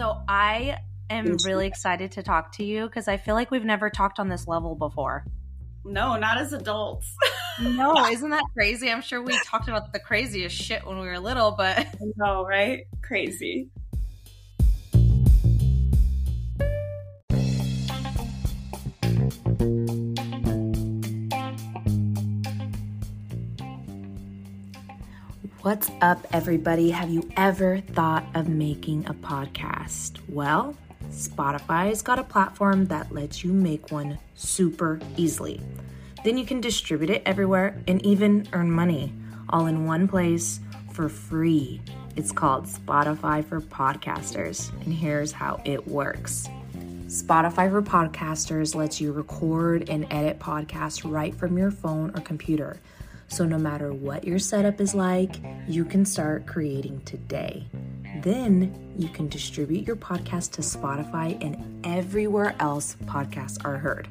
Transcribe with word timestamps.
So 0.00 0.22
I 0.26 0.78
am 1.10 1.36
really 1.44 1.66
excited 1.66 2.12
to 2.12 2.22
talk 2.22 2.52
to 2.52 2.64
you 2.64 2.86
because 2.86 3.06
I 3.06 3.18
feel 3.18 3.34
like 3.34 3.50
we've 3.50 3.66
never 3.66 3.90
talked 3.90 4.18
on 4.18 4.30
this 4.30 4.48
level 4.48 4.74
before. 4.74 5.26
No, 5.84 6.16
not 6.16 6.38
as 6.38 6.54
adults. 6.54 7.14
no, 7.60 8.06
isn't 8.06 8.30
that 8.30 8.44
crazy? 8.54 8.90
I'm 8.90 9.02
sure 9.02 9.20
we 9.20 9.38
talked 9.44 9.68
about 9.68 9.92
the 9.92 9.98
craziest 9.98 10.56
shit 10.56 10.86
when 10.86 11.00
we 11.00 11.06
were 11.06 11.18
little, 11.18 11.50
but 11.50 11.86
no, 12.16 12.46
right? 12.46 12.84
Crazy. 13.02 13.68
What's 25.70 25.92
up, 26.00 26.26
everybody? 26.32 26.90
Have 26.90 27.10
you 27.10 27.30
ever 27.36 27.78
thought 27.78 28.24
of 28.34 28.48
making 28.48 29.06
a 29.06 29.14
podcast? 29.14 30.18
Well, 30.28 30.76
Spotify's 31.10 32.02
got 32.02 32.18
a 32.18 32.24
platform 32.24 32.86
that 32.86 33.12
lets 33.12 33.44
you 33.44 33.52
make 33.52 33.92
one 33.92 34.18
super 34.34 34.98
easily. 35.16 35.60
Then 36.24 36.36
you 36.36 36.44
can 36.44 36.60
distribute 36.60 37.10
it 37.10 37.22
everywhere 37.24 37.80
and 37.86 38.04
even 38.04 38.48
earn 38.52 38.72
money 38.72 39.12
all 39.50 39.66
in 39.66 39.86
one 39.86 40.08
place 40.08 40.58
for 40.90 41.08
free. 41.08 41.80
It's 42.16 42.32
called 42.32 42.66
Spotify 42.66 43.44
for 43.44 43.60
Podcasters, 43.60 44.72
and 44.84 44.92
here's 44.92 45.30
how 45.30 45.62
it 45.64 45.86
works. 45.86 46.48
Spotify 47.06 47.70
for 47.70 47.80
Podcasters 47.80 48.74
lets 48.74 49.00
you 49.00 49.12
record 49.12 49.88
and 49.88 50.04
edit 50.10 50.40
podcasts 50.40 51.08
right 51.08 51.32
from 51.32 51.56
your 51.56 51.70
phone 51.70 52.10
or 52.16 52.20
computer 52.22 52.80
so, 53.30 53.44
no 53.44 53.58
matter 53.58 53.92
what 53.92 54.24
your 54.24 54.40
setup 54.40 54.80
is 54.80 54.92
like, 54.92 55.36
you 55.68 55.84
can 55.84 56.04
start 56.04 56.46
creating 56.46 57.00
today. 57.02 57.64
Then 58.22 58.92
you 58.98 59.08
can 59.08 59.28
distribute 59.28 59.86
your 59.86 59.94
podcast 59.94 60.50
to 60.52 60.62
Spotify 60.62 61.38
and 61.40 61.86
everywhere 61.86 62.56
else 62.58 62.96
podcasts 63.04 63.64
are 63.64 63.78
heard. 63.78 64.08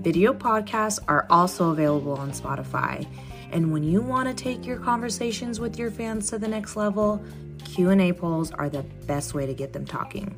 Video 0.00 0.32
podcasts 0.32 0.98
are 1.08 1.26
also 1.28 1.70
available 1.70 2.14
on 2.14 2.32
Spotify. 2.32 3.06
And 3.52 3.70
when 3.70 3.84
you 3.84 4.00
want 4.00 4.28
to 4.28 4.34
take 4.34 4.64
your 4.64 4.78
conversations 4.78 5.60
with 5.60 5.78
your 5.78 5.90
fans 5.90 6.30
to 6.30 6.38
the 6.38 6.48
next 6.48 6.74
level, 6.74 7.22
Q&A 7.66 8.14
polls 8.14 8.50
are 8.50 8.70
the 8.70 8.82
best 9.06 9.34
way 9.34 9.44
to 9.44 9.52
get 9.52 9.74
them 9.74 9.84
talking. 9.84 10.34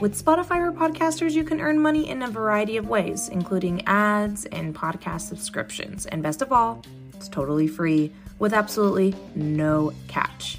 With 0.00 0.20
Spotify 0.20 0.58
for 0.64 0.72
podcasters, 0.72 1.32
you 1.32 1.44
can 1.44 1.60
earn 1.60 1.78
money 1.78 2.08
in 2.08 2.22
a 2.22 2.28
variety 2.28 2.78
of 2.78 2.88
ways, 2.88 3.28
including 3.28 3.86
ads 3.86 4.46
and 4.46 4.74
podcast 4.74 5.28
subscriptions. 5.28 6.06
And 6.06 6.22
best 6.22 6.40
of 6.40 6.50
all, 6.50 6.82
it's 7.22 7.28
totally 7.28 7.68
free 7.68 8.12
with 8.40 8.52
absolutely 8.52 9.14
no 9.36 9.92
catch. 10.08 10.58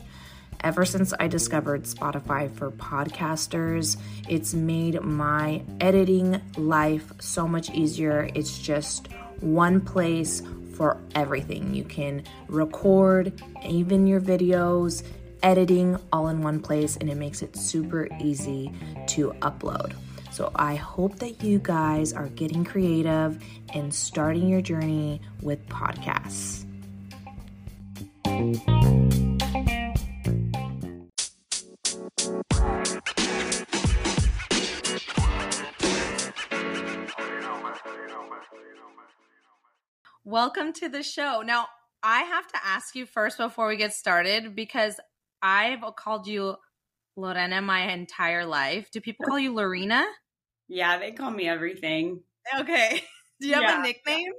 Ever 0.61 0.85
since 0.85 1.13
I 1.19 1.27
discovered 1.27 1.83
Spotify 1.83 2.49
for 2.49 2.71
podcasters, 2.71 3.97
it's 4.29 4.53
made 4.53 5.01
my 5.01 5.61
editing 5.81 6.41
life 6.55 7.11
so 7.19 7.49
much 7.49 7.69
easier. 7.71 8.29
It's 8.33 8.57
just 8.59 9.09
one 9.41 9.81
place 9.81 10.41
for 10.75 11.01
everything. 11.15 11.73
You 11.73 11.83
can 11.83 12.23
record 12.47 13.43
even 13.65 14.07
your 14.07 14.21
videos, 14.21 15.03
editing 15.43 15.97
all 16.13 16.29
in 16.29 16.41
one 16.41 16.61
place, 16.61 16.95
and 16.95 17.09
it 17.09 17.15
makes 17.15 17.41
it 17.41 17.57
super 17.57 18.07
easy 18.21 18.71
to 19.07 19.33
upload. 19.41 19.95
So 20.33 20.51
I 20.55 20.73
hope 20.73 21.19
that 21.19 21.43
you 21.43 21.59
guys 21.59 22.11
are 22.11 22.27
getting 22.29 22.65
creative 22.65 23.39
and 23.71 23.93
starting 23.93 24.49
your 24.49 24.61
journey 24.61 25.21
with 25.43 25.63
podcasts. 25.69 26.65
Welcome 40.25 40.73
to 40.73 40.89
the 40.89 41.03
show. 41.03 41.43
Now, 41.45 41.67
I 42.01 42.21
have 42.23 42.47
to 42.47 42.57
ask 42.65 42.95
you 42.95 43.05
first 43.05 43.37
before 43.37 43.67
we 43.67 43.77
get 43.77 43.93
started 43.93 44.55
because 44.55 44.99
I've 45.43 45.83
called 45.95 46.25
you 46.25 46.55
Lorena 47.15 47.61
my 47.61 47.91
entire 47.91 48.45
life. 48.45 48.89
Do 48.91 49.01
people 49.01 49.25
call 49.25 49.39
you 49.39 49.53
Lorena? 49.53 50.05
Yeah, 50.67 50.97
they 50.97 51.11
call 51.11 51.31
me 51.31 51.47
everything. 51.47 52.21
Okay. 52.59 53.03
Do 53.41 53.47
you 53.47 53.53
have 53.55 53.63
yeah. 53.63 53.79
a 53.79 53.83
nickname? 53.83 54.33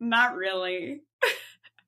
Not 0.00 0.34
really. 0.34 1.02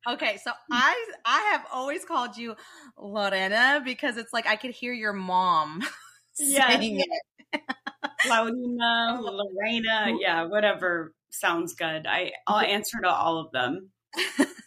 okay, 0.09 0.39
so 0.43 0.53
I 0.73 1.07
I 1.25 1.51
have 1.53 1.67
always 1.73 2.05
called 2.05 2.37
you 2.37 2.55
Lorena 2.97 3.83
because 3.85 4.17
it's 4.17 4.33
like 4.33 4.47
I 4.47 4.57
could 4.57 4.71
hear 4.71 4.93
your 4.93 5.13
mom 5.13 5.83
saying 6.35 7.01
it. 7.01 7.61
Claudina, 8.25 9.21
Lorena, 9.21 10.17
yeah, 10.21 10.45
whatever 10.45 11.15
sounds 11.31 11.75
good. 11.75 12.07
I 12.07 12.33
I'll 12.47 12.61
answer 12.61 12.99
to 13.03 13.09
all 13.09 13.39
of 13.39 13.53
them. 13.53 13.91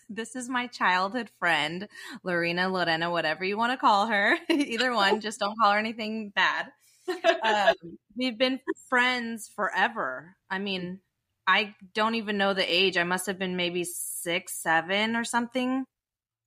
This 0.09 0.35
is 0.35 0.49
my 0.49 0.67
childhood 0.67 1.29
friend, 1.39 1.87
Laurina, 2.23 2.67
Lorena, 2.69 3.11
whatever 3.11 3.45
you 3.45 3.57
want 3.57 3.71
to 3.73 3.77
call 3.77 4.07
her. 4.07 4.37
Either 4.49 4.93
one, 4.93 5.21
just 5.21 5.39
don't 5.39 5.57
call 5.57 5.71
her 5.73 5.77
anything 5.79 6.31
bad. 6.35 6.71
Um, 7.43 7.75
we've 8.15 8.37
been 8.37 8.59
friends 8.89 9.49
forever. 9.55 10.35
I 10.49 10.59
mean, 10.59 10.99
I 11.47 11.73
don't 11.93 12.15
even 12.15 12.37
know 12.37 12.53
the 12.53 12.63
age. 12.63 12.97
I 12.97 13.03
must 13.03 13.25
have 13.27 13.39
been 13.39 13.55
maybe 13.55 13.83
six, 13.83 14.61
seven, 14.61 15.15
or 15.15 15.23
something. 15.23 15.85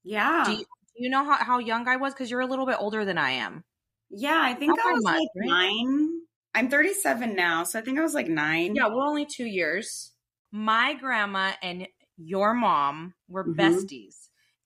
Yeah. 0.05 0.45
Do 0.47 0.53
you, 0.53 0.59
do 0.59 0.65
you 0.97 1.11
know 1.11 1.25
how, 1.25 1.37
how 1.37 1.59
young 1.59 1.89
I 1.89 1.97
was? 1.97 2.13
Because 2.13 2.31
you're 2.31 2.41
a 2.41 2.47
little 2.47 2.67
bit 2.67 2.77
older 2.79 3.05
than 3.05 3.19
I 3.19 3.31
am. 3.33 3.65
Yeah, 4.11 4.39
I 4.41 4.55
think 4.55 4.77
Not 4.77 4.87
I 4.87 4.93
was 4.93 5.05
much, 5.05 5.15
like 5.15 5.29
right? 5.37 5.49
nine. 5.49 6.09
I'm 6.55 6.69
37 6.69 7.35
now, 7.35 7.65
so 7.65 7.79
I 7.79 7.83
think 7.83 7.99
I 7.99 8.03
was 8.03 8.15
like 8.15 8.29
nine. 8.29 8.75
Yeah, 8.75 8.89
we're 8.89 9.07
only 9.07 9.25
two 9.25 9.47
years. 9.47 10.13
My 10.53 10.95
grandma 10.95 11.53
and 11.63 11.89
your 12.17 12.55
mom 12.55 13.15
were 13.29 13.45
mm-hmm. 13.45 13.61
besties, 13.61 14.17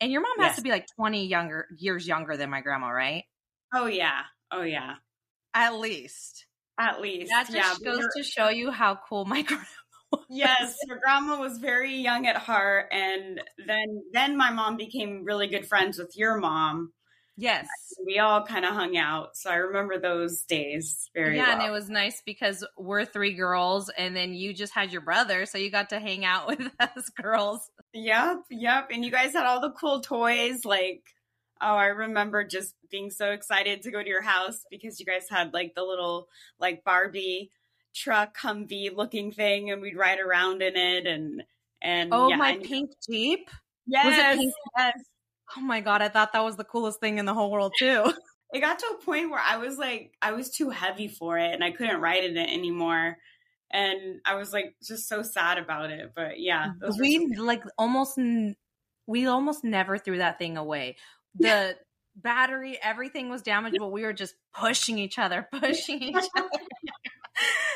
and 0.01 0.11
your 0.11 0.21
mom 0.21 0.33
yes. 0.39 0.49
has 0.49 0.57
to 0.57 0.63
be 0.63 0.71
like 0.71 0.87
20 0.97 1.27
younger 1.27 1.67
years 1.79 2.07
younger 2.07 2.37
than 2.37 2.51
my 2.51 2.61
grandma, 2.61 2.89
right? 2.89 3.25
Oh 3.75 3.87
yeah, 3.87 4.23
oh 4.51 4.63
yeah, 4.63 4.95
at 5.55 5.75
least. 5.75 6.47
At 6.79 7.01
least, 7.01 7.31
that 7.31 7.51
just 7.51 7.81
yeah, 7.81 7.91
goes 7.91 8.05
to 8.17 8.23
show 8.23 8.51
you 8.51 8.71
how 8.71 8.99
cool 9.09 9.25
my 9.25 9.41
grandma 9.47 9.65
was. 10.13 10.25
yes, 10.29 10.77
your 10.87 10.99
grandma 10.99 11.41
was 11.41 11.57
very 11.57 11.97
young 11.97 12.27
at 12.27 12.37
heart, 12.37 12.89
and 12.93 13.41
then 13.67 14.03
then 14.13 14.37
my 14.37 14.51
mom 14.51 14.77
became 14.77 15.25
really 15.25 15.47
good 15.47 15.67
friends 15.67 15.99
with 15.99 16.17
your 16.17 16.37
mom. 16.37 16.93
Yes, 17.37 17.67
we 18.05 18.19
all 18.19 18.45
kind 18.45 18.65
of 18.65 18.73
hung 18.73 18.97
out, 18.97 19.37
so 19.37 19.51
I 19.51 19.57
remember 19.57 19.99
those 19.99 20.43
days 20.43 21.11
very. 21.15 21.37
Well. 21.37 21.47
Yeah, 21.47 21.57
well. 21.57 21.67
and 21.67 21.69
it 21.69 21.71
was 21.71 21.91
nice 21.91 22.23
because 22.25 22.65
we're 22.79 23.05
three 23.05 23.35
girls, 23.35 23.91
and 23.91 24.17
then 24.17 24.35
you 24.35 24.55
just 24.55 24.73
had 24.73 24.91
your 24.91 25.03
brother, 25.03 25.45
so 25.45 25.59
you 25.59 25.71
got 25.71 25.91
to 25.91 25.99
hang 25.99 26.25
out 26.25 26.47
with 26.59 26.71
us 26.81 27.11
girls. 27.21 27.71
Yep, 27.93 28.45
yep, 28.51 28.89
and 28.91 29.05
you 29.05 29.11
guys 29.11 29.35
had 29.35 29.47
all 29.47 29.61
the 29.61 29.73
cool 29.73 30.01
toys, 30.01 30.65
like. 30.65 31.03
Oh, 31.59 31.75
I 31.75 31.87
remember 31.87 32.45
just 32.45 32.75
being 32.91 33.11
so 33.11 33.31
excited 33.31 33.81
to 33.81 33.91
go 33.91 34.03
to 34.03 34.07
your 34.07 34.21
house 34.21 34.67
because 34.71 35.01
you 35.01 35.07
guys 35.07 35.25
had 35.31 35.55
like 35.55 35.75
the 35.75 35.85
little 35.85 36.29
like 36.61 36.85
Barbie 36.85 37.51
truck 37.95 38.37
Humvee 38.37 38.95
looking 38.95 39.33
thing, 39.33 39.71
and 39.71 39.81
we'd 39.81 39.97
ride 39.97 40.21
around 40.21 40.63
in 40.63 40.77
it. 40.77 41.07
And 41.07 41.43
and 41.81 42.11
oh, 42.13 42.29
yeah, 42.29 42.37
my 42.37 42.51
and, 42.51 42.63
pink 42.63 42.91
Jeep. 43.09 43.49
Yes, 43.87 44.37
pink? 44.37 44.53
yes. 44.77 44.99
Oh 45.57 45.61
my 45.61 45.81
god, 45.81 46.03
I 46.03 46.09
thought 46.09 46.33
that 46.33 46.45
was 46.45 46.57
the 46.57 46.65
coolest 46.65 47.01
thing 47.01 47.19
in 47.19 47.25
the 47.25 47.35
whole 47.35 47.51
world 47.51 47.75
too. 47.79 48.13
it 48.53 48.61
got 48.61 48.79
to 48.79 48.97
a 48.99 49.05
point 49.05 49.31
where 49.31 49.43
I 49.45 49.59
was 49.59 49.79
like, 49.79 50.13
I 50.23 50.33
was 50.33 50.51
too 50.51 50.71
heavy 50.71 51.09
for 51.09 51.39
it, 51.39 51.53
and 51.53 51.63
I 51.63 51.71
couldn't 51.71 52.01
ride 52.01 52.25
in 52.25 52.37
it 52.37 52.51
anymore. 52.51 53.17
And 53.71 54.21
I 54.25 54.37
was 54.37 54.53
like, 54.53 54.77
just 54.83 55.09
so 55.09 55.23
sad 55.23 55.59
about 55.59 55.91
it. 55.91 56.13
But 56.15 56.41
yeah, 56.41 56.73
mm, 56.81 56.99
we 56.99 57.27
like 57.37 57.63
almost, 57.77 58.19
we 59.07 59.27
almost 59.27 59.65
never 59.65 59.99
threw 59.99 60.19
that 60.19 60.39
thing 60.39 60.57
away. 60.57 60.97
The 61.35 61.77
battery, 62.15 62.79
everything 62.83 63.29
was 63.29 63.43
damaged, 63.43 63.77
but 63.79 63.93
we 63.93 64.03
were 64.03 64.13
just 64.13 64.35
pushing 64.55 64.99
each 64.99 65.19
other, 65.19 65.49
pushing 65.53 66.03
each 66.03 66.15
other 66.37 66.49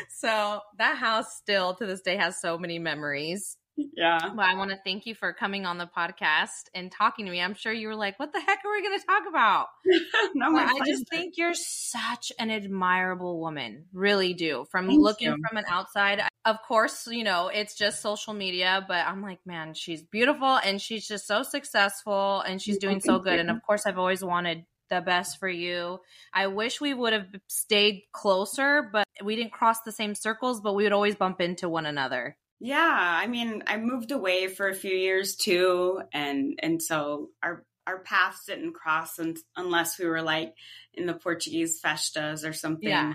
so 0.08 0.60
that 0.78 0.96
house 0.96 1.36
still 1.36 1.74
to 1.74 1.86
this 1.86 2.02
day 2.02 2.16
has 2.16 2.40
so 2.40 2.58
many 2.58 2.78
memories. 2.78 3.56
Yeah. 3.96 4.18
Well, 4.34 4.46
I 4.46 4.54
want 4.54 4.70
to 4.70 4.78
thank 4.84 5.06
you 5.06 5.14
for 5.14 5.32
coming 5.32 5.66
on 5.66 5.78
the 5.78 5.86
podcast 5.86 6.68
and 6.74 6.90
talking 6.90 7.26
to 7.26 7.32
me. 7.32 7.40
I'm 7.40 7.54
sure 7.54 7.72
you 7.72 7.88
were 7.88 7.96
like, 7.96 8.18
what 8.18 8.32
the 8.32 8.40
heck 8.40 8.60
are 8.64 8.72
we 8.72 8.82
going 8.82 8.98
to 8.98 9.06
talk 9.06 9.22
about? 9.28 9.66
no, 10.34 10.56
I 10.56 10.80
just 10.86 11.08
think 11.08 11.34
you're 11.36 11.54
such 11.54 12.32
an 12.38 12.50
admirable 12.50 13.40
woman. 13.40 13.84
Really 13.92 14.34
do. 14.34 14.66
From 14.70 14.86
thank 14.86 15.00
looking 15.00 15.28
you. 15.28 15.36
from 15.48 15.56
an 15.56 15.64
outside, 15.68 16.22
of 16.44 16.56
course, 16.66 17.06
you 17.06 17.24
know, 17.24 17.48
it's 17.48 17.74
just 17.74 18.00
social 18.00 18.32
media, 18.32 18.84
but 18.86 19.06
I'm 19.06 19.22
like, 19.22 19.40
man, 19.44 19.74
she's 19.74 20.02
beautiful 20.02 20.56
and 20.56 20.80
she's 20.80 21.06
just 21.06 21.26
so 21.26 21.42
successful 21.42 22.40
and 22.40 22.60
she's 22.60 22.78
doing 22.78 23.00
so 23.00 23.18
good. 23.18 23.38
And 23.38 23.50
of 23.50 23.62
course, 23.62 23.86
I've 23.86 23.98
always 23.98 24.24
wanted 24.24 24.64
the 24.90 25.00
best 25.00 25.38
for 25.38 25.48
you. 25.48 26.00
I 26.34 26.48
wish 26.48 26.80
we 26.80 26.92
would 26.92 27.12
have 27.12 27.26
stayed 27.48 28.02
closer, 28.12 28.88
but 28.92 29.06
we 29.22 29.36
didn't 29.36 29.52
cross 29.52 29.80
the 29.82 29.92
same 29.92 30.14
circles, 30.14 30.60
but 30.60 30.74
we 30.74 30.82
would 30.82 30.92
always 30.92 31.14
bump 31.14 31.40
into 31.40 31.68
one 31.68 31.86
another. 31.86 32.36
Yeah, 32.60 33.18
I 33.22 33.26
mean, 33.26 33.62
I 33.66 33.78
moved 33.78 34.12
away 34.12 34.46
for 34.46 34.68
a 34.68 34.74
few 34.74 34.94
years 34.94 35.34
too, 35.34 36.02
and 36.12 36.58
and 36.62 36.82
so 36.82 37.30
our 37.42 37.64
our 37.86 38.00
paths 38.00 38.44
didn't 38.46 38.74
cross 38.74 39.18
un- 39.18 39.36
unless 39.56 39.98
we 39.98 40.06
were 40.06 40.22
like 40.22 40.54
in 40.92 41.06
the 41.06 41.14
Portuguese 41.14 41.80
festas 41.80 42.44
or 42.44 42.52
something. 42.52 42.88
Yeah. 42.88 43.14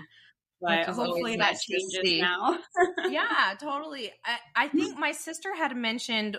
But 0.60 0.86
hopefully 0.86 1.36
that 1.36 1.52
nice 1.52 1.64
changes 1.64 2.20
now. 2.20 2.58
yeah, 3.08 3.54
totally. 3.60 4.10
I, 4.24 4.38
I 4.54 4.66
mm-hmm. 4.68 4.78
think 4.78 4.98
my 4.98 5.12
sister 5.12 5.54
had 5.54 5.76
mentioned 5.76 6.38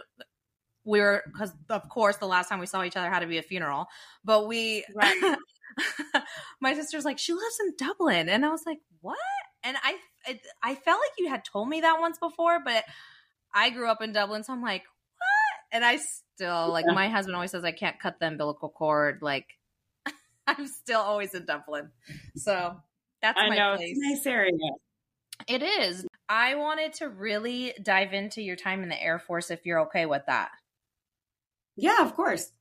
we 0.83 0.99
were 0.99 1.23
because 1.31 1.53
of 1.69 1.87
course 1.89 2.17
the 2.17 2.27
last 2.27 2.49
time 2.49 2.59
we 2.59 2.65
saw 2.65 2.83
each 2.83 2.97
other 2.97 3.09
had 3.09 3.19
to 3.19 3.27
be 3.27 3.37
a 3.37 3.43
funeral, 3.43 3.87
but 4.23 4.47
we. 4.47 4.83
Right. 4.93 5.37
my 6.61 6.73
sister's 6.73 7.05
like 7.05 7.19
she 7.19 7.33
lives 7.33 7.57
in 7.61 7.73
Dublin, 7.77 8.27
and 8.29 8.45
I 8.45 8.49
was 8.49 8.63
like, 8.65 8.79
what? 9.01 9.17
And 9.63 9.77
I, 9.83 9.97
I, 10.25 10.39
I 10.63 10.75
felt 10.75 10.99
like 10.99 11.11
you 11.17 11.29
had 11.29 11.43
told 11.43 11.67
me 11.67 11.81
that 11.81 11.99
once 11.99 12.17
before, 12.19 12.59
but 12.63 12.83
I 13.53 13.69
grew 13.69 13.89
up 13.89 14.01
in 14.01 14.13
Dublin, 14.13 14.43
so 14.43 14.53
I'm 14.53 14.61
like, 14.61 14.83
what? 15.17 15.75
And 15.75 15.83
I 15.83 15.97
still 15.97 16.69
like 16.71 16.85
Yeah. 16.87 16.93
my 16.93 17.09
husband 17.09 17.35
always 17.35 17.51
says 17.51 17.63
I 17.63 17.71
can't 17.71 17.99
cut 17.99 18.19
the 18.19 18.27
umbilical 18.27 18.69
cord. 18.69 19.19
Like 19.21 19.47
I'm 20.47 20.67
still 20.67 21.01
always 21.01 21.33
in 21.33 21.45
Dublin, 21.45 21.89
so 22.35 22.79
that's 23.21 23.37
I 23.39 23.49
my 23.49 23.57
know 23.57 23.75
place. 23.75 23.97
nice 23.99 24.25
area. 24.25 24.51
It 25.47 25.63
is. 25.63 26.05
I 26.29 26.55
wanted 26.55 26.93
to 26.95 27.09
really 27.09 27.73
dive 27.81 28.13
into 28.13 28.41
your 28.41 28.55
time 28.55 28.83
in 28.83 28.89
the 28.89 29.01
Air 29.01 29.17
Force 29.19 29.49
if 29.49 29.65
you're 29.65 29.81
okay 29.81 30.05
with 30.05 30.23
that. 30.27 30.49
Yeah, 31.75 32.01
of 32.01 32.15
course. 32.15 32.51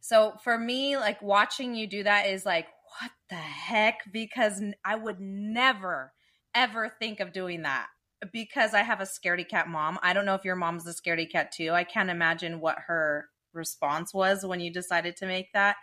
So 0.00 0.34
for 0.42 0.58
me, 0.58 0.96
like 0.96 1.22
watching 1.22 1.74
you 1.74 1.86
do 1.86 2.02
that 2.02 2.26
is 2.26 2.44
like, 2.44 2.66
what 3.00 3.10
the 3.30 3.36
heck? 3.36 4.00
Because 4.12 4.62
I 4.84 4.96
would 4.96 5.20
never, 5.20 6.12
ever 6.54 6.88
think 6.98 7.20
of 7.20 7.32
doing 7.32 7.62
that 7.62 7.86
because 8.32 8.74
I 8.74 8.82
have 8.82 9.00
a 9.00 9.04
scaredy 9.04 9.48
cat 9.48 9.68
mom. 9.68 9.98
I 10.02 10.12
don't 10.12 10.26
know 10.26 10.34
if 10.34 10.44
your 10.44 10.56
mom's 10.56 10.86
a 10.86 10.94
scaredy 10.94 11.30
cat 11.30 11.52
too. 11.52 11.70
I 11.70 11.84
can't 11.84 12.10
imagine 12.10 12.60
what 12.60 12.78
her 12.86 13.26
response 13.52 14.14
was 14.14 14.44
when 14.44 14.60
you 14.60 14.72
decided 14.72 15.16
to 15.16 15.26
make 15.26 15.52
that 15.52 15.76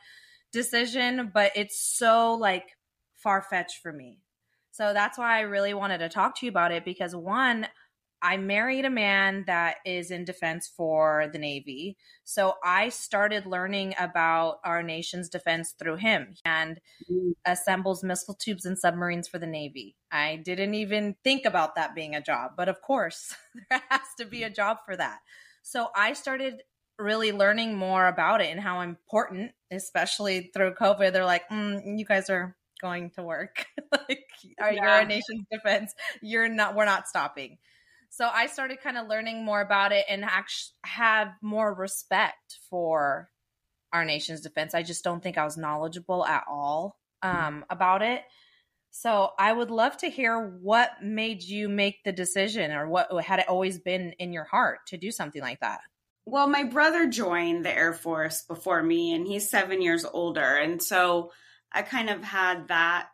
decision, 0.51 1.31
but 1.33 1.51
it's 1.55 1.79
so 1.79 2.33
like 2.33 2.65
far 3.15 3.41
fetched 3.41 3.81
for 3.81 3.91
me. 3.91 4.19
So 4.71 4.93
that's 4.93 5.17
why 5.17 5.37
I 5.37 5.41
really 5.41 5.73
wanted 5.73 5.97
to 5.99 6.09
talk 6.09 6.37
to 6.39 6.45
you 6.45 6.49
about 6.51 6.71
it 6.71 6.85
because 6.85 7.15
one, 7.15 7.67
I 8.21 8.37
married 8.37 8.85
a 8.85 8.89
man 8.89 9.45
that 9.47 9.77
is 9.85 10.11
in 10.11 10.25
defense 10.25 10.67
for 10.67 11.29
the 11.31 11.39
Navy. 11.39 11.97
So 12.23 12.55
I 12.63 12.89
started 12.89 13.45
learning 13.45 13.95
about 13.99 14.59
our 14.63 14.83
nation's 14.83 15.29
defense 15.29 15.73
through 15.77 15.97
him 15.97 16.35
and 16.45 16.79
Mm. 17.09 17.33
assembles 17.45 18.03
missile 18.03 18.35
tubes 18.35 18.65
and 18.65 18.77
submarines 18.77 19.27
for 19.27 19.39
the 19.39 19.47
Navy. 19.47 19.95
I 20.11 20.37
didn't 20.37 20.75
even 20.75 21.15
think 21.23 21.45
about 21.45 21.75
that 21.75 21.95
being 21.95 22.15
a 22.15 22.21
job, 22.21 22.51
but 22.57 22.69
of 22.69 22.81
course, 22.81 23.35
there 23.69 23.81
has 23.89 24.01
to 24.19 24.25
be 24.25 24.43
a 24.43 24.49
job 24.49 24.77
for 24.85 24.95
that. 24.97 25.19
So 25.63 25.89
I 25.95 26.13
started 26.13 26.63
really 26.97 27.31
learning 27.31 27.75
more 27.77 28.07
about 28.07 28.41
it 28.41 28.47
and 28.51 28.59
how 28.59 28.81
important, 28.81 29.53
especially 29.71 30.51
through 30.53 30.73
COVID. 30.75 31.13
They're 31.13 31.25
like, 31.25 31.47
mm, 31.49 31.97
you 31.97 32.05
guys 32.05 32.29
are 32.29 32.57
going 32.81 33.11
to 33.11 33.23
work. 33.23 33.65
like, 33.91 34.25
are 34.59 34.73
you're 34.73 34.83
Yeah. 34.83 34.99
a 34.99 35.05
nation's 35.05 35.45
defense. 35.51 35.93
You're 36.21 36.49
not, 36.49 36.75
we're 36.75 36.85
not 36.85 37.07
stopping. 37.07 37.57
So 38.09 38.27
I 38.27 38.47
started 38.47 38.81
kind 38.81 38.97
of 38.97 39.07
learning 39.07 39.43
more 39.43 39.61
about 39.61 39.91
it 39.91 40.05
and 40.09 40.23
actually 40.23 40.73
have 40.83 41.29
more 41.41 41.73
respect 41.73 42.59
for 42.69 43.29
our 43.93 44.05
nation's 44.05 44.41
defense. 44.41 44.73
I 44.73 44.83
just 44.83 45.03
don't 45.03 45.21
think 45.21 45.37
I 45.37 45.45
was 45.45 45.57
knowledgeable 45.57 46.25
at 46.25 46.43
all 46.49 46.97
um, 47.21 47.65
about 47.69 48.01
it. 48.01 48.23
So 48.91 49.29
I 49.37 49.53
would 49.53 49.71
love 49.71 49.97
to 49.97 50.09
hear 50.09 50.39
what 50.61 50.91
made 51.01 51.43
you 51.43 51.69
make 51.69 52.03
the 52.03 52.11
decision 52.11 52.71
or 52.71 52.87
what 52.87 53.11
had 53.23 53.39
it 53.39 53.49
always 53.49 53.79
been 53.79 54.13
in 54.13 54.33
your 54.33 54.45
heart 54.45 54.79
to 54.87 54.97
do 54.97 55.11
something 55.11 55.41
like 55.41 55.59
that? 55.59 55.81
Well, 56.25 56.47
my 56.47 56.63
brother 56.63 57.07
joined 57.07 57.65
the 57.65 57.75
Air 57.75 57.93
Force 57.93 58.43
before 58.43 58.83
me, 58.83 59.13
and 59.13 59.25
he's 59.25 59.49
seven 59.49 59.81
years 59.81 60.05
older. 60.05 60.57
And 60.57 60.81
so 60.81 61.31
I 61.71 61.81
kind 61.81 62.09
of 62.09 62.23
had 62.23 62.67
that 62.67 63.07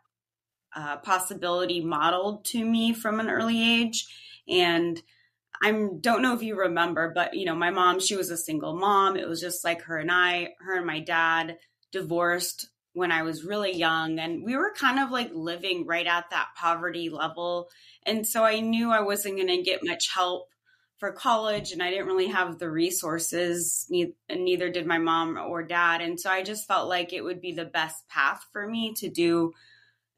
uh, 0.74 0.98
possibility 0.98 1.82
modeled 1.82 2.44
to 2.46 2.64
me 2.64 2.92
from 2.92 3.20
an 3.20 3.30
early 3.30 3.80
age. 3.80 4.06
And 4.48 5.00
I 5.62 5.72
don't 6.00 6.22
know 6.22 6.34
if 6.34 6.42
you 6.42 6.58
remember, 6.58 7.12
but 7.14 7.34
you 7.34 7.46
know, 7.46 7.54
my 7.54 7.70
mom, 7.70 8.00
she 8.00 8.16
was 8.16 8.30
a 8.30 8.36
single 8.36 8.76
mom. 8.76 9.16
It 9.16 9.28
was 9.28 9.40
just 9.40 9.64
like 9.64 9.82
her 9.82 9.98
and 9.98 10.10
I, 10.10 10.54
her 10.60 10.76
and 10.76 10.86
my 10.86 11.00
dad 11.00 11.58
divorced 11.92 12.68
when 12.92 13.12
I 13.12 13.22
was 13.22 13.44
really 13.44 13.74
young. 13.74 14.18
And 14.18 14.44
we 14.44 14.56
were 14.56 14.72
kind 14.76 14.98
of 14.98 15.10
like 15.10 15.30
living 15.32 15.86
right 15.86 16.06
at 16.06 16.30
that 16.30 16.48
poverty 16.56 17.08
level. 17.10 17.68
And 18.04 18.26
so 18.26 18.44
I 18.44 18.60
knew 18.60 18.90
I 18.90 19.00
wasn't 19.00 19.36
going 19.36 19.48
to 19.48 19.62
get 19.62 19.84
much 19.84 20.12
help 20.14 20.48
for 20.98 21.12
college 21.12 21.72
and 21.72 21.82
I 21.82 21.90
didn't 21.90 22.06
really 22.06 22.28
have 22.28 22.58
the 22.58 22.70
resources, 22.70 23.86
neither 24.30 24.70
did 24.70 24.86
my 24.86 24.96
mom 24.96 25.36
or 25.36 25.62
dad. 25.62 26.00
And 26.00 26.18
so 26.18 26.30
I 26.30 26.42
just 26.42 26.66
felt 26.66 26.88
like 26.88 27.12
it 27.12 27.22
would 27.22 27.42
be 27.42 27.52
the 27.52 27.66
best 27.66 28.08
path 28.08 28.44
for 28.50 28.66
me 28.66 28.94
to 28.94 29.10
do 29.10 29.52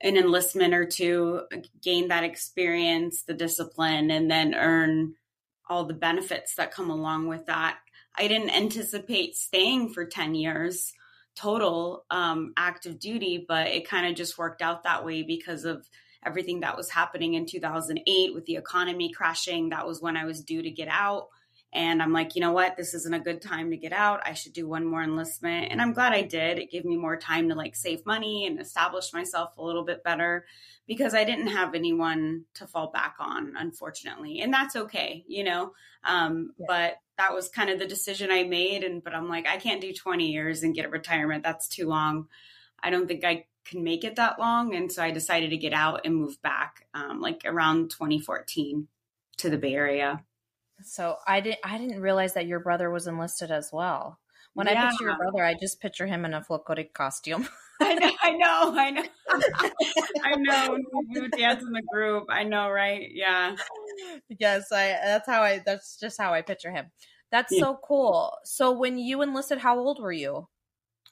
an 0.00 0.16
enlistment 0.16 0.74
or 0.74 0.84
two, 0.84 1.42
gain 1.82 2.08
that 2.08 2.24
experience, 2.24 3.22
the 3.22 3.34
discipline, 3.34 4.10
and 4.10 4.30
then 4.30 4.54
earn 4.54 5.14
all 5.68 5.84
the 5.84 5.94
benefits 5.94 6.54
that 6.54 6.72
come 6.72 6.90
along 6.90 7.26
with 7.26 7.46
that. 7.46 7.78
I 8.16 8.28
didn't 8.28 8.50
anticipate 8.50 9.36
staying 9.36 9.92
for 9.92 10.04
10 10.04 10.34
years 10.34 10.92
total 11.38 12.04
um, 12.10 12.52
active 12.56 12.98
duty, 12.98 13.44
but 13.46 13.68
it 13.68 13.88
kind 13.88 14.06
of 14.06 14.16
just 14.16 14.38
worked 14.38 14.60
out 14.60 14.82
that 14.82 15.04
way 15.04 15.22
because 15.22 15.64
of 15.64 15.88
everything 16.26 16.60
that 16.60 16.76
was 16.76 16.90
happening 16.90 17.34
in 17.34 17.46
2008 17.46 18.34
with 18.34 18.44
the 18.46 18.56
economy 18.56 19.12
crashing. 19.12 19.68
That 19.68 19.86
was 19.86 20.02
when 20.02 20.16
I 20.16 20.24
was 20.24 20.42
due 20.42 20.62
to 20.62 20.70
get 20.70 20.88
out. 20.88 21.28
And 21.72 22.02
I'm 22.02 22.12
like, 22.14 22.34
you 22.34 22.40
know 22.40 22.52
what? 22.52 22.76
This 22.76 22.94
isn't 22.94 23.14
a 23.14 23.20
good 23.20 23.42
time 23.42 23.70
to 23.70 23.76
get 23.76 23.92
out. 23.92 24.22
I 24.24 24.32
should 24.32 24.54
do 24.54 24.66
one 24.66 24.86
more 24.86 25.02
enlistment. 25.02 25.70
And 25.70 25.82
I'm 25.82 25.92
glad 25.92 26.14
I 26.14 26.22
did. 26.22 26.58
It 26.58 26.70
gave 26.70 26.84
me 26.84 26.96
more 26.96 27.16
time 27.16 27.50
to 27.50 27.54
like 27.54 27.76
save 27.76 28.06
money 28.06 28.46
and 28.46 28.58
establish 28.58 29.12
myself 29.12 29.58
a 29.58 29.62
little 29.62 29.84
bit 29.84 30.02
better 30.02 30.46
because 30.86 31.12
I 31.12 31.24
didn't 31.24 31.48
have 31.48 31.74
anyone 31.74 32.44
to 32.54 32.66
fall 32.66 32.90
back 32.90 33.16
on, 33.20 33.52
unfortunately. 33.56 34.40
And 34.40 34.52
that's 34.52 34.76
okay, 34.76 35.24
you 35.28 35.44
know? 35.44 35.72
Um, 36.04 36.52
Yeah. 36.58 36.66
But 36.68 36.94
that 37.18 37.34
was 37.34 37.50
kind 37.50 37.68
of 37.68 37.78
the 37.78 37.86
decision 37.86 38.30
I 38.30 38.44
made. 38.44 38.82
And, 38.82 39.04
but 39.04 39.14
I'm 39.14 39.28
like, 39.28 39.46
I 39.46 39.58
can't 39.58 39.82
do 39.82 39.92
20 39.92 40.26
years 40.26 40.62
and 40.62 40.74
get 40.74 40.86
a 40.86 40.90
retirement. 40.90 41.44
That's 41.44 41.68
too 41.68 41.86
long. 41.86 42.28
I 42.82 42.88
don't 42.88 43.06
think 43.06 43.24
I 43.24 43.44
can 43.66 43.84
make 43.84 44.04
it 44.04 44.16
that 44.16 44.38
long. 44.38 44.74
And 44.74 44.90
so 44.90 45.02
I 45.02 45.10
decided 45.10 45.50
to 45.50 45.58
get 45.58 45.74
out 45.74 46.02
and 46.06 46.14
move 46.14 46.40
back 46.40 46.86
um, 46.94 47.20
like 47.20 47.42
around 47.44 47.90
2014 47.90 48.88
to 49.38 49.50
the 49.50 49.58
Bay 49.58 49.74
Area. 49.74 50.24
So 50.82 51.16
I 51.26 51.40
didn't 51.40 51.60
I 51.64 51.78
didn't 51.78 52.00
realize 52.00 52.34
that 52.34 52.46
your 52.46 52.60
brother 52.60 52.90
was 52.90 53.06
enlisted 53.06 53.50
as 53.50 53.70
well. 53.72 54.20
When 54.54 54.68
I 54.68 54.74
Yeah. 54.74 54.88
picture 54.88 55.04
your 55.04 55.16
brother, 55.16 55.44
I 55.44 55.54
just 55.54 55.80
picture 55.80 56.06
him 56.06 56.24
in 56.24 56.34
a 56.34 56.40
folkloric 56.40 56.92
costume. 56.92 57.48
I 57.80 57.94
know, 57.94 58.10
I 58.22 58.30
know, 58.32 58.72
I 58.76 58.90
know. 58.90 59.04
I 60.24 60.34
know. 60.36 60.78
We 61.10 61.20
would 61.20 61.34
dance 61.34 61.62
in 61.62 61.72
the 61.72 61.82
group. 61.82 62.26
I 62.28 62.44
know, 62.44 62.70
right? 62.70 63.08
Yeah. 63.12 63.56
yes, 64.28 64.72
I 64.72 64.86
that's 65.04 65.26
how 65.26 65.42
I 65.42 65.58
that's 65.64 65.98
just 65.98 66.18
how 66.18 66.32
I 66.32 66.42
picture 66.42 66.70
him. 66.70 66.90
That's 67.30 67.50
Yeah. 67.50 67.64
so 67.64 67.78
cool. 67.84 68.32
So 68.44 68.72
when 68.72 68.98
you 68.98 69.22
enlisted, 69.22 69.58
how 69.58 69.78
old 69.78 70.00
were 70.00 70.12
you? 70.12 70.48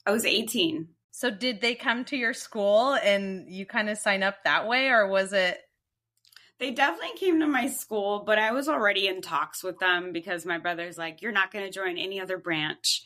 I 0.06 0.11
was 0.11 0.25
18. 0.25 0.94
So 1.11 1.30
did 1.30 1.61
they 1.61 1.75
come 1.75 2.04
to 2.06 2.16
your 2.16 2.35
school 2.35 2.94
and 2.94 3.50
you 3.52 3.64
kind 3.66 3.88
of 3.88 3.99
sign 3.99 4.23
up 4.23 4.44
that 4.44 4.68
way 4.68 4.88
or 4.88 5.08
was 5.08 5.32
it 5.32 5.58
They 6.58 6.70
definitely 6.70 7.18
came 7.18 7.40
to 7.40 7.46
my 7.46 7.68
school, 7.68 8.22
but 8.26 8.38
I 8.38 8.52
was 8.52 8.68
already 8.68 9.08
in 9.08 9.20
talks 9.20 9.62
with 9.62 9.78
them 9.78 10.12
because 10.12 10.46
my 10.46 10.58
brother's 10.58 10.96
like, 10.96 11.20
"You're 11.20 11.32
not 11.32 11.52
going 11.52 11.66
to 11.66 11.70
join 11.70 11.98
any 11.98 12.18
other 12.18 12.38
branch, 12.38 13.04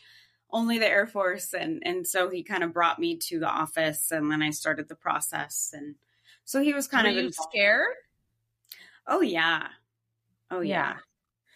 only 0.50 0.78
the 0.78 0.86
Air 0.86 1.06
Force," 1.06 1.52
and 1.52 1.82
and 1.84 2.06
so 2.06 2.30
he 2.30 2.44
kind 2.44 2.62
of 2.62 2.72
brought 2.72 3.00
me 3.00 3.16
to 3.16 3.40
the 3.40 3.48
office, 3.48 4.12
and 4.12 4.30
then 4.30 4.40
I 4.40 4.50
started 4.50 4.88
the 4.88 4.94
process, 4.94 5.72
and 5.74 5.96
so 6.44 6.62
he 6.62 6.72
was 6.72 6.86
kind 6.86 7.06
were 7.06 7.18
of 7.18 7.24
you 7.24 7.32
scared? 7.32 7.94
Oh 9.06 9.20
yeah, 9.20 9.66
oh 10.50 10.60
yeah. 10.60 10.92
Yeah. 10.92 10.96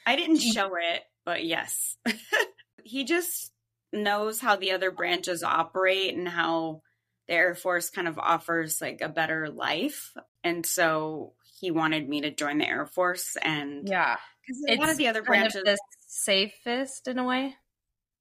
I 0.07 0.17
didn't 0.17 0.39
show 0.39 0.75
it, 0.75 1.03
but 1.25 1.45
yes, 1.45 1.97
he 2.85 3.05
just 3.05 3.53
knows 3.93 4.41
how 4.41 4.57
the 4.57 4.73
other 4.73 4.91
branches 4.91 5.45
operate 5.45 6.15
and 6.15 6.29
how 6.29 6.83
the 7.29 7.35
Air 7.35 7.55
Force 7.55 7.89
kind 7.89 8.09
of 8.09 8.19
offers 8.19 8.81
like 8.81 9.01
a 9.01 9.09
better 9.09 9.49
life, 9.49 10.13
and 10.43 10.67
so 10.67 11.35
he 11.61 11.71
wanted 11.71 12.09
me 12.09 12.21
to 12.23 12.31
join 12.31 12.59
the 12.59 12.67
Air 12.69 12.87
Force 12.87 13.37
and 13.43 13.89
Yeah. 13.89 14.17
because 14.47 14.79
one 14.79 14.91
of 14.91 14.97
the 14.97 15.09
other 15.09 15.23
kind 15.23 15.47
of 15.47 15.53
branches 15.53 15.65
the 15.65 15.79
safest 16.07 17.09
in 17.09 17.19
a 17.19 17.25
way. 17.25 17.55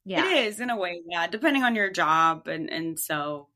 Yeah. 0.05 0.25
it 0.29 0.47
is 0.47 0.59
in 0.59 0.69
a 0.69 0.75
way 0.75 1.01
yeah 1.07 1.27
depending 1.27 1.63
on 1.63 1.75
your 1.75 1.89
job 1.89 2.49
and 2.49 2.69
and 2.69 2.99
so 2.99 3.47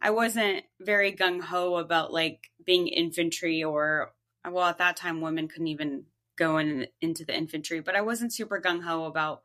i 0.00 0.10
wasn't 0.10 0.64
very 0.80 1.12
gung-ho 1.12 1.76
about 1.76 2.10
like 2.10 2.50
being 2.64 2.88
infantry 2.88 3.62
or 3.64 4.12
well 4.50 4.64
at 4.64 4.78
that 4.78 4.96
time 4.96 5.20
women 5.20 5.46
couldn't 5.46 5.66
even 5.66 6.04
go 6.36 6.56
in 6.56 6.86
into 7.02 7.26
the 7.26 7.36
infantry 7.36 7.80
but 7.80 7.96
i 7.96 8.00
wasn't 8.00 8.32
super 8.32 8.58
gung-ho 8.62 9.04
about 9.04 9.42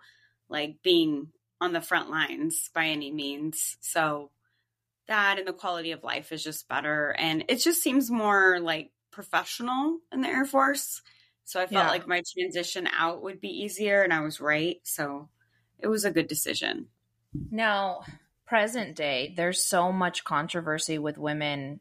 like 0.47 0.77
being 0.81 1.27
on 1.59 1.73
the 1.73 1.81
front 1.81 2.09
lines 2.09 2.69
by 2.73 2.85
any 2.85 3.11
means 3.11 3.75
so 3.81 4.31
that 5.09 5.37
and 5.37 5.45
the 5.47 5.51
quality 5.51 5.91
of 5.91 6.05
life 6.05 6.31
is 6.31 6.41
just 6.41 6.69
better 6.69 7.13
and 7.19 7.43
it 7.49 7.57
just 7.57 7.83
seems 7.83 8.09
more 8.09 8.61
like 8.61 8.91
professional 9.15 9.99
in 10.11 10.21
the 10.21 10.27
air 10.29 10.45
force 10.45 11.01
so 11.45 11.61
i 11.61 11.67
felt 11.67 11.87
Yeah. 11.87 11.89
like 11.89 12.07
my 12.07 12.21
transition 12.37 12.87
out 12.87 13.23
would 13.23 13.41
be 13.41 13.49
easier 13.49 14.03
and 14.03 14.13
i 14.13 14.21
was 14.21 14.41
right 14.41 14.77
so 14.83 15.29
it 15.79 15.87
was 15.87 16.05
a 16.05 16.11
good 16.11 16.27
decision 16.27 16.89
Now, 17.49 18.01
present 18.45 18.95
day, 18.95 19.33
there's 19.35 19.63
so 19.63 19.91
much 19.91 20.23
controversy 20.23 20.97
with 20.99 21.17
women 21.17 21.79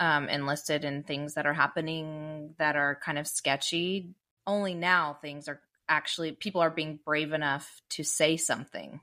um, 0.00 0.28
enlisted 0.28 0.84
in 0.84 1.04
things 1.04 1.34
that 1.34 1.46
are 1.46 1.54
happening 1.54 2.54
that 2.58 2.76
are 2.76 2.96
kind 2.96 3.18
of 3.18 3.28
sketchy. 3.28 4.14
Only 4.46 4.74
now 4.74 5.14
things 5.14 5.48
are 5.48 5.62
actually 5.88 6.32
people 6.32 6.62
are 6.62 6.70
being 6.70 7.00
brave 7.04 7.32
enough 7.32 7.82
to 7.90 8.04
say 8.04 8.36
something. 8.36 9.00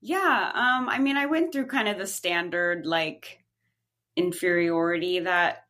Yeah, 0.00 0.50
um, 0.54 0.88
I 0.88 0.98
mean, 0.98 1.16
I 1.16 1.26
went 1.26 1.52
through 1.52 1.66
kind 1.66 1.88
of 1.88 1.98
the 1.98 2.06
standard 2.06 2.86
like 2.86 3.44
inferiority 4.16 5.20
that 5.20 5.67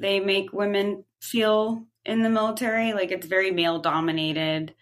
they 0.00 0.20
make 0.20 0.52
women 0.52 1.04
feel 1.20 1.86
in 2.04 2.22
the 2.22 2.30
military. 2.30 2.92
Like 2.92 3.10
it's 3.10 3.26
very 3.26 3.50
male 3.50 3.78
dominated. 3.78 4.74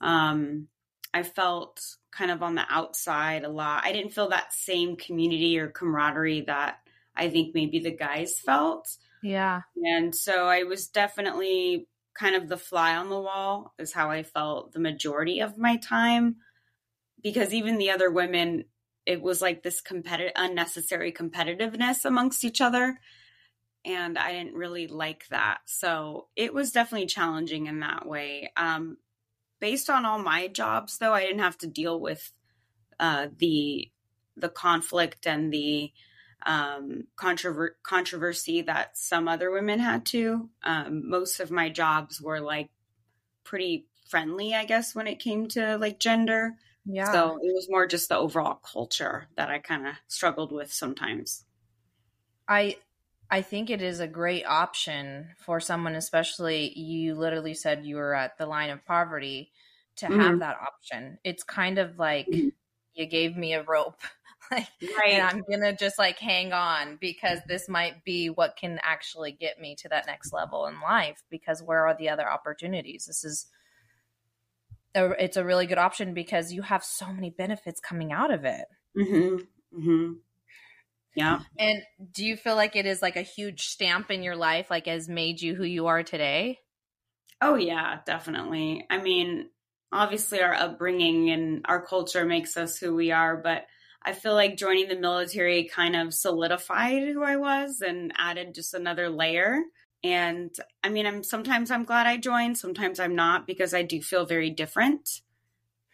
Um, 0.00 0.68
I 1.12 1.22
felt 1.22 1.80
kind 2.12 2.30
of 2.30 2.42
on 2.42 2.54
the 2.54 2.64
outside 2.68 3.44
a 3.44 3.48
lot. 3.48 3.84
I 3.84 3.92
didn't 3.92 4.12
feel 4.12 4.30
that 4.30 4.52
same 4.52 4.96
community 4.96 5.58
or 5.58 5.68
camaraderie 5.68 6.42
that 6.42 6.78
I 7.14 7.28
think 7.30 7.54
maybe 7.54 7.80
the 7.80 7.94
guys 7.94 8.38
felt. 8.38 8.88
Yeah. 9.22 9.62
And 9.76 10.14
so 10.14 10.46
I 10.46 10.62
was 10.62 10.88
definitely 10.88 11.88
kind 12.18 12.34
of 12.34 12.48
the 12.48 12.56
fly 12.56 12.96
on 12.96 13.08
the 13.08 13.20
wall, 13.20 13.74
is 13.78 13.92
how 13.92 14.10
I 14.10 14.22
felt 14.22 14.72
the 14.72 14.80
majority 14.80 15.40
of 15.40 15.58
my 15.58 15.76
time. 15.76 16.36
Because 17.22 17.52
even 17.52 17.78
the 17.78 17.90
other 17.90 18.10
women, 18.10 18.64
it 19.04 19.20
was 19.20 19.42
like 19.42 19.62
this 19.62 19.80
competitive, 19.80 20.32
unnecessary 20.36 21.12
competitiveness 21.12 22.04
amongst 22.04 22.44
each 22.44 22.60
other. 22.60 22.98
And 23.84 24.18
I 24.18 24.32
didn't 24.32 24.54
really 24.54 24.86
like 24.86 25.26
that. 25.28 25.60
So 25.66 26.28
it 26.36 26.52
was 26.52 26.72
definitely 26.72 27.06
challenging 27.06 27.66
in 27.66 27.80
that 27.80 28.06
way. 28.06 28.52
Um, 28.56 28.98
based 29.58 29.88
on 29.88 30.04
all 30.04 30.18
my 30.18 30.48
jobs, 30.48 30.98
though, 30.98 31.14
I 31.14 31.22
didn't 31.22 31.40
have 31.40 31.58
to 31.58 31.66
deal 31.66 31.98
with 31.98 32.32
uh, 32.98 33.28
the 33.38 33.90
the 34.36 34.48
conflict 34.48 35.26
and 35.26 35.52
the 35.52 35.92
um, 36.46 37.04
controver- 37.16 37.74
controversy 37.82 38.62
that 38.62 38.96
some 38.96 39.28
other 39.28 39.50
women 39.50 39.78
had 39.78 40.06
to. 40.06 40.48
Um, 40.62 41.08
most 41.08 41.40
of 41.40 41.50
my 41.50 41.68
jobs 41.68 42.20
were 42.20 42.40
like 42.40 42.70
pretty 43.44 43.86
friendly, 44.08 44.54
I 44.54 44.64
guess, 44.64 44.94
when 44.94 45.06
it 45.06 45.18
came 45.18 45.48
to 45.48 45.76
like 45.76 45.98
gender. 45.98 46.56
Yeah. 46.86 47.12
So 47.12 47.38
it 47.42 47.52
was 47.54 47.68
more 47.68 47.86
just 47.86 48.08
the 48.08 48.16
overall 48.16 48.54
culture 48.54 49.28
that 49.36 49.50
I 49.50 49.58
kind 49.58 49.86
of 49.86 49.94
struggled 50.08 50.52
with 50.52 50.72
sometimes. 50.72 51.44
I 52.48 52.78
I 53.30 53.42
think 53.42 53.70
it 53.70 53.80
is 53.80 54.00
a 54.00 54.08
great 54.08 54.44
option 54.44 55.28
for 55.38 55.60
someone, 55.60 55.94
especially 55.94 56.76
you 56.76 57.14
literally 57.14 57.54
said 57.54 57.84
you 57.84 57.96
were 57.96 58.14
at 58.14 58.36
the 58.38 58.46
line 58.46 58.70
of 58.70 58.84
poverty 58.84 59.52
to 59.96 60.06
mm-hmm. 60.06 60.20
have 60.20 60.38
that 60.40 60.56
option. 60.60 61.18
It's 61.22 61.44
kind 61.44 61.78
of 61.78 61.98
like 61.98 62.26
mm-hmm. 62.26 62.48
you 62.94 63.06
gave 63.06 63.36
me 63.36 63.54
a 63.54 63.62
rope 63.62 64.00
like, 64.50 64.66
right. 64.82 65.12
and 65.12 65.22
I'm 65.22 65.44
gonna 65.48 65.76
just 65.76 65.98
like 65.98 66.18
hang 66.18 66.52
on 66.52 66.98
because 67.00 67.38
this 67.46 67.68
might 67.68 68.04
be 68.04 68.28
what 68.28 68.56
can 68.56 68.80
actually 68.82 69.32
get 69.32 69.60
me 69.60 69.76
to 69.76 69.88
that 69.90 70.06
next 70.06 70.32
level 70.32 70.66
in 70.66 70.80
life. 70.80 71.22
Because 71.30 71.62
where 71.62 71.86
are 71.86 71.96
the 71.96 72.08
other 72.08 72.28
opportunities? 72.28 73.06
This 73.06 73.24
is 73.24 73.46
a, 74.94 75.10
it's 75.22 75.36
a 75.36 75.44
really 75.44 75.66
good 75.66 75.78
option 75.78 76.14
because 76.14 76.52
you 76.52 76.62
have 76.62 76.82
so 76.82 77.12
many 77.12 77.30
benefits 77.30 77.80
coming 77.80 78.12
out 78.12 78.32
of 78.32 78.44
it. 78.44 78.66
Mm-hmm. 78.98 80.12
Yeah. 81.14 81.40
And 81.58 81.82
do 82.12 82.24
you 82.24 82.36
feel 82.36 82.56
like 82.56 82.76
it 82.76 82.86
is 82.86 83.02
like 83.02 83.16
a 83.16 83.22
huge 83.22 83.62
stamp 83.66 84.10
in 84.10 84.22
your 84.22 84.36
life, 84.36 84.70
like 84.70 84.86
has 84.86 85.08
made 85.08 85.42
you 85.42 85.54
who 85.54 85.64
you 85.64 85.86
are 85.88 86.02
today? 86.02 86.58
Oh 87.40 87.54
yeah, 87.54 88.00
definitely. 88.06 88.86
I 88.90 88.98
mean, 88.98 89.48
obviously 89.92 90.40
our 90.40 90.54
upbringing 90.54 91.30
and 91.30 91.64
our 91.66 91.84
culture 91.84 92.24
makes 92.24 92.56
us 92.56 92.78
who 92.78 92.94
we 92.94 93.12
are, 93.12 93.36
but 93.36 93.66
I 94.02 94.12
feel 94.12 94.34
like 94.34 94.56
joining 94.56 94.88
the 94.88 94.96
military 94.96 95.64
kind 95.64 95.96
of 95.96 96.14
solidified 96.14 97.02
who 97.08 97.22
I 97.22 97.36
was 97.36 97.82
and 97.82 98.12
added 98.16 98.54
just 98.54 98.74
another 98.74 99.08
layer. 99.10 99.60
And 100.02 100.54
I 100.82 100.88
mean, 100.88 101.06
I'm 101.06 101.22
sometimes 101.22 101.70
I'm 101.70 101.84
glad 101.84 102.06
I 102.06 102.16
joined, 102.16 102.56
sometimes 102.56 102.98
I'm 103.00 103.14
not 103.14 103.46
because 103.46 103.74
I 103.74 103.82
do 103.82 104.00
feel 104.00 104.24
very 104.24 104.50
different. 104.50 105.20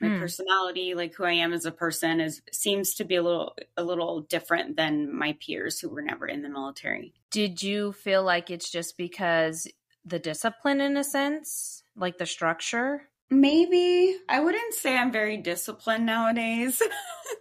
My 0.01 0.09
hmm. 0.09 0.19
personality, 0.19 0.95
like 0.95 1.15
who 1.15 1.25
I 1.25 1.33
am 1.33 1.53
as 1.53 1.65
a 1.65 1.73
person, 1.73 2.21
is 2.21 2.43
seems 2.53 2.95
to 2.95 3.05
be 3.05 3.17
a 3.17 3.23
little 3.23 3.55
a 3.77 3.85
little 3.85 4.23
different 4.23 4.77
than 4.77 5.15
my 5.17 5.37
peers 5.41 5.81
who 5.81 5.89
were 5.89 6.03
never 6.03 6.27
in 6.27 6.43
the 6.43 6.49
military. 6.49 7.15
Did 7.31 7.63
you 7.63 7.93
feel 7.93 8.23
like 8.23 8.51
it's 8.51 8.71
just 8.71 8.97
because 8.97 9.67
the 10.05 10.19
discipline 10.19 10.81
in 10.81 10.97
a 10.97 11.05
sense, 11.05 11.83
like 11.97 12.19
the 12.19 12.27
structure? 12.27 13.03
Maybe. 13.31 14.17
I 14.29 14.41
wouldn't 14.41 14.75
say 14.75 14.97
I'm 14.97 15.11
very 15.11 15.37
disciplined 15.39 16.07
nowadays. 16.07 16.81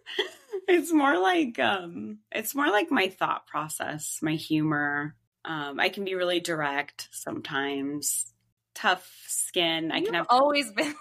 it's 0.67 0.91
more 0.91 1.17
like 1.19 1.59
um 1.59 2.19
it's 2.31 2.55
more 2.55 2.69
like 2.69 2.89
my 2.89 3.09
thought 3.09 3.47
process, 3.47 4.19
my 4.21 4.33
humor. 4.33 5.15
Um 5.43 5.79
I 5.79 5.89
can 5.89 6.05
be 6.05 6.15
really 6.15 6.39
direct 6.39 7.09
sometimes. 7.11 8.33
Tough 8.73 9.09
skin. 9.27 9.91
I 9.91 9.97
You've 9.97 10.05
can 10.05 10.15
have 10.15 10.27
always 10.29 10.71
been 10.71 10.95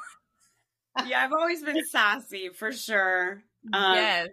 Yeah, 1.07 1.25
I've 1.25 1.33
always 1.33 1.63
been 1.63 1.85
sassy 1.87 2.51
for 2.51 2.73
sure. 2.73 3.43
Um, 3.73 3.95
yes. 3.95 4.29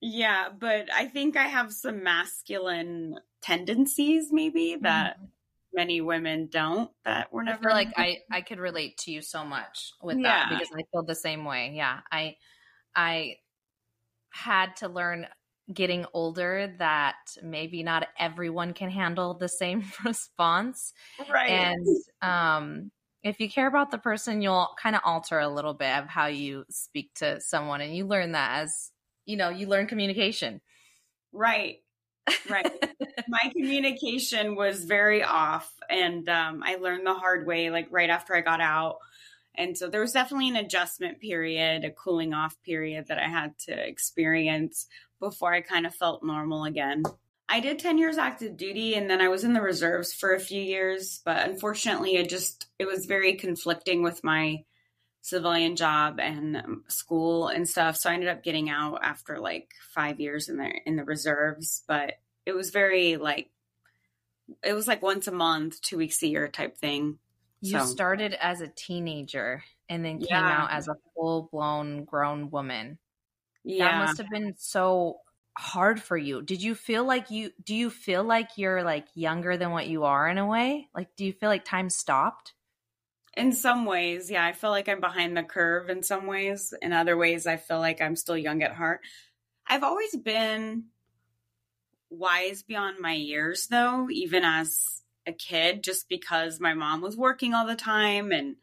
Yeah, 0.00 0.48
but 0.58 0.88
I 0.92 1.06
think 1.06 1.36
I 1.36 1.46
have 1.46 1.72
some 1.72 2.02
masculine 2.02 3.18
tendencies 3.40 4.32
maybe 4.32 4.76
that 4.80 5.16
mm-hmm 5.16 5.26
many 5.72 6.00
women 6.00 6.48
don't 6.50 6.90
that 7.04 7.32
were 7.32 7.42
never 7.42 7.70
I 7.70 7.74
like 7.74 7.92
I 7.96 8.18
I 8.30 8.42
could 8.42 8.58
relate 8.58 8.98
to 8.98 9.10
you 9.10 9.22
so 9.22 9.44
much 9.44 9.92
with 10.02 10.18
yeah. 10.18 10.48
that 10.48 10.50
because 10.50 10.68
I 10.72 10.82
feel 10.92 11.02
the 11.02 11.14
same 11.14 11.44
way. 11.44 11.72
Yeah. 11.74 12.00
I 12.10 12.36
I 12.94 13.36
had 14.30 14.76
to 14.76 14.88
learn 14.88 15.26
getting 15.72 16.04
older 16.12 16.74
that 16.78 17.16
maybe 17.42 17.82
not 17.82 18.08
everyone 18.18 18.74
can 18.74 18.90
handle 18.90 19.34
the 19.34 19.48
same 19.48 19.84
response. 20.04 20.92
Right. 21.30 21.50
And 21.50 21.86
um 22.20 22.90
if 23.22 23.40
you 23.40 23.48
care 23.48 23.66
about 23.66 23.90
the 23.90 23.98
person, 23.98 24.42
you'll 24.42 24.70
kind 24.80 24.96
of 24.96 25.02
alter 25.04 25.38
a 25.38 25.48
little 25.48 25.74
bit 25.74 25.96
of 25.98 26.06
how 26.06 26.26
you 26.26 26.64
speak 26.70 27.14
to 27.16 27.40
someone 27.40 27.80
and 27.80 27.94
you 27.94 28.06
learn 28.06 28.32
that 28.32 28.62
as 28.62 28.90
you 29.24 29.36
know, 29.36 29.50
you 29.50 29.68
learn 29.68 29.86
communication. 29.86 30.60
Right 31.32 31.78
right. 32.48 32.70
My 33.28 33.52
communication 33.52 34.54
was 34.56 34.84
very 34.84 35.22
off, 35.22 35.72
and 35.88 36.28
um, 36.28 36.62
I 36.64 36.76
learned 36.76 37.06
the 37.06 37.14
hard 37.14 37.46
way, 37.46 37.70
like 37.70 37.88
right 37.90 38.10
after 38.10 38.34
I 38.34 38.40
got 38.40 38.60
out. 38.60 38.98
And 39.54 39.76
so 39.76 39.88
there 39.88 40.00
was 40.00 40.12
definitely 40.12 40.48
an 40.48 40.56
adjustment 40.56 41.20
period, 41.20 41.84
a 41.84 41.90
cooling 41.90 42.32
off 42.32 42.56
period 42.64 43.08
that 43.08 43.18
I 43.18 43.28
had 43.28 43.58
to 43.66 43.72
experience 43.72 44.86
before 45.20 45.52
I 45.52 45.60
kind 45.60 45.86
of 45.86 45.94
felt 45.94 46.24
normal 46.24 46.64
again. 46.64 47.02
I 47.48 47.60
did 47.60 47.78
10 47.78 47.98
years 47.98 48.18
active 48.18 48.56
duty 48.56 48.94
and 48.94 49.10
then 49.10 49.20
I 49.20 49.28
was 49.28 49.44
in 49.44 49.52
the 49.52 49.60
reserves 49.60 50.12
for 50.12 50.34
a 50.34 50.40
few 50.40 50.60
years, 50.60 51.20
but 51.24 51.48
unfortunately 51.48 52.16
it 52.16 52.30
just 52.30 52.66
it 52.78 52.86
was 52.86 53.06
very 53.06 53.34
conflicting 53.34 54.02
with 54.02 54.24
my 54.24 54.64
civilian 55.22 55.76
job 55.76 56.18
and 56.20 56.56
um, 56.56 56.84
school 56.88 57.48
and 57.48 57.68
stuff. 57.68 57.96
So 57.96 58.10
I 58.10 58.14
ended 58.14 58.28
up 58.28 58.42
getting 58.42 58.68
out 58.68 59.00
after 59.02 59.38
like 59.38 59.72
five 59.94 60.20
years 60.20 60.48
in 60.48 60.56
the 60.56 60.70
in 60.84 60.96
the 60.96 61.04
reserves. 61.04 61.82
But 61.86 62.14
it 62.44 62.52
was 62.52 62.70
very 62.70 63.16
like 63.16 63.50
it 64.62 64.74
was 64.74 64.86
like 64.86 65.02
once 65.02 65.28
a 65.28 65.32
month, 65.32 65.80
two 65.80 65.96
weeks 65.96 66.22
a 66.22 66.28
year 66.28 66.48
type 66.48 66.76
thing. 66.76 67.18
You 67.60 67.78
so. 67.78 67.86
started 67.86 68.36
as 68.40 68.60
a 68.60 68.66
teenager 68.66 69.62
and 69.88 70.04
then 70.04 70.18
came 70.18 70.28
yeah. 70.30 70.62
out 70.64 70.72
as 70.72 70.88
a 70.88 70.96
full 71.14 71.48
blown 71.52 72.04
grown 72.04 72.50
woman. 72.50 72.98
Yeah. 73.64 73.86
That 73.86 74.06
must 74.06 74.18
have 74.18 74.30
been 74.30 74.54
so 74.58 75.18
hard 75.56 76.00
for 76.02 76.16
you. 76.16 76.42
Did 76.42 76.62
you 76.62 76.74
feel 76.74 77.04
like 77.04 77.30
you 77.30 77.50
do 77.62 77.74
you 77.74 77.90
feel 77.90 78.24
like 78.24 78.50
you're 78.56 78.82
like 78.82 79.06
younger 79.14 79.56
than 79.56 79.70
what 79.70 79.88
you 79.88 80.04
are 80.04 80.28
in 80.28 80.38
a 80.38 80.46
way? 80.46 80.88
Like 80.94 81.14
do 81.16 81.24
you 81.24 81.32
feel 81.32 81.48
like 81.48 81.64
time 81.64 81.90
stopped? 81.90 82.54
In 83.34 83.52
some 83.52 83.86
ways, 83.86 84.30
yeah, 84.30 84.44
I 84.44 84.52
feel 84.52 84.70
like 84.70 84.88
I'm 84.88 85.00
behind 85.00 85.36
the 85.36 85.42
curve 85.42 85.88
in 85.88 86.02
some 86.02 86.26
ways. 86.26 86.74
In 86.82 86.92
other 86.92 87.16
ways, 87.16 87.46
I 87.46 87.56
feel 87.56 87.78
like 87.78 88.02
I'm 88.02 88.16
still 88.16 88.36
young 88.36 88.62
at 88.62 88.74
heart. 88.74 89.00
I've 89.66 89.82
always 89.82 90.14
been 90.14 90.84
wise 92.10 92.62
beyond 92.62 92.98
my 93.00 93.14
years, 93.14 93.68
though, 93.68 94.08
even 94.10 94.44
as 94.44 95.02
a 95.26 95.32
kid, 95.32 95.82
just 95.82 96.10
because 96.10 96.60
my 96.60 96.74
mom 96.74 97.00
was 97.00 97.16
working 97.16 97.54
all 97.54 97.66
the 97.66 97.74
time. 97.74 98.32
And 98.32 98.56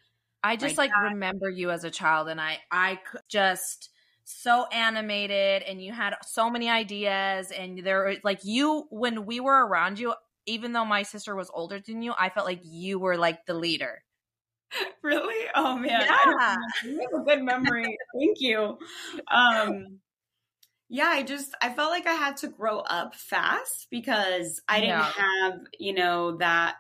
I 0.44 0.56
just 0.56 0.78
like 0.78 0.92
dad- 0.92 1.14
remember 1.14 1.50
you 1.50 1.72
as 1.72 1.84
a 1.84 1.92
child, 1.92 2.30
and 2.30 2.40
I, 2.40 2.60
I 2.72 3.00
just 3.28 3.90
so 4.30 4.68
animated 4.68 5.64
and 5.64 5.82
you 5.82 5.92
had 5.92 6.14
so 6.26 6.50
many 6.50 6.70
ideas 6.70 7.52
and 7.52 7.80
there 7.80 8.18
like 8.24 8.40
you 8.44 8.86
when 8.92 9.26
we 9.26 9.40
were 9.40 9.66
around 9.66 10.00
you 10.00 10.14
even 10.46 10.74
though 10.74 10.86
my 10.86 11.04
sister 11.04 11.36
was 11.36 11.50
older 11.54 11.80
than 11.80 12.02
you 12.02 12.14
i 12.18 12.30
felt 12.30 12.46
like 12.46 12.62
you 12.64 13.00
were 13.00 13.18
like 13.18 13.46
the 13.46 13.54
leader 13.54 14.04
really? 15.02 15.48
Oh 15.56 15.78
man. 15.78 15.90
Yeah. 15.90 16.56
You 16.84 17.00
have 17.00 17.22
a 17.22 17.24
good 17.24 17.44
memory. 17.44 17.98
Thank 18.18 18.40
you. 18.40 18.78
Um 19.32 20.00
yeah, 20.90 21.08
I 21.08 21.24
just 21.24 21.56
I 21.62 21.72
felt 21.72 21.92
like 21.92 22.08
I 22.08 22.14
had 22.14 22.38
to 22.38 22.48
grow 22.48 22.80
up 22.80 23.16
fast 23.16 23.88
because 23.92 24.62
I 24.68 24.80
didn't 24.80 25.00
yeah. 25.00 25.12
have, 25.12 25.60
you 25.78 25.94
know, 25.94 26.38
that 26.38 26.76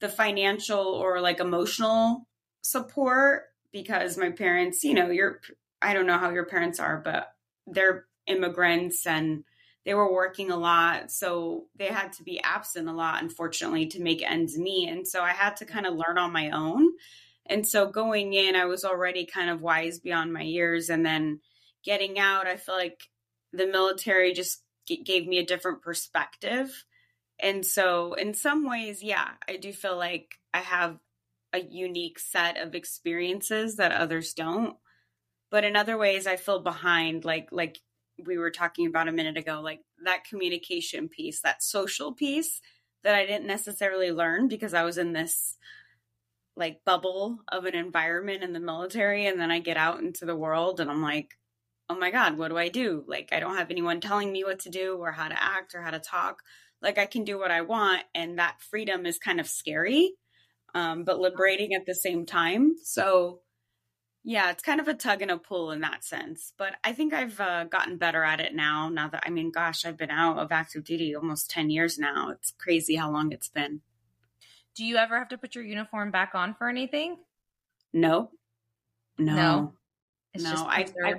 the 0.00 0.08
financial 0.08 0.80
or 0.80 1.20
like 1.20 1.38
emotional 1.40 2.26
support 2.62 3.44
because 3.72 4.18
my 4.18 4.30
parents, 4.30 4.82
you 4.82 4.94
know, 4.94 5.10
you're 5.10 5.40
I 5.86 5.94
don't 5.94 6.06
know 6.06 6.18
how 6.18 6.30
your 6.30 6.46
parents 6.46 6.80
are, 6.80 6.98
but 6.98 7.28
they're 7.66 8.06
immigrants 8.26 9.06
and 9.06 9.44
they 9.84 9.94
were 9.94 10.12
working 10.12 10.50
a 10.50 10.56
lot. 10.56 11.12
So 11.12 11.66
they 11.76 11.86
had 11.86 12.12
to 12.14 12.24
be 12.24 12.40
absent 12.42 12.88
a 12.88 12.92
lot, 12.92 13.22
unfortunately, 13.22 13.86
to 13.86 14.02
make 14.02 14.20
ends 14.20 14.58
meet. 14.58 14.88
And 14.88 15.06
so 15.06 15.22
I 15.22 15.30
had 15.30 15.56
to 15.58 15.64
kind 15.64 15.86
of 15.86 15.94
learn 15.94 16.18
on 16.18 16.32
my 16.32 16.50
own. 16.50 16.88
And 17.46 17.64
so 17.64 17.88
going 17.88 18.32
in, 18.32 18.56
I 18.56 18.64
was 18.64 18.84
already 18.84 19.26
kind 19.26 19.48
of 19.48 19.62
wise 19.62 20.00
beyond 20.00 20.32
my 20.32 20.42
years. 20.42 20.88
And 20.88 21.06
then 21.06 21.38
getting 21.84 22.18
out, 22.18 22.48
I 22.48 22.56
feel 22.56 22.74
like 22.74 23.00
the 23.52 23.68
military 23.68 24.32
just 24.32 24.64
g- 24.88 25.04
gave 25.04 25.28
me 25.28 25.38
a 25.38 25.46
different 25.46 25.82
perspective. 25.82 26.84
And 27.38 27.64
so, 27.64 28.14
in 28.14 28.34
some 28.34 28.68
ways, 28.68 29.04
yeah, 29.04 29.28
I 29.48 29.56
do 29.56 29.72
feel 29.72 29.96
like 29.96 30.34
I 30.52 30.60
have 30.60 30.98
a 31.52 31.60
unique 31.60 32.18
set 32.18 32.56
of 32.56 32.74
experiences 32.74 33.76
that 33.76 33.92
others 33.92 34.32
don't. 34.32 34.76
But 35.56 35.64
in 35.64 35.74
other 35.74 35.96
ways, 35.96 36.26
I 36.26 36.36
feel 36.36 36.60
behind, 36.60 37.24
like 37.24 37.48
like 37.50 37.78
we 38.22 38.36
were 38.36 38.50
talking 38.50 38.86
about 38.86 39.08
a 39.08 39.12
minute 39.12 39.38
ago, 39.38 39.62
like 39.62 39.80
that 40.04 40.24
communication 40.28 41.08
piece, 41.08 41.40
that 41.40 41.62
social 41.62 42.12
piece 42.12 42.60
that 43.04 43.14
I 43.14 43.24
didn't 43.24 43.46
necessarily 43.46 44.12
learn 44.12 44.48
because 44.48 44.74
I 44.74 44.82
was 44.82 44.98
in 44.98 45.14
this 45.14 45.56
like 46.56 46.84
bubble 46.84 47.38
of 47.50 47.64
an 47.64 47.74
environment 47.74 48.42
in 48.42 48.52
the 48.52 48.60
military 48.60 49.24
and 49.24 49.40
then 49.40 49.50
I 49.50 49.60
get 49.60 49.78
out 49.78 50.00
into 50.00 50.26
the 50.26 50.36
world 50.36 50.78
and 50.78 50.90
I'm 50.90 51.00
like, 51.00 51.38
"Oh 51.88 51.98
my 51.98 52.10
god, 52.10 52.36
what 52.36 52.48
do 52.48 52.58
I 52.58 52.68
do?" 52.68 53.02
Like 53.08 53.30
I 53.32 53.40
don't 53.40 53.56
have 53.56 53.70
anyone 53.70 54.02
telling 54.02 54.30
me 54.30 54.44
what 54.44 54.58
to 54.58 54.68
do 54.68 54.98
or 54.98 55.12
how 55.12 55.28
to 55.28 55.42
act 55.42 55.74
or 55.74 55.80
how 55.80 55.90
to 55.90 55.98
talk. 56.00 56.42
Like 56.82 56.98
I 56.98 57.06
can 57.06 57.24
do 57.24 57.38
what 57.38 57.50
I 57.50 57.62
want 57.62 58.02
and 58.14 58.38
that 58.38 58.60
freedom 58.60 59.06
is 59.06 59.16
kind 59.18 59.40
of 59.40 59.48
scary. 59.48 60.16
Um, 60.74 61.04
but 61.04 61.18
liberating 61.18 61.72
at 61.72 61.86
the 61.86 61.94
same 61.94 62.26
time. 62.26 62.74
So 62.82 63.40
yeah, 64.28 64.50
it's 64.50 64.62
kind 64.62 64.80
of 64.80 64.88
a 64.88 64.94
tug 64.94 65.22
and 65.22 65.30
a 65.30 65.38
pull 65.38 65.70
in 65.70 65.82
that 65.82 66.02
sense. 66.02 66.52
But 66.58 66.74
I 66.82 66.92
think 66.92 67.14
I've 67.14 67.40
uh, 67.40 67.62
gotten 67.64 67.96
better 67.96 68.24
at 68.24 68.40
it 68.40 68.56
now. 68.56 68.88
Now 68.88 69.08
that, 69.08 69.22
I 69.24 69.30
mean, 69.30 69.52
gosh, 69.52 69.86
I've 69.86 69.96
been 69.96 70.10
out 70.10 70.38
of 70.38 70.50
active 70.50 70.82
duty 70.82 71.14
almost 71.14 71.48
10 71.48 71.70
years 71.70 71.96
now. 71.96 72.30
It's 72.30 72.52
crazy 72.58 72.96
how 72.96 73.12
long 73.12 73.30
it's 73.30 73.48
been. 73.48 73.82
Do 74.74 74.84
you 74.84 74.96
ever 74.96 75.16
have 75.16 75.28
to 75.28 75.38
put 75.38 75.54
your 75.54 75.62
uniform 75.62 76.10
back 76.10 76.32
on 76.34 76.54
for 76.54 76.68
anything? 76.68 77.18
No. 77.92 78.30
No. 79.16 79.34
No. 79.36 79.72
It's 80.34 80.42
no, 80.42 80.66
I, 80.68 80.86
I, 81.04 81.14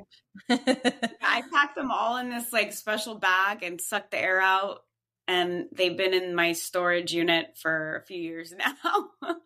I 1.22 1.44
packed 1.50 1.78
them 1.78 1.92
all 1.92 2.18
in 2.18 2.30
this 2.30 2.52
like 2.52 2.74
special 2.74 3.16
bag 3.16 3.64
and 3.64 3.80
suck 3.80 4.12
the 4.12 4.22
air 4.22 4.42
out. 4.42 4.84
And 5.30 5.68
they've 5.72 5.96
been 5.96 6.14
in 6.14 6.36
my 6.36 6.52
storage 6.52 7.14
unit 7.14 7.58
for 7.58 7.96
a 7.96 8.06
few 8.06 8.22
years 8.22 8.54
now. 9.24 9.38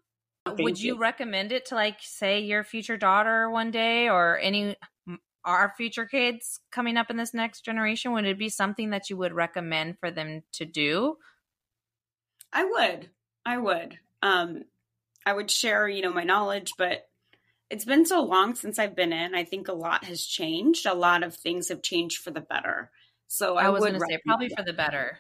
Would 0.48 0.80
you, 0.80 0.96
you 0.96 1.00
recommend 1.00 1.52
it 1.52 1.66
to 1.68 1.76
like 1.76 2.00
say 2.02 2.40
your 2.40 2.64
future 2.64 2.98
daughter 2.98 3.50
one 3.50 3.72
day 3.72 4.10
or 4.10 4.40
any 4.40 4.76
our 5.44 5.74
future 5.76 6.06
kids 6.06 6.60
coming 6.72 6.98
up 6.98 7.10
in 7.10 7.18
this 7.18 7.34
next 7.34 7.62
generation? 7.64 8.12
Would 8.14 8.26
it 8.26 8.38
be 8.38 8.50
something 8.50 8.90
that 8.92 9.10
you 9.10 9.18
would 9.18 9.34
recommend 9.34 10.00
for 10.00 10.12
them 10.12 10.44
to 10.54 10.66
do? 10.66 11.18
I 12.54 12.64
would. 12.64 13.10
I 13.46 13.58
would. 13.58 14.00
Um 14.22 14.66
I 15.26 15.34
would 15.34 15.52
share, 15.52 15.88
you 15.88 16.02
know, 16.02 16.14
my 16.14 16.24
knowledge, 16.24 16.74
but 16.78 17.10
it's 17.70 17.86
been 17.86 18.06
so 18.06 18.22
long 18.24 18.56
since 18.56 18.80
I've 18.80 18.96
been 18.96 19.14
in. 19.14 19.36
I 19.36 19.46
think 19.46 19.68
a 19.68 19.74
lot 19.74 20.06
has 20.06 20.26
changed. 20.26 20.86
A 20.86 20.94
lot 20.96 21.24
of 21.24 21.36
things 21.36 21.70
have 21.70 21.82
changed 21.84 22.20
for 22.20 22.32
the 22.32 22.42
better. 22.42 22.92
So 23.28 23.58
I, 23.58 23.66
I 23.66 23.70
was 23.70 23.82
going 23.82 23.94
to 23.94 24.02
say 24.02 24.20
probably 24.26 24.50
for 24.50 24.64
the 24.64 24.74
better. 24.74 25.20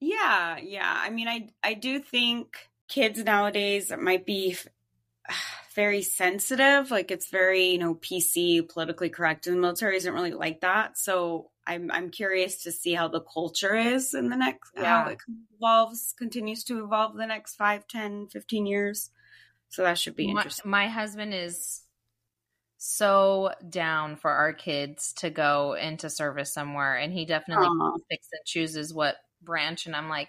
Yeah, 0.00 0.58
yeah. 0.58 0.92
I 1.02 1.10
mean, 1.10 1.28
I 1.28 1.50
I 1.62 1.74
do 1.74 2.00
think 2.00 2.68
kids 2.88 3.22
nowadays 3.22 3.92
might 3.98 4.26
be 4.26 4.56
very 5.74 6.02
sensitive. 6.02 6.90
Like 6.90 7.10
it's 7.10 7.30
very, 7.30 7.68
you 7.68 7.78
know, 7.78 7.94
PC, 7.94 8.68
politically 8.68 9.10
correct. 9.10 9.46
And 9.46 9.56
the 9.56 9.60
military 9.60 9.96
isn't 9.96 10.12
really 10.12 10.32
like 10.32 10.60
that. 10.62 10.98
So 10.98 11.50
I'm 11.66 11.90
I'm 11.90 12.10
curious 12.10 12.62
to 12.64 12.72
see 12.72 12.94
how 12.94 13.08
the 13.08 13.20
culture 13.20 13.76
is 13.76 14.14
in 14.14 14.30
the 14.30 14.36
next 14.36 14.72
yeah. 14.74 15.04
how 15.04 15.10
it 15.10 15.18
evolves, 15.56 16.14
continues 16.18 16.64
to 16.64 16.82
evolve 16.82 17.16
the 17.16 17.26
next 17.26 17.56
5, 17.56 17.86
10, 17.86 18.28
15 18.28 18.66
years. 18.66 19.10
So 19.68 19.82
that 19.82 19.98
should 19.98 20.16
be 20.16 20.30
interesting. 20.30 20.70
My, 20.70 20.86
my 20.86 20.90
husband 20.90 21.34
is 21.34 21.82
so 22.78 23.52
down 23.68 24.16
for 24.16 24.30
our 24.30 24.52
kids 24.52 25.12
to 25.12 25.30
go 25.30 25.74
into 25.74 26.08
service 26.08 26.54
somewhere 26.54 26.96
and 26.96 27.12
he 27.12 27.26
definitely 27.26 27.68
picks 28.08 28.28
and 28.32 28.40
chooses 28.46 28.94
what 28.94 29.16
branch 29.42 29.86
and 29.86 29.96
I'm 29.96 30.08
like 30.08 30.28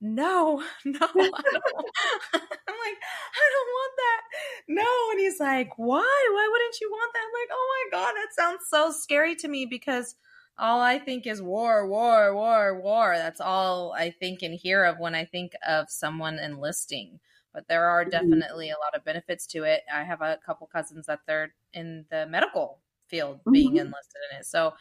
no, 0.00 0.62
no, 0.84 0.98
I. 1.00 1.30
I'm 2.34 2.76
like, 2.78 2.98
I 3.34 3.46
don't 3.52 3.70
want 3.70 3.94
that. 3.96 4.20
No. 4.68 5.10
And 5.10 5.20
he's 5.20 5.40
like, 5.40 5.70
why? 5.76 6.28
Why 6.32 6.48
wouldn't 6.50 6.80
you 6.80 6.90
want 6.90 7.12
that? 7.12 7.20
I'm 7.20 7.40
like, 7.40 7.50
oh 7.52 7.86
my 7.92 7.98
God, 7.98 8.14
that 8.14 8.34
sounds 8.34 8.62
so 8.68 8.92
scary 8.92 9.34
to 9.36 9.48
me 9.48 9.66
because 9.66 10.14
all 10.58 10.80
I 10.80 10.98
think 10.98 11.26
is 11.26 11.42
war, 11.42 11.86
war, 11.86 12.34
war, 12.34 12.80
war. 12.80 13.14
That's 13.16 13.40
all 13.40 13.92
I 13.92 14.10
think 14.10 14.42
and 14.42 14.54
hear 14.54 14.84
of 14.84 14.98
when 14.98 15.14
I 15.14 15.24
think 15.24 15.52
of 15.66 15.90
someone 15.90 16.38
enlisting. 16.38 17.18
But 17.52 17.66
there 17.68 17.86
are 17.86 18.02
mm-hmm. 18.02 18.10
definitely 18.10 18.70
a 18.70 18.78
lot 18.78 18.94
of 18.94 19.04
benefits 19.04 19.46
to 19.48 19.64
it. 19.64 19.82
I 19.92 20.04
have 20.04 20.20
a 20.20 20.38
couple 20.44 20.66
cousins 20.66 21.06
that 21.06 21.20
they're 21.26 21.54
in 21.72 22.04
the 22.10 22.26
medical 22.26 22.78
field 23.08 23.40
being 23.50 23.70
mm-hmm. 23.70 23.78
enlisted 23.78 24.20
in 24.30 24.38
it. 24.38 24.46
So 24.46 24.74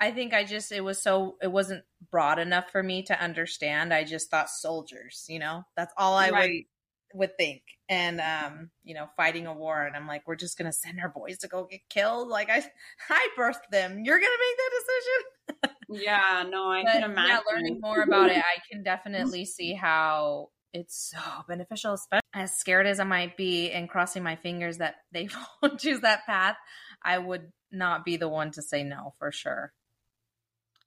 I 0.00 0.12
think 0.12 0.32
I 0.32 0.44
just 0.44 0.72
it 0.72 0.80
was 0.82 1.00
so 1.02 1.36
it 1.42 1.52
wasn't 1.52 1.84
broad 2.10 2.38
enough 2.38 2.70
for 2.70 2.82
me 2.82 3.02
to 3.04 3.22
understand. 3.22 3.92
I 3.92 4.04
just 4.04 4.30
thought 4.30 4.48
soldiers, 4.48 5.26
you 5.28 5.38
know. 5.38 5.64
That's 5.76 5.92
all 5.96 6.14
I 6.14 6.30
right. 6.30 6.50
would 7.12 7.20
would 7.20 7.36
think. 7.36 7.62
And 7.88 8.20
um, 8.20 8.70
you 8.82 8.94
know, 8.94 9.08
fighting 9.16 9.46
a 9.46 9.52
war 9.52 9.84
and 9.84 9.94
I'm 9.94 10.06
like 10.06 10.22
we're 10.26 10.36
just 10.36 10.56
going 10.56 10.70
to 10.70 10.76
send 10.76 11.00
our 11.00 11.10
boys 11.10 11.38
to 11.38 11.48
go 11.48 11.66
get 11.70 11.80
killed. 11.90 12.28
Like 12.28 12.48
I 12.48 12.64
I 13.10 13.28
birthed 13.38 13.70
them. 13.70 14.02
You're 14.02 14.18
going 14.18 14.32
to 14.32 14.46
make 14.48 14.56
that 14.56 14.70
decision? 14.80 16.02
yeah, 16.04 16.44
no, 16.48 16.70
I 16.70 16.82
but, 16.82 16.92
can 16.92 17.04
imagine. 17.04 17.30
Yeah, 17.30 17.54
learning 17.54 17.80
more 17.82 18.02
about 18.02 18.30
it, 18.30 18.38
I 18.38 18.60
can 18.70 18.82
definitely 18.84 19.44
see 19.44 19.74
how 19.74 20.48
it's 20.72 21.10
so 21.10 21.20
beneficial, 21.48 21.94
especially 21.94 22.22
as 22.32 22.54
scared 22.54 22.86
as 22.86 23.00
I 23.00 23.04
might 23.04 23.36
be 23.36 23.70
and 23.70 23.88
crossing 23.88 24.22
my 24.22 24.36
fingers 24.36 24.78
that 24.78 24.96
they 25.12 25.28
won't 25.62 25.80
choose 25.80 26.00
that 26.00 26.24
path. 26.26 26.56
I 27.02 27.18
would 27.18 27.52
not 27.72 28.04
be 28.04 28.16
the 28.16 28.28
one 28.28 28.50
to 28.52 28.62
say 28.62 28.82
no 28.82 29.14
for 29.18 29.32
sure. 29.32 29.72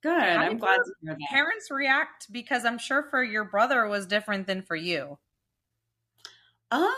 Good. 0.04 0.12
How 0.12 0.42
I'm 0.42 0.58
glad 0.58 0.76
to 0.84 0.92
hear 1.02 1.16
that. 1.18 1.28
Parents 1.30 1.70
react 1.70 2.30
because 2.30 2.64
I'm 2.64 2.78
sure 2.78 3.04
for 3.10 3.24
your 3.24 3.44
brother 3.44 3.88
was 3.88 4.06
different 4.06 4.46
than 4.46 4.62
for 4.62 4.76
you. 4.76 5.18
Um, 6.70 6.92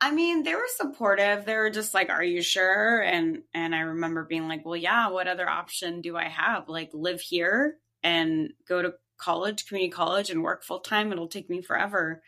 I 0.00 0.10
mean, 0.10 0.42
they 0.42 0.54
were 0.54 0.68
supportive. 0.76 1.44
They 1.44 1.56
were 1.56 1.70
just 1.70 1.94
like, 1.94 2.10
"Are 2.10 2.24
you 2.24 2.42
sure?" 2.42 3.02
And 3.02 3.42
and 3.54 3.74
I 3.74 3.80
remember 3.80 4.24
being 4.24 4.48
like, 4.48 4.64
"Well, 4.64 4.76
yeah. 4.76 5.08
What 5.08 5.28
other 5.28 5.48
option 5.48 6.00
do 6.00 6.16
I 6.16 6.28
have? 6.28 6.68
Like, 6.68 6.90
live 6.94 7.20
here 7.20 7.78
and 8.02 8.52
go 8.66 8.82
to 8.82 8.94
college, 9.18 9.66
community 9.66 9.90
college, 9.90 10.30
and 10.30 10.42
work 10.42 10.64
full 10.64 10.80
time. 10.80 11.12
It'll 11.12 11.28
take 11.28 11.50
me 11.50 11.62
forever 11.62 12.22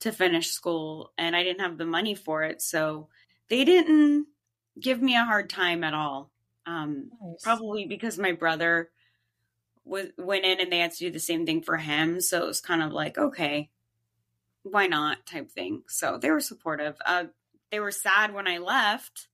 to 0.00 0.12
finish 0.12 0.50
school, 0.50 1.12
and 1.18 1.36
I 1.36 1.42
didn't 1.44 1.60
have 1.62 1.78
the 1.78 1.86
money 1.86 2.14
for 2.14 2.44
it. 2.44 2.62
So 2.62 3.08
they 3.48 3.64
didn't 3.64 4.28
give 4.80 5.02
me 5.02 5.16
a 5.16 5.24
hard 5.24 5.50
time 5.50 5.84
at 5.84 5.94
all. 5.94 6.32
Um, 6.66 7.10
nice. 7.22 7.42
Probably 7.42 7.86
because 7.86 8.18
my 8.18 8.32
brother 8.32 8.90
w- 9.86 10.12
went 10.18 10.44
in 10.44 10.60
and 10.60 10.70
they 10.70 10.80
had 10.80 10.92
to 10.92 10.98
do 10.98 11.10
the 11.10 11.18
same 11.18 11.46
thing 11.46 11.62
for 11.62 11.76
him. 11.78 12.20
So 12.20 12.42
it 12.42 12.46
was 12.46 12.60
kind 12.60 12.82
of 12.82 12.92
like, 12.92 13.16
okay, 13.16 13.70
why 14.62 14.86
not 14.86 15.26
type 15.26 15.50
thing. 15.50 15.82
So 15.88 16.18
they 16.18 16.30
were 16.30 16.40
supportive. 16.40 16.96
Uh, 17.04 17.24
they 17.70 17.80
were 17.80 17.92
sad 17.92 18.34
when 18.34 18.46
I 18.46 18.58
left. 18.58 19.28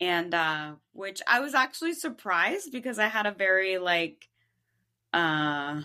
And 0.00 0.34
uh, 0.34 0.72
which 0.92 1.22
I 1.26 1.40
was 1.40 1.54
actually 1.54 1.94
surprised 1.94 2.72
because 2.72 2.98
I 2.98 3.06
had 3.06 3.26
a 3.26 3.32
very 3.32 3.78
like 3.78 4.28
uh 5.12 5.82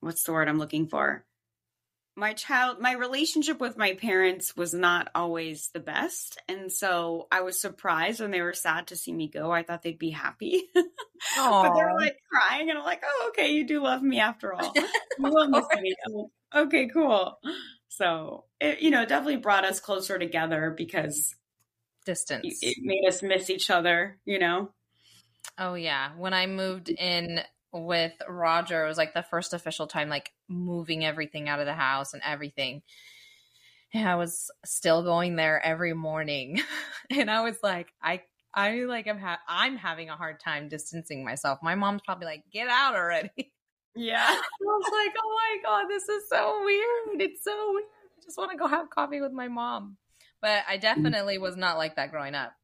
what's 0.00 0.24
the 0.24 0.32
word 0.32 0.48
I'm 0.48 0.58
looking 0.58 0.86
for? 0.86 1.24
My 2.14 2.34
child 2.34 2.78
my 2.78 2.92
relationship 2.92 3.58
with 3.60 3.78
my 3.78 3.94
parents 3.94 4.56
was 4.56 4.74
not 4.74 5.08
always 5.14 5.70
the 5.72 5.80
best. 5.80 6.40
And 6.48 6.70
so 6.70 7.26
i 7.32 7.40
was 7.40 7.60
surprised 7.60 8.20
when 8.20 8.30
they 8.30 8.42
were 8.42 8.52
sad 8.52 8.88
to 8.88 8.96
see 8.96 9.12
me 9.12 9.28
go. 9.28 9.50
I 9.50 9.62
thought 9.62 9.82
they'd 9.82 9.98
be 9.98 10.10
happy. 10.10 10.64
But 11.36 11.76
they're 11.76 11.94
like 11.94 12.16
crying 12.32 12.68
and 12.68 12.76
i'm 12.76 12.84
like 12.84 13.00
oh 13.06 13.28
okay 13.28 13.52
you 13.52 13.64
do 13.64 13.80
love 13.80 14.02
me 14.02 14.18
after 14.18 14.52
all. 14.52 14.74
Me. 15.20 15.94
okay 16.52 16.88
cool. 16.88 17.38
So 17.88 18.44
it 18.60 18.80
you 18.80 18.90
know 18.90 19.06
definitely 19.06 19.36
brought 19.36 19.64
us 19.64 19.78
closer 19.78 20.18
together 20.18 20.74
because 20.76 21.36
distance. 22.04 22.58
it 22.60 22.78
made 22.82 23.06
us 23.06 23.22
miss 23.22 23.50
each 23.50 23.70
other 23.70 24.18
you 24.24 24.40
know? 24.40 24.72
Oh 25.58 25.74
yeah. 25.74 26.10
When 26.16 26.34
i 26.34 26.46
moved 26.46 26.88
in 26.88 27.40
with 27.72 28.12
Roger. 28.28 28.84
It 28.84 28.88
was 28.88 28.98
like 28.98 29.14
the 29.14 29.22
first 29.22 29.54
official 29.54 29.86
time, 29.86 30.08
like 30.08 30.32
moving 30.48 31.04
everything 31.04 31.48
out 31.48 31.60
of 31.60 31.66
the 31.66 31.74
house 31.74 32.12
and 32.14 32.22
everything. 32.24 32.82
And 33.94 34.08
I 34.08 34.14
was 34.16 34.50
still 34.64 35.02
going 35.02 35.36
there 35.36 35.60
every 35.64 35.92
morning, 35.92 36.60
and 37.10 37.30
I 37.30 37.42
was 37.42 37.58
like, 37.62 37.92
I, 38.02 38.22
I 38.54 38.84
like 38.84 39.06
I'm 39.06 39.18
ha- 39.18 39.40
I'm 39.46 39.76
having 39.76 40.08
a 40.08 40.16
hard 40.16 40.40
time 40.40 40.68
distancing 40.68 41.24
myself. 41.24 41.58
My 41.62 41.74
mom's 41.74 42.00
probably 42.04 42.26
like, 42.26 42.44
get 42.52 42.68
out 42.68 42.94
already. 42.94 43.30
Yeah, 43.94 44.24
I 44.26 44.42
was 44.62 44.90
like, 44.90 45.14
oh 45.22 45.36
my 45.38 45.58
god, 45.62 45.86
this 45.86 46.08
is 46.08 46.26
so 46.26 46.62
weird. 46.64 47.20
It's 47.20 47.44
so 47.44 47.72
weird. 47.74 47.84
I 48.18 48.22
just 48.24 48.38
want 48.38 48.50
to 48.50 48.56
go 48.56 48.66
have 48.66 48.88
coffee 48.88 49.20
with 49.20 49.32
my 49.32 49.48
mom. 49.48 49.98
But 50.40 50.64
I 50.66 50.78
definitely 50.78 51.36
was 51.36 51.58
not 51.58 51.76
like 51.76 51.96
that 51.96 52.10
growing 52.10 52.34
up. 52.34 52.54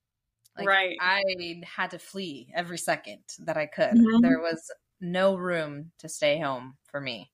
Like 0.56 0.66
Right. 0.66 0.96
I 0.98 1.22
had 1.66 1.90
to 1.90 1.98
flee 1.98 2.50
every 2.54 2.78
second 2.78 3.18
that 3.40 3.58
I 3.58 3.66
could. 3.66 3.90
Mhm. 3.90 4.22
There 4.22 4.38
was 4.40 4.72
no 5.00 5.36
room 5.36 5.92
to 5.98 6.08
stay 6.08 6.40
home 6.40 6.78
for 6.84 7.00
me. 7.00 7.32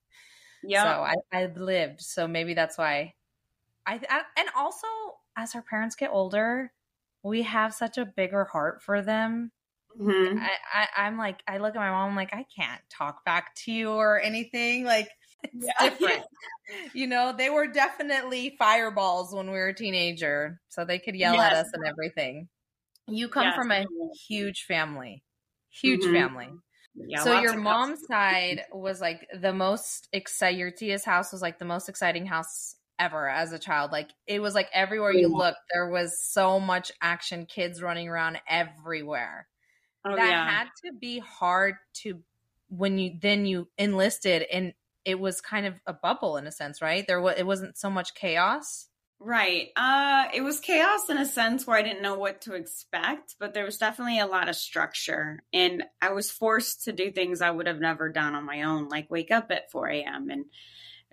Yeah. 0.61 0.85
So 0.85 1.03
I, 1.03 1.15
I 1.33 1.47
lived. 1.47 2.01
So 2.01 2.27
maybe 2.27 2.53
that's 2.55 2.77
why 2.77 3.15
I, 3.85 4.01
I 4.09 4.23
and 4.37 4.49
also 4.55 4.87
as 5.35 5.55
our 5.55 5.61
parents 5.61 5.95
get 5.95 6.11
older, 6.11 6.73
we 7.23 7.43
have 7.43 7.73
such 7.73 7.97
a 7.97 8.05
bigger 8.05 8.45
heart 8.45 8.81
for 8.81 9.01
them. 9.01 9.51
Mhm. 9.95 10.35
I, 10.37 10.57
I 10.73 10.87
I'm 11.07 11.17
like 11.17 11.43
I 11.47 11.59
look 11.59 11.75
at 11.75 11.79
my 11.79 11.91
mom 11.91 12.11
I'm 12.11 12.15
like 12.15 12.33
I 12.33 12.45
can't 12.55 12.81
talk 12.89 13.25
back 13.25 13.55
to 13.57 13.71
you 13.73 13.91
or 13.91 14.19
anything. 14.21 14.85
Like 14.85 15.09
it's 15.43 15.73
Yeah. 15.79 15.95
different. 15.99 16.25
you 16.93 17.07
know, 17.07 17.33
they 17.37 17.49
were 17.49 17.67
definitely 17.67 18.55
fireballs 18.59 19.33
when 19.33 19.47
we 19.47 19.53
were 19.57 19.69
a 19.69 19.75
teenager. 19.75 20.61
So 20.69 20.85
they 20.85 20.99
could 20.99 21.15
yell 21.15 21.41
at 21.41 21.53
us 21.53 21.69
and 21.73 21.83
everything. 21.87 22.49
You 23.07 23.29
come 23.29 23.51
Yes, 23.51 23.53
from 23.53 23.71
a 23.71 23.87
huge 24.27 24.63
family. 24.65 25.23
Huge 25.71 26.07
Mhm. 26.07 26.09
family 26.09 26.59
Yeah, 26.95 27.23
so 27.23 27.31
your 27.31 27.53
mom's 27.53 27.99
cousins. 27.99 28.09
side 28.09 28.63
was 28.71 29.01
like 29.01 29.27
the 29.33 29.53
most 29.53 30.07
exciting 30.13 30.59
your 30.59 30.71
tia's 30.71 31.05
house 31.05 31.31
was 31.31 31.41
like 31.41 31.59
the 31.59 31.65
most 31.65 31.89
exciting 31.89 32.25
house 32.25 32.75
ever 32.99 33.27
as 33.27 33.51
a 33.51 33.59
child 33.59 33.91
like 33.91 34.11
it 34.27 34.41
was 34.41 34.55
like 34.55 34.69
everywhere 34.73 35.11
you 35.11 35.27
Yeah. 35.27 35.35
looked 35.35 35.59
there 35.73 35.89
was 35.89 36.17
so 36.23 36.59
much 36.59 36.91
action 37.01 37.45
kids 37.45 37.81
running 37.81 38.07
around 38.07 38.39
everywhere 38.47 39.47
Oh 40.05 40.15
that 40.15 40.17
yeah. 40.17 40.47
had 40.47 40.67
to 40.85 40.93
be 40.93 41.19
hard 41.19 41.75
to 41.93 42.23
when 42.69 42.97
you 42.99 43.11
then 43.21 43.45
you 43.45 43.69
enlisted 43.77 44.43
and 44.51 44.73
it 45.05 45.19
was 45.19 45.41
kind 45.41 45.65
of 45.65 45.75
a 45.87 45.93
bubble 45.93 46.37
in 46.37 46.47
a 46.47 46.51
sense 46.51 46.81
right 46.81 47.05
there 47.07 47.21
was 47.21 47.35
it 47.37 47.45
wasn't 47.45 47.77
so 47.77 47.89
much 47.89 48.15
chaos 48.15 48.87
Right. 49.19 49.69
Uh 49.77 50.25
it 50.33 50.41
was 50.41 50.59
chaos 50.59 51.09
in 51.09 51.17
a 51.17 51.25
sense 51.25 51.65
where 51.65 51.77
I 51.77 51.81
didn't 51.81 52.01
know 52.01 52.17
what 52.17 52.41
to 52.41 52.53
expect, 52.53 53.35
but 53.39 53.53
there 53.53 53.63
was 53.63 53.77
definitely 53.77 54.19
a 54.19 54.25
lot 54.27 54.49
of 54.49 54.55
structure 54.55 55.41
and 55.53 55.83
I 56.01 56.11
was 56.11 56.29
forced 56.31 56.83
to 56.83 56.91
do 56.91 57.11
things 57.11 57.41
I 57.41 57.49
would 57.51 57.67
have 57.67 57.79
never 57.79 58.09
done 58.09 58.35
on 58.35 58.43
my 58.45 58.63
own, 58.63 58.89
like 58.89 59.09
wake 59.09 59.31
up 59.31 59.51
at 59.51 59.71
4 59.71 60.03
a.m. 60.03 60.29
and 60.29 60.45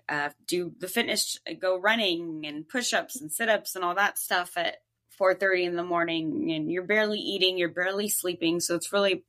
uh, 0.09 0.29
do 0.47 0.73
the 0.79 0.87
fitness, 0.89 1.39
go 1.61 1.77
running 1.79 2.45
and 2.45 2.67
push-ups 2.67 3.21
and 3.21 3.31
sit-ups 3.31 3.75
and 3.75 3.85
all 3.85 3.95
that 3.95 4.17
stuff 4.17 4.57
at 4.57 4.77
4:30 5.09 5.63
in 5.65 5.75
the 5.77 5.83
morning 5.83 6.51
and 6.51 6.71
you're 6.71 6.83
barely 6.83 7.19
eating, 7.19 7.57
you're 7.57 7.69
barely 7.69 8.09
sleeping, 8.09 8.59
so 8.59 8.75
it's 8.75 8.91
really 8.93 9.23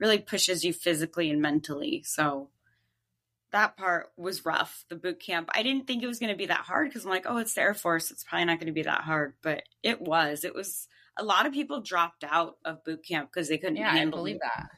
really 0.00 0.18
pushes 0.18 0.64
you 0.64 0.72
physically 0.72 1.30
and 1.30 1.40
mentally. 1.42 2.02
So 2.04 2.50
that 3.56 3.76
part 3.78 4.12
was 4.18 4.44
rough, 4.44 4.84
the 4.90 4.96
boot 4.96 5.18
camp. 5.18 5.48
I 5.54 5.62
didn't 5.62 5.86
think 5.86 6.02
it 6.02 6.06
was 6.06 6.18
going 6.18 6.32
to 6.32 6.36
be 6.36 6.46
that 6.46 6.58
hard 6.58 6.88
because 6.88 7.04
I'm 7.04 7.10
like, 7.10 7.24
oh, 7.26 7.38
it's 7.38 7.54
the 7.54 7.62
Air 7.62 7.74
Force. 7.74 8.10
It's 8.10 8.22
probably 8.22 8.44
not 8.44 8.58
going 8.58 8.66
to 8.66 8.72
be 8.72 8.82
that 8.82 9.00
hard. 9.00 9.32
But 9.42 9.62
it 9.82 10.00
was. 10.00 10.44
It 10.44 10.54
was 10.54 10.88
a 11.16 11.24
lot 11.24 11.46
of 11.46 11.54
people 11.54 11.80
dropped 11.80 12.22
out 12.22 12.58
of 12.64 12.84
boot 12.84 13.02
camp 13.02 13.30
because 13.32 13.48
they 13.48 13.56
couldn't 13.56 13.76
yeah 13.76 13.92
i 13.92 14.04
believe 14.04 14.36
it. 14.36 14.42
that 14.42 14.68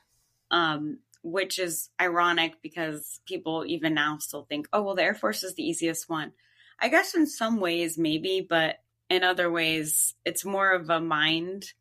Um, 0.56 0.98
which 1.24 1.58
is 1.58 1.90
ironic 2.00 2.62
because 2.62 3.20
people 3.26 3.64
even 3.66 3.94
now 3.94 4.18
still 4.18 4.44
think, 4.48 4.68
oh, 4.72 4.82
well, 4.82 4.94
the 4.94 5.02
Air 5.02 5.14
Force 5.14 5.42
is 5.42 5.54
the 5.54 5.66
easiest 5.66 6.08
one. 6.08 6.32
I 6.78 6.88
guess 6.88 7.16
in 7.16 7.26
some 7.26 7.58
ways, 7.58 7.98
maybe, 7.98 8.46
but 8.48 8.76
in 9.10 9.24
other 9.24 9.50
ways, 9.50 10.14
it's 10.24 10.44
more 10.44 10.70
of 10.70 10.88
a 10.88 11.00
mind 11.00 11.72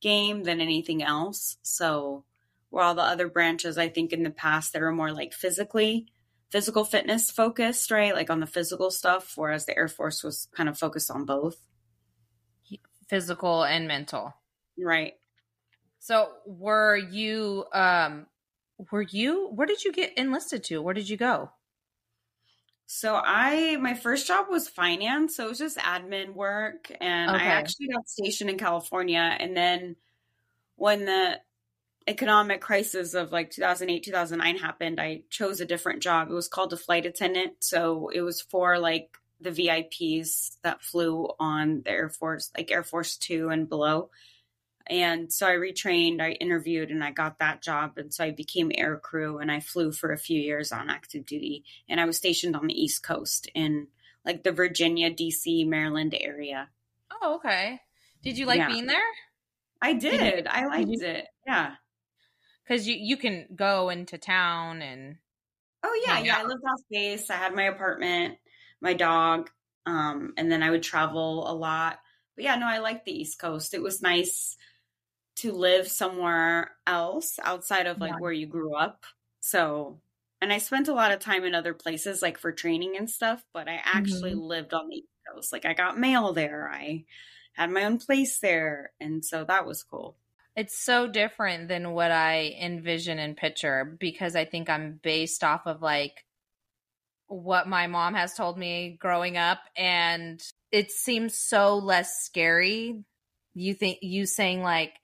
game 0.00 0.44
than 0.44 0.60
anything 0.60 1.02
else. 1.02 1.56
So, 1.62 2.24
while 2.70 2.94
the 2.94 3.02
other 3.02 3.28
branches, 3.28 3.76
I 3.76 3.88
think 3.88 4.12
in 4.12 4.22
the 4.22 4.30
past, 4.30 4.72
they 4.72 4.80
were 4.80 4.92
more 4.92 5.12
like 5.12 5.32
physically, 5.32 6.06
physical 6.50 6.84
fitness 6.84 7.30
focused, 7.30 7.90
right? 7.90 8.14
Like 8.14 8.30
on 8.30 8.40
the 8.40 8.46
physical 8.46 8.90
stuff, 8.90 9.32
whereas 9.36 9.66
the 9.66 9.76
Air 9.76 9.88
Force 9.88 10.22
was 10.22 10.48
kind 10.54 10.68
of 10.68 10.78
focused 10.78 11.10
on 11.10 11.24
both. 11.24 11.56
physical 13.08 13.64
and 13.64 13.86
mental 13.86 14.34
Right. 14.78 15.14
So 15.98 16.30
were 16.44 16.96
you 16.96 17.64
um 17.72 18.26
were 18.90 19.02
you 19.02 19.48
where 19.48 19.66
did 19.66 19.84
you 19.84 19.92
get 19.92 20.16
enlisted 20.16 20.64
to? 20.64 20.82
Where 20.82 20.94
did 20.94 21.08
you 21.08 21.16
go? 21.16 21.50
So 22.86 23.20
I 23.22 23.76
my 23.76 23.94
first 23.94 24.26
job 24.26 24.46
was 24.48 24.68
finance, 24.68 25.36
so 25.36 25.46
it 25.46 25.48
was 25.48 25.58
just 25.58 25.78
admin 25.78 26.34
work 26.34 26.92
and 27.00 27.30
I 27.30 27.44
actually 27.44 27.88
got 27.88 28.08
stationed 28.08 28.50
in 28.50 28.58
California 28.58 29.36
and 29.38 29.56
then 29.56 29.96
when 30.76 31.06
the 31.06 31.40
economic 32.06 32.60
crisis 32.60 33.14
of 33.14 33.32
like 33.32 33.50
2008 33.50 34.02
2009 34.04 34.56
happened, 34.58 35.00
I 35.00 35.22
chose 35.30 35.60
a 35.60 35.66
different 35.66 36.02
job. 36.02 36.30
It 36.30 36.34
was 36.34 36.48
called 36.48 36.72
a 36.72 36.76
flight 36.76 37.06
attendant, 37.06 37.54
so 37.60 38.08
it 38.12 38.20
was 38.20 38.40
for 38.40 38.78
like 38.78 39.16
the 39.40 39.50
VIPs 39.50 40.56
that 40.62 40.82
flew 40.82 41.28
on 41.38 41.82
the 41.84 41.90
Air 41.90 42.08
Force, 42.08 42.50
like 42.56 42.70
Air 42.70 42.82
Force 42.84 43.16
2 43.18 43.48
and 43.50 43.68
below. 43.68 44.10
And 44.88 45.32
so 45.32 45.46
I 45.48 45.54
retrained, 45.54 46.20
I 46.22 46.30
interviewed, 46.30 46.90
and 46.90 47.02
I 47.02 47.10
got 47.10 47.40
that 47.40 47.60
job. 47.60 47.98
And 47.98 48.14
so 48.14 48.24
I 48.24 48.30
became 48.30 48.70
air 48.72 48.96
crew 48.96 49.38
and 49.38 49.50
I 49.50 49.58
flew 49.60 49.90
for 49.92 50.12
a 50.12 50.18
few 50.18 50.40
years 50.40 50.70
on 50.70 50.88
active 50.88 51.26
duty. 51.26 51.64
And 51.88 52.00
I 52.00 52.04
was 52.04 52.16
stationed 52.16 52.54
on 52.54 52.68
the 52.68 52.80
East 52.80 53.02
Coast 53.02 53.50
in 53.54 53.88
like 54.24 54.44
the 54.44 54.52
Virginia, 54.52 55.10
DC, 55.12 55.66
Maryland 55.66 56.14
area. 56.18 56.68
Oh, 57.10 57.34
okay. 57.36 57.80
Did 58.22 58.38
you 58.38 58.46
like 58.46 58.58
Yeah. 58.58 58.68
being 58.68 58.86
there? 58.86 59.02
I 59.82 59.90
you- 59.90 60.00
did. 60.00 60.46
I 60.46 60.66
liked 60.66 60.88
you- 60.88 61.00
it. 61.02 61.26
Yeah. 61.46 61.74
Cuz 62.68 62.86
you 62.86 62.96
you 62.96 63.16
can 63.16 63.48
go 63.56 63.88
into 63.88 64.18
town 64.18 64.82
and 64.82 65.18
Oh 65.82 66.02
yeah, 66.06 66.18
yeah. 66.18 66.36
I 66.38 66.44
out. 66.44 66.48
lived 66.48 66.62
off 66.64 66.80
base. 66.90 67.30
I 67.30 67.36
had 67.36 67.54
my 67.54 67.64
apartment, 67.64 68.38
my 68.80 68.94
dog, 68.94 69.50
um, 69.86 70.32
and 70.36 70.50
then 70.50 70.62
I 70.62 70.70
would 70.70 70.82
travel 70.82 71.48
a 71.50 71.54
lot. 71.54 72.00
But 72.34 72.44
yeah, 72.44 72.56
no, 72.56 72.66
I 72.66 72.78
liked 72.78 73.04
the 73.04 73.12
East 73.18 73.38
Coast. 73.38 73.74
It 73.74 73.82
was 73.82 74.02
nice 74.02 74.56
to 75.38 75.52
live 75.52 75.88
somewhere 75.88 76.76
else 76.86 77.38
outside 77.42 77.86
of 77.86 78.00
like 78.00 78.12
Yeah. 78.12 78.20
where 78.20 78.32
you 78.32 78.46
grew 78.46 78.76
up. 78.76 79.04
So, 79.40 80.00
and 80.40 80.52
I 80.52 80.58
spent 80.58 80.88
a 80.88 80.94
lot 80.94 81.12
of 81.12 81.20
time 81.20 81.44
in 81.44 81.54
other 81.54 81.74
places, 81.74 82.22
like 82.22 82.38
for 82.38 82.52
training 82.52 82.96
and 82.96 83.10
stuff. 83.10 83.44
But 83.54 83.68
I 83.68 83.80
actually 83.84 84.34
lived 84.34 84.74
on 84.74 84.88
the 84.88 84.96
East 84.98 85.08
Coast. 85.34 85.52
Like 85.52 85.66
I 85.66 85.74
got 85.74 85.98
mail 85.98 86.32
there. 86.34 86.70
I 86.72 87.06
had 87.54 87.70
my 87.70 87.84
own 87.84 87.98
place 87.98 88.38
there, 88.40 88.92
and 89.00 89.24
so 89.24 89.44
that 89.44 89.66
was 89.66 89.82
cool. 89.84 90.18
It's 90.56 90.82
so 90.82 91.06
different 91.06 91.68
than 91.68 91.92
what 91.92 92.10
I 92.10 92.56
envision 92.60 93.18
and 93.18 93.36
picture 93.36 93.96
because 94.00 94.34
I 94.34 94.46
think 94.46 94.70
I'm 94.70 94.98
based 95.02 95.44
off 95.44 95.66
of 95.66 95.82
like 95.82 96.24
what 97.28 97.68
my 97.68 97.86
mom 97.86 98.14
has 98.14 98.34
told 98.34 98.56
me 98.56 98.96
growing 98.98 99.36
up 99.36 99.58
and 99.76 100.40
it 100.72 100.90
seems 100.90 101.36
so 101.36 101.76
less 101.76 102.10
scary. 102.22 103.04
You 103.54 103.74
think 103.74 103.98
you 104.00 104.26
saying 104.26 104.62
like 104.62 104.94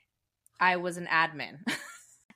I 0.58 0.76
was 0.76 0.96
an 0.96 1.06
admin. 1.06 1.58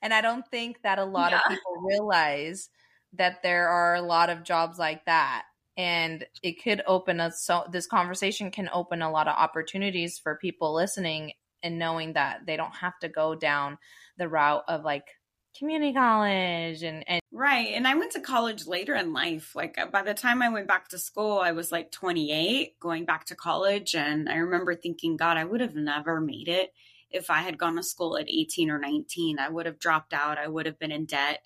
And 0.02 0.12
I 0.12 0.20
don't 0.20 0.46
think 0.50 0.82
that 0.82 0.98
a 0.98 1.04
lot 1.04 1.32
of 1.32 1.40
people 1.48 1.82
realize 1.82 2.68
that 3.14 3.42
there 3.42 3.68
are 3.68 3.94
a 3.94 4.02
lot 4.02 4.30
of 4.30 4.44
jobs 4.44 4.78
like 4.78 5.04
that 5.06 5.44
and 5.76 6.24
it 6.42 6.62
could 6.62 6.82
open 6.86 7.18
us 7.18 7.42
so 7.42 7.64
this 7.72 7.86
conversation 7.86 8.50
can 8.50 8.68
open 8.72 9.02
a 9.02 9.10
lot 9.10 9.26
of 9.26 9.36
opportunities 9.36 10.18
for 10.18 10.36
people 10.36 10.74
listening 10.74 11.32
and 11.66 11.78
knowing 11.78 12.14
that 12.14 12.46
they 12.46 12.56
don't 12.56 12.74
have 12.76 12.98
to 13.00 13.08
go 13.08 13.34
down 13.34 13.78
the 14.16 14.28
route 14.28 14.64
of 14.68 14.84
like 14.84 15.04
community 15.58 15.92
college 15.92 16.82
and 16.82 17.04
and 17.08 17.20
Right. 17.38 17.74
And 17.74 17.86
I 17.86 17.94
went 17.96 18.12
to 18.12 18.20
college 18.20 18.66
later 18.66 18.94
in 18.94 19.12
life. 19.12 19.54
Like 19.54 19.76
uh, 19.76 19.84
by 19.86 20.00
the 20.00 20.14
time 20.14 20.40
I 20.40 20.48
went 20.48 20.66
back 20.66 20.88
to 20.88 20.98
school, 20.98 21.38
I 21.38 21.52
was 21.52 21.70
like 21.70 21.92
28 21.92 22.80
going 22.80 23.04
back 23.04 23.26
to 23.26 23.34
college. 23.34 23.94
And 23.94 24.26
I 24.30 24.36
remember 24.36 24.74
thinking, 24.74 25.18
God, 25.18 25.36
I 25.36 25.44
would 25.44 25.60
have 25.60 25.74
never 25.74 26.18
made 26.18 26.48
it 26.48 26.72
if 27.10 27.28
I 27.28 27.40
had 27.40 27.58
gone 27.58 27.76
to 27.76 27.82
school 27.82 28.16
at 28.16 28.30
18 28.30 28.70
or 28.70 28.78
19. 28.78 29.38
I 29.38 29.50
would 29.50 29.66
have 29.66 29.78
dropped 29.78 30.14
out. 30.14 30.38
I 30.38 30.48
would 30.48 30.64
have 30.64 30.78
been 30.78 30.90
in 30.90 31.04
debt. 31.04 31.40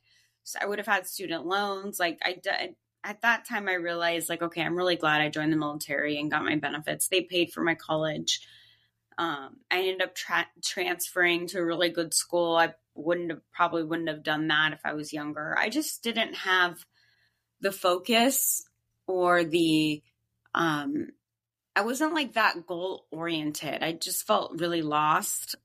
So 0.44 0.60
I 0.62 0.66
would 0.66 0.78
have 0.78 0.86
had 0.86 1.08
student 1.08 1.44
loans. 1.44 1.98
Like 1.98 2.20
I 2.24 2.34
did. 2.34 2.76
At 3.02 3.22
that 3.22 3.48
time, 3.48 3.68
I 3.68 3.74
realized, 3.74 4.28
like, 4.28 4.42
okay, 4.42 4.62
I'm 4.62 4.76
really 4.76 4.94
glad 4.94 5.22
I 5.22 5.30
joined 5.30 5.52
the 5.52 5.56
military 5.56 6.20
and 6.20 6.30
got 6.30 6.44
my 6.44 6.56
benefits. 6.56 7.08
They 7.08 7.22
paid 7.22 7.50
for 7.50 7.62
my 7.62 7.74
college. 7.74 8.46
Um, 9.18 9.58
I 9.70 9.80
ended 9.80 10.02
up 10.02 10.14
tra- 10.14 10.46
transferring 10.64 11.46
to 11.48 11.58
a 11.58 11.64
really 11.64 11.90
good 11.90 12.14
school. 12.14 12.56
I 12.56 12.74
wouldn't 12.94 13.30
have 13.30 13.40
probably 13.52 13.84
wouldn't 13.84 14.08
have 14.08 14.22
done 14.22 14.48
that 14.48 14.72
if 14.72 14.80
I 14.84 14.94
was 14.94 15.12
younger. 15.12 15.54
I 15.58 15.68
just 15.68 16.02
didn't 16.02 16.34
have 16.34 16.84
the 17.60 17.72
focus 17.72 18.64
or 19.06 19.44
the 19.44 20.02
um 20.54 21.08
I 21.76 21.82
wasn't 21.82 22.14
like 22.14 22.34
that 22.34 22.66
goal 22.66 23.06
oriented. 23.10 23.82
I 23.82 23.92
just 23.92 24.26
felt 24.26 24.58
really 24.58 24.82
lost 24.82 25.56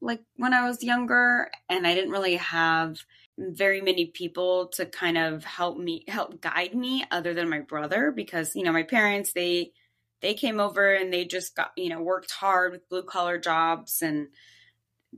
like 0.00 0.22
when 0.36 0.54
I 0.54 0.66
was 0.66 0.82
younger 0.82 1.50
and 1.68 1.86
I 1.86 1.94
didn't 1.94 2.12
really 2.12 2.36
have 2.36 2.98
very 3.38 3.80
many 3.80 4.06
people 4.06 4.68
to 4.68 4.86
kind 4.86 5.18
of 5.18 5.44
help 5.44 5.78
me 5.78 6.04
help 6.08 6.40
guide 6.40 6.74
me 6.74 7.04
other 7.10 7.34
than 7.34 7.48
my 7.48 7.60
brother 7.60 8.10
because 8.10 8.54
you 8.54 8.62
know 8.62 8.72
my 8.72 8.82
parents 8.82 9.32
they 9.32 9.72
they 10.20 10.34
came 10.34 10.60
over 10.60 10.94
and 10.94 11.12
they 11.12 11.24
just 11.24 11.56
got 11.56 11.72
you 11.76 11.88
know 11.88 12.02
worked 12.02 12.30
hard 12.30 12.72
with 12.72 12.88
blue 12.88 13.02
collar 13.02 13.38
jobs 13.38 14.02
and 14.02 14.28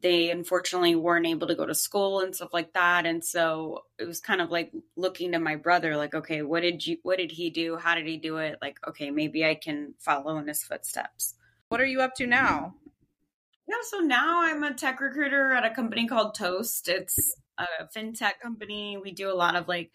they 0.01 0.31
unfortunately 0.31 0.95
weren't 0.95 1.27
able 1.27 1.47
to 1.49 1.55
go 1.55 1.67
to 1.67 1.75
school 1.75 2.21
and 2.21 2.35
stuff 2.35 2.55
like 2.55 2.73
that. 2.73 3.05
And 3.05 3.23
so 3.23 3.85
it 3.99 4.07
was 4.07 4.21
kind 4.21 4.41
of 4.41 4.51
like 4.51 4.73
looking 4.97 5.33
to 5.33 5.39
my 5.39 5.57
brother 5.57 5.97
like 5.97 6.15
okay 6.15 6.43
what 6.43 6.63
did 6.63 6.87
you 6.87 6.97
what 7.03 7.19
did 7.19 7.31
he 7.31 7.51
do? 7.51 7.77
How 7.77 7.95
did 7.95 8.07
he 8.07 8.17
do 8.17 8.39
it? 8.39 8.59
Like 8.63 8.79
okay 8.89 9.11
maybe 9.11 9.45
i 9.45 9.55
can 9.55 9.95
follow 9.99 10.39
in 10.39 10.49
his 10.49 10.63
footsteps. 10.63 11.35
What 11.69 11.81
are 11.81 11.87
you 11.87 12.01
up 12.01 12.15
to 12.17 12.27
now? 12.27 12.75
Yeah, 13.69 13.77
so 13.83 13.99
now 13.99 14.43
I'm 14.43 14.65
a 14.65 14.75
tech 14.75 15.01
recruiter 15.01 15.53
at 15.53 15.65
a 15.65 15.75
company 15.75 16.07
called 16.07 16.35
Toast. 16.35 16.89
It's 16.89 17.37
a 17.59 17.67
fintech 17.97 18.41
company. 18.43 18.99
We 19.03 19.13
do 19.13 19.31
a 19.31 19.35
lot 19.35 19.57
of 19.57 19.69
like 19.69 19.91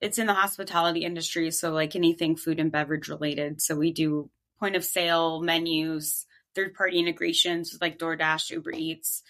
it's 0.00 0.18
in 0.18 0.26
the 0.26 0.34
hospitality 0.34 1.04
industry, 1.04 1.50
so 1.50 1.72
like 1.72 1.96
anything 1.96 2.36
food 2.36 2.60
and 2.60 2.72
beverage 2.72 3.08
related. 3.08 3.60
So 3.60 3.76
we 3.76 3.92
do 3.92 4.30
point 4.58 4.76
of 4.76 4.84
sale 4.84 5.40
menus, 5.40 6.26
third 6.54 6.74
party 6.74 6.98
integrations 6.98 7.72
with 7.72 7.82
like 7.82 7.98
DoorDash, 7.98 8.50
Uber 8.50 8.72
Eats. 8.72 9.22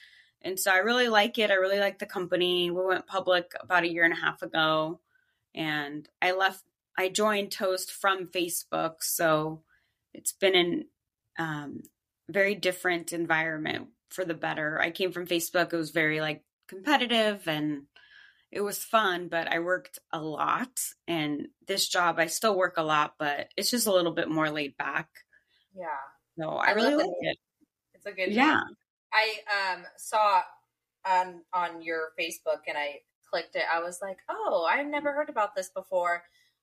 And 0.43 0.59
so 0.59 0.71
I 0.71 0.79
really 0.79 1.09
like 1.09 1.39
it. 1.39 1.51
I 1.51 1.55
really 1.55 1.81
like 1.81 1.99
the 1.99 2.07
company. 2.07 2.71
We 2.71 2.85
went 2.85 3.07
public 3.07 3.53
about 3.61 3.83
a 3.83 3.91
year 3.91 4.05
and 4.05 4.13
a 4.13 4.17
half 4.17 4.43
ago 4.43 5.01
and 5.55 6.09
I 6.23 6.33
left 6.33 6.63
I 6.97 7.09
joined 7.09 7.53
Toast 7.53 7.93
from 7.93 8.27
Facebook, 8.27 9.03
so 9.03 9.63
it's 10.13 10.33
been 10.33 10.57
an 10.57 10.87
um, 11.39 11.83
very 12.29 12.57
different 12.57 13.13
environment 13.13 13.89
for 14.09 14.25
the 14.25 14.35
better. 14.35 14.81
I 14.81 14.91
came 14.91 15.13
from 15.13 15.27
Facebook; 15.27 15.73
it 15.73 15.77
was 15.77 15.91
very 15.91 16.21
like 16.21 16.43
competitive 16.67 17.47
and 17.47 17.85
it 18.51 18.61
was 18.61 18.83
fun, 18.83 19.29
but 19.29 19.53
I 19.53 19.59
worked 19.59 19.99
a 20.13 20.21
lot. 20.21 20.71
And 21.07 21.49
this 21.67 21.89
job, 21.89 22.19
I 22.19 22.27
still 22.27 22.57
work 22.57 22.75
a 22.77 22.83
lot, 22.83 23.15
but 23.19 23.49
it's 23.57 23.71
just 23.71 23.87
a 23.87 23.93
little 23.93 24.13
bit 24.13 24.29
more 24.29 24.51
laid 24.51 24.77
back. 24.77 25.09
Yeah. 25.75 25.87
So 26.39 26.51
I, 26.51 26.69
I 26.69 26.71
really 26.73 26.95
like 26.95 27.07
it. 27.07 27.29
it. 27.29 27.39
It's 27.95 28.07
a 28.07 28.13
good. 28.13 28.33
Yeah. 28.33 28.55
Name. 28.55 28.77
I 29.13 29.75
um 29.75 29.85
saw 29.97 30.43
on 31.07 31.43
on 31.53 31.83
your 31.83 32.11
Facebook 32.19 32.63
and 32.67 32.77
I 32.77 33.01
clicked 33.31 33.57
it. 33.57 33.65
I 33.71 33.81
was 33.81 34.01
like, 34.01 34.19
oh, 34.29 34.67
I've 34.71 34.87
never 34.87 35.13
heard 35.13 35.29
about 35.29 35.55
this 35.55 35.69
before. 35.69 36.23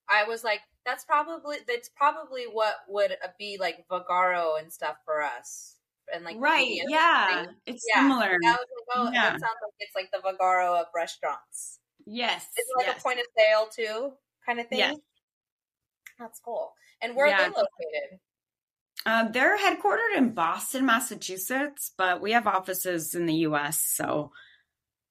I 0.09 0.25
was 0.25 0.43
like, 0.43 0.61
that's 0.85 1.03
probably 1.03 1.57
that's 1.67 1.89
probably 1.89 2.43
what 2.51 2.75
would 2.87 3.15
be 3.39 3.57
like 3.59 3.85
Vagaro 3.89 4.59
and 4.59 4.71
stuff 4.71 4.97
for 5.05 5.23
us. 5.23 5.74
And 6.13 6.23
like 6.23 6.37
right, 6.39 6.67
yeah, 6.87 7.45
it's 7.65 7.83
yeah. 7.89 8.01
similar. 8.01 8.25
I 8.25 8.51
was 8.51 8.57
like, 8.57 8.95
oh, 8.95 9.11
yeah. 9.11 9.23
that 9.23 9.31
sounds 9.31 9.41
like 9.41 9.73
it's 9.79 9.95
like 9.95 10.11
the 10.11 10.19
Vagaro 10.19 10.79
of 10.79 10.87
restaurants. 10.95 11.79
Yes, 12.05 12.45
it's 12.55 12.69
like 12.77 12.87
yes. 12.87 12.99
a 12.99 13.03
point 13.03 13.19
of 13.19 13.25
sale 13.37 13.67
too, 13.75 14.13
kind 14.45 14.59
of 14.59 14.67
thing. 14.67 14.79
Yes. 14.79 14.97
That's 16.19 16.39
cool. 16.39 16.73
And 17.01 17.15
where 17.15 17.27
yeah. 17.27 17.33
are 17.33 17.43
they 17.43 17.47
located? 17.49 18.19
Um, 19.05 19.31
they're 19.31 19.57
headquartered 19.57 20.17
in 20.17 20.33
Boston, 20.33 20.85
Massachusetts, 20.85 21.91
but 21.97 22.21
we 22.21 22.31
have 22.31 22.47
offices 22.47 23.13
in 23.13 23.25
the 23.25 23.35
U.S. 23.35 23.81
So 23.81 24.31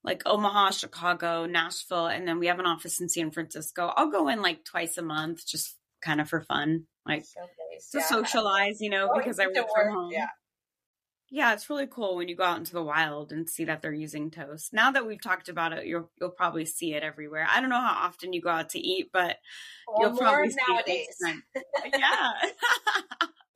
like 0.05 0.23
Omaha, 0.27 0.71
Chicago, 0.71 1.47
Nashville, 1.47 2.07
and 2.07 2.29
then 2.29 2.39
we 2.39 2.47
have 2.47 2.59
an 2.59 2.67
office 2.67 3.01
in 3.01 3.09
San 3.09 3.31
Francisco. 3.31 3.93
I'll 3.97 4.11
go 4.11 4.29
in 4.29 4.43
like 4.43 4.65
twice 4.65 4.99
a 4.99 5.03
month, 5.03 5.47
just 5.47 5.77
kind 6.03 6.21
of 6.21 6.29
for 6.29 6.43
fun, 6.43 6.85
like 7.07 7.25
Showcase, 7.25 7.91
to 7.93 7.99
yeah. 7.99 8.05
socialize, 8.05 8.81
you 8.81 8.91
know, 8.91 9.09
oh, 9.13 9.19
because 9.19 9.39
I 9.39 9.47
work, 9.47 9.57
work 9.57 9.67
from 9.75 9.95
home. 9.95 10.13
Yeah. 10.13 10.27
Yeah, 11.31 11.53
it's 11.53 11.69
really 11.71 11.87
cool 11.87 12.17
when 12.17 12.29
you 12.29 12.37
go 12.37 12.45
out 12.45 12.59
into 12.59 12.75
the 12.75 12.83
wild 12.83 13.33
and 13.33 13.49
see 13.49 13.65
that 13.65 13.83
they're 13.83 13.93
using 13.93 14.31
toast. 14.31 14.73
Now 14.73 14.91
that 14.93 15.07
we've 15.07 15.23
talked 15.23 15.49
about 15.49 15.73
it, 15.73 15.87
you'll 15.87 16.11
you'll 16.21 16.31
probably 16.31 16.65
see 16.65 16.95
it 16.95 17.03
everywhere. 17.03 17.47
I 17.51 17.61
don't 17.61 17.71
know 17.71 17.81
how 17.81 18.07
often 18.07 18.33
you 18.33 18.41
go 18.41 18.51
out 18.51 18.69
to 18.71 18.79
eat, 18.79 19.11
but 19.13 19.39
well, 19.89 20.11
you'll 20.11 20.19
probably 20.19 20.51
see 20.51 20.57
nowadays. 20.69 21.17
it 21.25 21.37
uh, 21.57 21.89
yeah. 21.99 22.33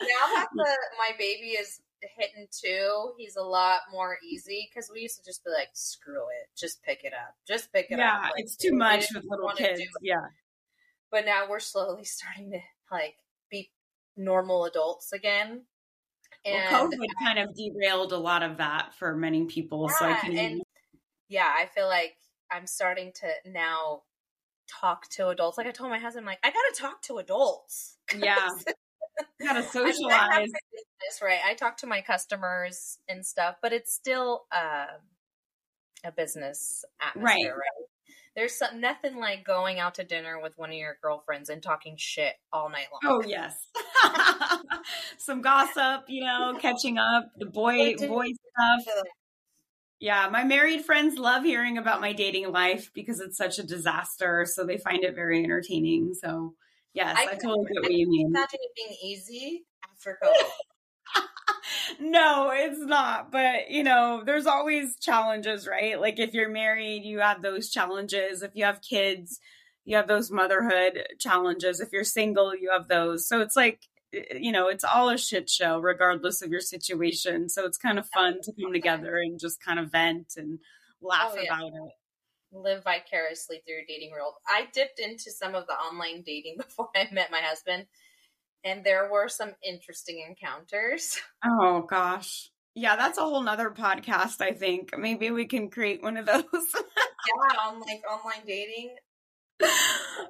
now 0.00 0.34
that 0.34 0.48
the 0.54 0.76
my 0.98 1.16
baby 1.18 1.50
is 1.50 1.80
hitting 2.16 2.46
two, 2.50 3.12
he's 3.16 3.36
a 3.36 3.42
lot 3.42 3.80
more 3.92 4.18
easy 4.28 4.68
because 4.68 4.90
we 4.92 5.00
used 5.00 5.18
to 5.18 5.24
just 5.24 5.44
be 5.44 5.50
like, 5.50 5.68
screw 5.72 6.22
it, 6.40 6.48
just 6.56 6.82
pick 6.82 7.04
it 7.04 7.12
up, 7.12 7.34
just 7.46 7.72
pick 7.72 7.86
it 7.90 7.98
yeah, 7.98 8.14
up. 8.14 8.22
Yeah, 8.22 8.30
it's 8.36 8.56
too 8.56 8.72
much 8.72 9.06
with 9.14 9.24
little 9.28 9.50
kids. 9.50 9.82
Yeah. 10.02 10.26
But 11.10 11.26
now 11.26 11.46
we're 11.48 11.60
slowly 11.60 12.04
starting 12.04 12.50
to 12.52 12.60
like 12.90 13.16
be 13.50 13.70
normal 14.16 14.64
adults 14.64 15.12
again. 15.12 15.62
And 16.44 16.72
well, 16.72 16.88
COVID 16.88 17.06
kind 17.22 17.38
of 17.38 17.54
derailed 17.54 18.12
a 18.12 18.18
lot 18.18 18.42
of 18.42 18.58
that 18.58 18.94
for 18.94 19.14
many 19.16 19.44
people. 19.46 19.88
Yeah, 19.90 19.96
so 19.98 20.04
I 20.06 20.14
can. 20.14 20.38
And 20.38 20.62
yeah, 21.28 21.52
I 21.56 21.66
feel 21.66 21.86
like 21.86 22.16
I'm 22.50 22.66
starting 22.66 23.12
to 23.20 23.28
now 23.50 24.02
talk 24.80 25.08
to 25.10 25.28
adults. 25.28 25.58
Like 25.58 25.66
I 25.66 25.70
told 25.70 25.90
my 25.90 25.98
husband, 25.98 26.26
like 26.26 26.38
I 26.42 26.50
got 26.50 26.74
to 26.74 26.80
talk 26.80 27.02
to 27.02 27.18
adults. 27.18 27.96
Yeah. 28.16 28.48
gotta 29.40 29.62
socialize. 29.62 30.48
This 31.00 31.20
right. 31.22 31.40
I 31.44 31.54
talk 31.54 31.76
to 31.78 31.86
my 31.86 32.00
customers 32.00 32.98
and 33.08 33.24
stuff, 33.24 33.56
but 33.62 33.72
it's 33.72 33.92
still 33.92 34.44
uh, 34.52 34.86
a 36.04 36.12
business 36.12 36.84
atmosphere, 37.00 37.22
right? 37.22 37.50
right? 37.50 37.87
There's 38.38 38.54
some, 38.54 38.80
nothing 38.80 39.18
like 39.18 39.44
going 39.44 39.80
out 39.80 39.96
to 39.96 40.04
dinner 40.04 40.40
with 40.40 40.56
one 40.56 40.70
of 40.70 40.76
your 40.76 40.96
girlfriends 41.02 41.48
and 41.48 41.60
talking 41.60 41.96
shit 41.96 42.34
all 42.52 42.70
night 42.70 42.86
long. 42.92 43.00
Oh 43.12 43.26
yes, 43.26 43.66
some 45.18 45.42
gossip, 45.42 46.04
you 46.06 46.24
know, 46.24 46.56
catching 46.60 46.98
up, 46.98 47.32
the 47.36 47.46
boy 47.46 47.96
boy 47.96 48.26
stuff. 48.26 48.94
Yeah, 49.98 50.28
my 50.30 50.44
married 50.44 50.84
friends 50.84 51.18
love 51.18 51.42
hearing 51.42 51.78
about 51.78 52.00
my 52.00 52.12
dating 52.12 52.52
life 52.52 52.92
because 52.94 53.18
it's 53.18 53.36
such 53.36 53.58
a 53.58 53.64
disaster, 53.64 54.46
so 54.48 54.64
they 54.64 54.78
find 54.78 55.02
it 55.02 55.16
very 55.16 55.42
entertaining. 55.42 56.14
So 56.14 56.54
Yes, 56.94 57.16
I, 57.16 57.32
I 57.32 57.34
totally 57.34 57.66
get 57.72 57.82
what 57.82 57.92
you 57.92 58.08
mean. 58.08 58.28
Imagine 58.28 58.58
it 58.60 58.72
being 58.74 58.96
easy 59.12 59.64
after 59.84 60.18
COVID. 60.22 60.50
No, 62.00 62.50
it's 62.52 62.80
not. 62.80 63.30
But, 63.30 63.70
you 63.70 63.82
know, 63.82 64.22
there's 64.24 64.46
always 64.46 64.98
challenges, 64.98 65.66
right? 65.66 66.00
Like 66.00 66.18
if 66.18 66.34
you're 66.34 66.48
married, 66.48 67.04
you 67.04 67.20
have 67.20 67.42
those 67.42 67.70
challenges. 67.70 68.42
If 68.42 68.52
you 68.54 68.64
have 68.64 68.80
kids, 68.82 69.38
you 69.84 69.96
have 69.96 70.08
those 70.08 70.30
motherhood 70.30 71.06
challenges. 71.18 71.80
If 71.80 71.90
you're 71.92 72.04
single, 72.04 72.54
you 72.54 72.70
have 72.70 72.88
those. 72.88 73.26
So 73.26 73.40
it's 73.40 73.56
like, 73.56 73.80
you 74.12 74.52
know, 74.52 74.68
it's 74.68 74.84
all 74.84 75.10
a 75.10 75.18
shit 75.18 75.50
show 75.50 75.78
regardless 75.78 76.42
of 76.42 76.50
your 76.50 76.60
situation. 76.60 77.48
So 77.48 77.64
it's 77.64 77.78
kind 77.78 77.98
of 77.98 78.08
fun 78.08 78.38
to 78.42 78.52
come 78.60 78.72
together 78.72 79.16
and 79.16 79.38
just 79.38 79.62
kind 79.62 79.78
of 79.78 79.92
vent 79.92 80.34
and 80.36 80.58
laugh 81.00 81.32
oh, 81.34 81.40
yeah. 81.40 81.54
about 81.54 81.68
it 81.68 81.92
live 82.52 82.82
vicariously 82.84 83.60
through 83.66 83.86
dating 83.86 84.10
world. 84.10 84.34
I 84.46 84.66
dipped 84.72 85.00
into 85.00 85.30
some 85.30 85.54
of 85.54 85.66
the 85.66 85.74
online 85.74 86.22
dating 86.24 86.56
before 86.58 86.88
I 86.94 87.08
met 87.12 87.30
my 87.30 87.40
husband, 87.40 87.86
and 88.64 88.84
there 88.84 89.10
were 89.10 89.28
some 89.28 89.52
interesting 89.66 90.24
encounters. 90.28 91.18
Oh 91.44 91.82
gosh. 91.88 92.50
Yeah, 92.74 92.96
that's 92.96 93.18
a 93.18 93.22
whole 93.22 93.42
nother 93.42 93.70
podcast, 93.70 94.40
I 94.40 94.52
think. 94.52 94.96
Maybe 94.96 95.30
we 95.30 95.46
can 95.46 95.70
create 95.70 96.02
one 96.02 96.16
of 96.16 96.26
those. 96.26 96.44
yeah, 96.52 97.60
on 97.60 97.80
like 97.80 98.02
online 98.10 98.46
dating. 98.46 98.94
Let's 99.60 99.72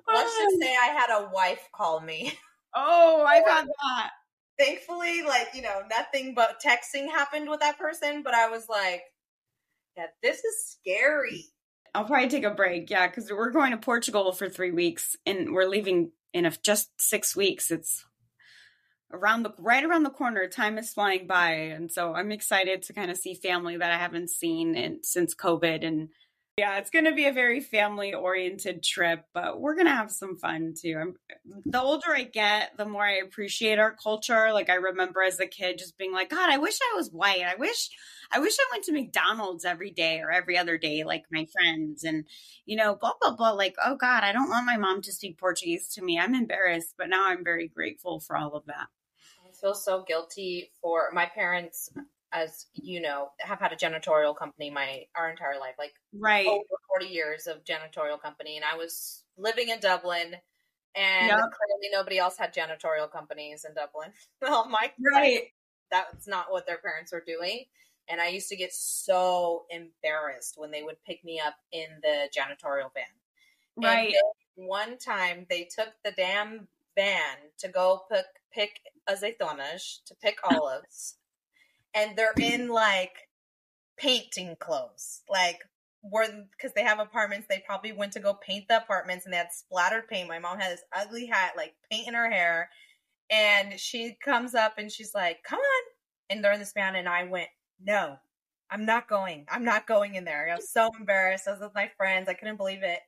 just 0.09 0.55
oh. 0.55 0.59
say 0.61 0.75
I 0.75 0.87
had 0.87 1.11
a 1.11 1.31
wife 1.33 1.69
call 1.75 2.01
me. 2.01 2.33
Oh, 2.75 3.25
I've 3.27 3.47
had 3.47 3.67
that. 3.67 4.11
Thankfully, 4.59 5.23
like, 5.23 5.49
you 5.55 5.62
know, 5.62 5.83
nothing 5.91 6.35
but 6.35 6.61
texting 6.64 7.11
happened 7.11 7.49
with 7.49 7.61
that 7.61 7.79
person, 7.79 8.23
but 8.23 8.35
I 8.35 8.49
was 8.49 8.69
like, 8.69 9.03
yeah, 9.97 10.07
this 10.23 10.38
is 10.38 10.79
scary. 10.79 11.47
I'll 11.95 12.05
probably 12.05 12.29
take 12.29 12.45
a 12.45 12.51
break. 12.51 12.91
Yeah, 12.91 13.09
because 13.09 13.31
we're 13.31 13.51
going 13.51 13.73
to 13.73 13.79
Portugal 13.79 14.33
for 14.33 14.49
three 14.49 14.71
weeks, 14.71 15.17
and 15.27 15.53
we're 15.53 15.69
leaving 15.69 16.12
in 16.33 16.47
a, 16.47 16.53
just 16.62 16.91
six 17.01 17.35
weeks. 17.35 17.71
It's 17.71 18.05
around 19.12 19.42
the 19.42 19.53
right 19.59 19.85
around 19.85 20.03
the 20.03 20.11
corner. 20.11 20.49
Time 20.49 20.79
is 20.79 20.92
flying 20.92 21.27
by, 21.27 21.51
and 21.51 21.90
so 21.90 22.14
I'm 22.14 22.33
excited 22.33 22.83
to 22.83 22.92
kind 22.92 23.11
of 23.11 23.16
see 23.16 23.35
family 23.35 23.77
that 23.77 23.90
I 23.90 23.99
haven't 23.99 24.31
seen 24.31 24.75
in, 24.75 25.03
since 25.03 25.35
COVID 25.35 25.87
and 25.87 26.09
yeah, 26.59 26.79
it's 26.79 26.90
going 26.90 27.05
to 27.05 27.14
be 27.14 27.27
a 27.27 27.33
very 27.33 27.61
family 27.61 28.12
oriented 28.12 28.83
trip, 28.83 29.23
but 29.33 29.61
we're 29.61 29.77
going 29.77 29.87
to 29.87 29.92
have 29.92 30.11
some 30.11 30.37
fun 30.37 30.75
too. 30.77 30.99
I'm, 31.01 31.14
the 31.64 31.81
older 31.81 32.11
I 32.11 32.25
get, 32.25 32.77
the 32.77 32.85
more 32.85 33.05
I 33.05 33.18
appreciate 33.18 33.79
our 33.79 33.94
culture. 33.94 34.53
Like 34.53 34.68
I 34.68 34.75
remember 34.75 35.23
as 35.23 35.38
a 35.38 35.47
kid 35.47 35.79
just 35.79 35.97
being 35.97 36.12
like, 36.12 36.31
God, 36.31 36.51
I 36.51 36.59
wish 36.59 36.77
I 36.83 36.97
was 36.97 37.12
white. 37.12 37.44
I 37.44 37.55
wish, 37.55 37.90
I 38.33 38.40
wish 38.40 38.57
I 38.59 38.66
went 38.73 38.83
to 38.87 38.92
McDonald's 38.92 39.64
every 39.64 39.92
day 39.92 40.18
or 40.18 40.33
every 40.33 40.59
other 40.59 40.79
day, 40.79 41.05
like 41.05 41.27
my 41.31 41.47
friends 41.53 42.03
and, 42.03 42.25
you 42.66 42.77
know, 42.77 42.97
blah, 42.97 43.12
blah, 43.21 43.37
blah. 43.37 43.53
Like, 43.53 43.77
oh 43.87 43.94
God, 43.94 44.25
I 44.25 44.33
don't 44.33 44.51
want 44.51 44.66
my 44.66 44.79
mom 44.79 45.01
to 45.03 45.12
speak 45.12 45.38
Portuguese 45.38 45.87
to 45.94 46.03
me. 46.03 46.18
I'm 46.18 46.35
embarrassed, 46.35 46.94
but 46.99 47.09
now 47.09 47.29
I'm 47.29 47.44
very 47.44 47.68
grateful 47.68 48.18
for 48.18 48.37
all 48.37 48.57
of 48.57 48.66
that. 48.66 48.88
Feel 49.61 49.75
so 49.75 50.05
guilty 50.07 50.71
for 50.81 51.11
my 51.12 51.27
parents 51.27 51.90
as 52.33 52.66
you 52.75 53.01
know, 53.01 53.31
have 53.40 53.59
had 53.59 53.73
a 53.73 53.77
janitorial 53.77 54.37
company 54.37 54.71
my 54.71 55.05
our 55.16 55.31
entire 55.31 55.59
life, 55.59 55.75
like 55.79 55.94
right 56.12 56.47
over 56.47 56.62
forty 56.88 57.07
years 57.07 57.47
of 57.47 57.64
janitorial 57.64 58.21
company, 58.21 58.57
and 58.57 58.64
I 58.64 58.77
was 58.77 59.25
living 59.37 59.68
in 59.68 59.81
Dublin, 59.81 60.35
and 60.94 61.29
yep. 61.29 61.38
clearly 61.38 61.88
nobody 61.92 62.18
else 62.18 62.37
had 62.37 62.55
janitorial 62.55 63.11
companies 63.11 63.64
in 63.64 63.75
Dublin. 63.75 64.12
oh 64.42 64.68
my 64.68 64.92
right, 65.14 65.44
that's 65.90 66.27
not 66.27 66.51
what 66.51 66.66
their 66.66 66.79
parents 66.79 67.12
were 67.12 67.25
doing, 67.27 67.64
and 68.09 68.21
I 68.21 68.29
used 68.29 68.49
to 68.51 68.57
get 68.57 68.73
so 68.73 69.64
embarrassed 69.71 70.55
when 70.57 70.71
they 70.71 70.83
would 70.83 71.03
pick 71.07 71.25
me 71.25 71.40
up 71.44 71.55
in 71.73 71.87
the 72.03 72.29
janitorial 72.37 72.92
van. 72.92 73.05
Right. 73.81 74.12
one 74.57 74.99
time 74.99 75.47
they 75.49 75.68
took 75.73 75.90
the 76.05 76.11
damn 76.11 76.66
van 76.97 77.37
to 77.59 77.68
go 77.68 78.03
pick 78.11 78.27
pick 78.53 78.81
azeitonas 79.09 80.03
to 80.07 80.15
pick 80.23 80.39
olives 80.51 81.17
and 81.95 82.17
they're 82.17 82.35
in 82.41 82.69
like 82.69 83.29
painting 83.97 84.57
clothes, 84.61 85.23
like 85.29 85.59
were 86.03 86.27
because 86.57 86.73
they 86.75 86.83
have 86.83 86.99
apartments. 86.99 87.47
They 87.49 87.63
probably 87.67 87.93
went 87.93 88.13
to 88.13 88.21
go 88.21 88.35
paint 88.35 88.67
the 88.69 88.79
apartments, 88.79 89.25
and 89.25 89.33
they 89.33 89.39
had 89.39 89.53
splattered 89.53 90.09
paint. 90.09 90.29
My 90.29 90.39
mom 90.39 90.59
had 90.59 90.73
this 90.73 90.85
ugly 90.97 91.27
hat, 91.27 91.53
like 91.57 91.75
paint 91.91 92.09
in 92.09 92.15
her 92.15 92.31
hair, 92.31 92.71
and 93.31 93.79
she 93.79 94.17
comes 94.25 94.55
up 94.55 94.75
and 94.79 94.91
she's 94.91 95.15
like, 95.15 95.43
"Come 95.45 95.59
on!" 95.59 95.83
And 96.31 96.45
they're 96.45 96.53
in 96.53 96.61
this 96.61 96.73
van, 96.73 96.97
and 96.97 97.09
I 97.09 97.25
went 97.25 97.49
no, 97.81 98.17
I'm 98.71 98.85
not 98.85 99.09
going. 99.09 99.47
I'm 99.49 99.65
not 99.65 99.87
going 99.87 100.15
in 100.15 100.25
there. 100.25 100.51
I 100.51 100.57
was 100.57 100.71
so 100.73 100.91
embarrassed. 100.99 101.49
I 101.49 101.53
was 101.53 101.61
with 101.61 101.75
my 101.75 101.91
friends. 101.97 102.29
I 102.29 102.35
couldn't 102.35 102.57
believe 102.57 102.83
it. 102.83 103.01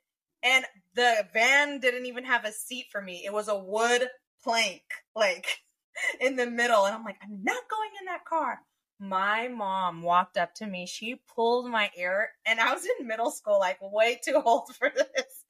And 0.42 0.64
the 0.94 1.26
van 1.34 1.80
didn't 1.80 2.06
even 2.06 2.24
have 2.24 2.44
a 2.44 2.52
seat 2.52 2.86
for 2.90 3.02
me. 3.02 3.24
It 3.26 3.32
was 3.32 3.48
a 3.48 3.58
wood 3.58 4.08
plank, 4.42 4.82
like 5.14 5.46
in 6.20 6.36
the 6.36 6.46
middle. 6.46 6.84
And 6.84 6.94
I'm 6.94 7.04
like, 7.04 7.18
I'm 7.22 7.42
not 7.42 7.62
going 7.70 7.90
in 8.00 8.06
that 8.06 8.24
car. 8.24 8.60
My 8.98 9.48
mom 9.48 10.02
walked 10.02 10.36
up 10.36 10.54
to 10.56 10.66
me. 10.66 10.86
She 10.86 11.22
pulled 11.34 11.70
my 11.70 11.90
ear, 11.98 12.30
and 12.46 12.60
I 12.60 12.74
was 12.74 12.86
in 12.98 13.06
middle 13.06 13.30
school, 13.30 13.58
like 13.58 13.78
way 13.80 14.20
too 14.22 14.40
old 14.44 14.74
for 14.78 14.90
this. 14.94 15.44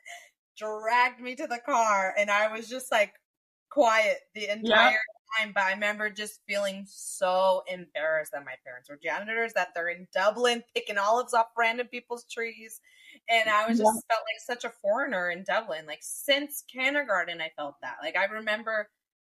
Dragged 0.56 1.20
me 1.20 1.34
to 1.36 1.46
the 1.46 1.60
car, 1.64 2.14
and 2.16 2.30
I 2.30 2.52
was 2.52 2.68
just 2.68 2.92
like 2.92 3.14
quiet 3.70 4.18
the 4.34 4.50
entire 4.50 4.98
time. 5.38 5.52
But 5.52 5.64
I 5.64 5.72
remember 5.72 6.10
just 6.10 6.40
feeling 6.46 6.84
so 6.88 7.62
embarrassed 7.66 8.32
that 8.32 8.44
my 8.44 8.54
parents 8.64 8.88
were 8.88 9.00
janitors, 9.02 9.52
that 9.54 9.68
they're 9.74 9.88
in 9.88 10.06
Dublin 10.14 10.62
picking 10.74 10.98
olives 10.98 11.34
off 11.34 11.46
random 11.58 11.88
people's 11.88 12.26
trees. 12.30 12.80
And 13.30 13.48
I 13.48 13.66
was 13.68 13.78
just 13.78 13.86
yeah. 13.94 14.14
felt 14.14 14.24
like 14.26 14.40
such 14.40 14.64
a 14.64 14.74
foreigner 14.82 15.30
in 15.30 15.44
Dublin. 15.44 15.86
Like 15.86 16.00
since 16.02 16.64
kindergarten, 16.70 17.40
I 17.40 17.50
felt 17.56 17.76
that. 17.82 17.96
Like 18.02 18.16
I 18.16 18.24
remember 18.24 18.88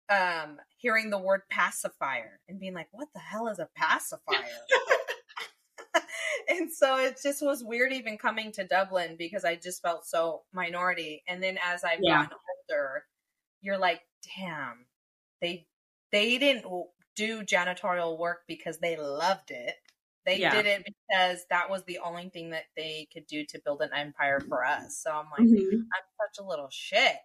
um 0.10 0.58
hearing 0.78 1.10
the 1.10 1.18
word 1.18 1.42
pacifier 1.50 2.40
and 2.48 2.60
being 2.60 2.74
like, 2.74 2.88
what 2.92 3.10
the 3.14 3.20
hell 3.20 3.48
is 3.48 3.60
a 3.60 3.70
pacifier? 3.76 4.46
and 6.48 6.72
so 6.72 6.98
it 6.98 7.20
just 7.22 7.42
was 7.42 7.64
weird 7.64 7.92
even 7.94 8.18
coming 8.18 8.52
to 8.54 8.66
Dublin 8.66 9.16
because 9.18 9.44
I 9.44 9.56
just 9.56 9.82
felt 9.82 10.06
so 10.06 10.44
minority. 10.54 11.24
And 11.28 11.42
then 11.42 11.58
as 11.64 11.84
I've 11.84 12.00
yeah. 12.02 12.24
gotten 12.24 12.38
older, 12.70 13.04
you're 13.62 13.78
like, 13.78 14.02
damn, 14.38 14.86
they 15.42 15.68
they 16.12 16.38
didn't 16.38 16.66
do 17.16 17.44
janitorial 17.44 18.18
work 18.18 18.40
because 18.48 18.80
they 18.80 18.98
loved 18.98 19.52
it. 19.52 19.76
They 20.26 20.40
yeah. 20.40 20.54
did 20.54 20.66
it 20.66 20.86
because 20.86 21.46
that 21.50 21.70
was 21.70 21.84
the 21.86 22.00
only 22.00 22.30
thing 22.30 22.52
that 22.52 22.66
they 22.78 23.08
could 23.12 23.26
do 23.28 23.46
to 23.46 23.62
build 23.64 23.82
an 23.82 23.90
empire 23.96 24.40
for 24.40 24.64
us. 24.66 25.02
So 25.02 25.12
I'm 25.12 25.26
like, 25.32 25.48
mm-hmm. 25.48 25.76
I'm 25.76 26.28
such 26.36 26.44
a 26.44 26.48
little 26.48 26.70
shit. 26.70 27.16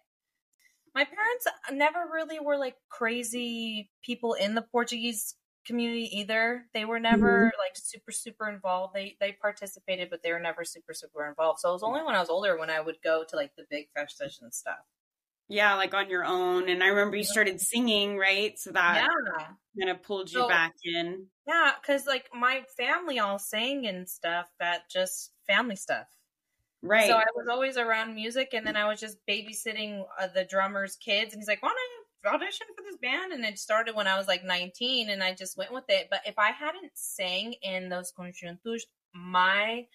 My 0.95 1.03
parents 1.03 1.47
never 1.71 2.05
really 2.11 2.39
were 2.39 2.57
like 2.57 2.75
crazy 2.89 3.91
people 4.03 4.33
in 4.33 4.55
the 4.55 4.63
Portuguese 4.63 5.35
community 5.67 6.09
either. 6.17 6.65
They 6.73 6.85
were 6.85 6.99
never 6.99 7.37
mm-hmm. 7.37 7.59
like 7.59 7.75
super 7.75 8.11
super 8.11 8.49
involved. 8.49 8.95
They 8.95 9.15
they 9.19 9.33
participated, 9.39 10.09
but 10.09 10.23
they 10.23 10.31
were 10.31 10.39
never 10.39 10.63
super 10.63 10.95
super 10.95 11.27
involved. 11.27 11.59
So 11.59 11.69
it 11.69 11.73
was 11.73 11.83
only 11.83 12.01
when 12.01 12.15
I 12.15 12.19
was 12.19 12.29
older 12.29 12.57
when 12.57 12.71
I 12.71 12.81
would 12.81 12.97
go 13.03 13.23
to 13.29 13.35
like 13.35 13.51
the 13.55 13.65
big 13.69 13.89
festas 13.95 14.39
and 14.41 14.51
stuff. 14.51 14.79
Yeah, 15.49 15.75
like 15.75 15.93
on 15.93 16.09
your 16.09 16.25
own. 16.25 16.69
And 16.69 16.83
I 16.83 16.87
remember 16.87 17.15
you 17.15 17.23
started 17.23 17.61
singing, 17.61 18.17
right? 18.17 18.57
So 18.59 18.71
that 18.71 19.07
yeah. 19.07 19.45
kind 19.79 19.89
of 19.89 20.03
pulled 20.03 20.31
you 20.31 20.41
so, 20.41 20.47
back 20.47 20.73
in. 20.83 21.27
Yeah, 21.47 21.71
because 21.81 22.05
like 22.05 22.25
my 22.33 22.63
family 22.77 23.19
all 23.19 23.39
sang 23.39 23.87
and 23.87 24.09
stuff, 24.09 24.47
that 24.59 24.89
just 24.89 25.31
family 25.47 25.77
stuff. 25.77 26.07
Right. 26.81 27.07
So 27.07 27.15
I 27.15 27.25
was 27.35 27.47
always 27.49 27.77
around 27.77 28.13
music, 28.13 28.49
and 28.53 28.65
then 28.65 28.75
I 28.75 28.87
was 28.87 28.99
just 28.99 29.17
babysitting 29.27 30.03
uh, 30.19 30.27
the 30.27 30.45
drummer's 30.45 30.95
kids, 30.97 31.33
and 31.33 31.41
he's 31.41 31.47
like, 31.47 31.63
"Why 31.63 31.69
don't 31.69 32.33
you 32.33 32.45
audition 32.45 32.67
for 32.75 32.83
this 32.83 32.97
band?" 32.97 33.33
And 33.33 33.43
it 33.43 33.57
started 33.57 33.95
when 33.95 34.07
I 34.07 34.17
was 34.17 34.27
like 34.27 34.43
19, 34.43 35.09
and 35.09 35.23
I 35.23 35.33
just 35.33 35.57
went 35.57 35.73
with 35.73 35.85
it. 35.89 36.07
But 36.11 36.21
if 36.25 36.37
I 36.37 36.51
hadn't 36.51 36.91
sang 36.93 37.55
in 37.63 37.89
those 37.89 38.13
conjuntos, 38.17 38.81
my 39.13 39.87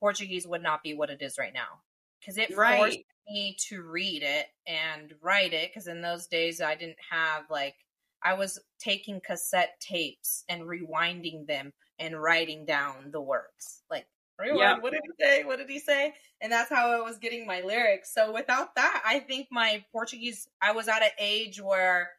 Portuguese 0.00 0.46
would 0.46 0.62
not 0.62 0.82
be 0.82 0.94
what 0.94 1.10
it 1.10 1.22
is 1.22 1.38
right 1.38 1.54
now 1.54 1.80
because 2.20 2.36
it 2.36 2.56
right. 2.56 2.78
forced 2.78 2.98
me 3.28 3.56
to 3.68 3.82
read 3.82 4.22
it 4.22 4.46
and 4.66 5.14
write 5.22 5.52
it 5.52 5.70
because 5.70 5.86
in 5.86 6.02
those 6.02 6.26
days 6.26 6.60
I 6.60 6.74
didn't 6.74 6.98
have 7.10 7.44
like 7.50 7.74
I 8.22 8.34
was 8.34 8.58
taking 8.78 9.20
cassette 9.20 9.74
tapes 9.80 10.44
and 10.48 10.62
rewinding 10.62 11.46
them 11.46 11.72
and 11.98 12.20
writing 12.20 12.64
down 12.64 13.10
the 13.12 13.20
words. 13.20 13.82
Like 13.90 14.06
rewind, 14.38 14.58
yeah. 14.58 14.78
what 14.78 14.92
did 14.92 15.02
he 15.04 15.24
say? 15.24 15.44
What 15.44 15.58
did 15.58 15.68
he 15.68 15.78
say? 15.78 16.14
And 16.40 16.50
that's 16.50 16.70
how 16.70 16.90
I 16.90 17.00
was 17.00 17.18
getting 17.18 17.46
my 17.46 17.60
lyrics. 17.60 18.12
So 18.14 18.32
without 18.32 18.74
that, 18.76 19.02
I 19.04 19.20
think 19.20 19.48
my 19.50 19.84
Portuguese 19.92 20.48
I 20.62 20.72
was 20.72 20.88
at 20.88 21.02
an 21.02 21.10
age 21.18 21.60
where 21.60 22.10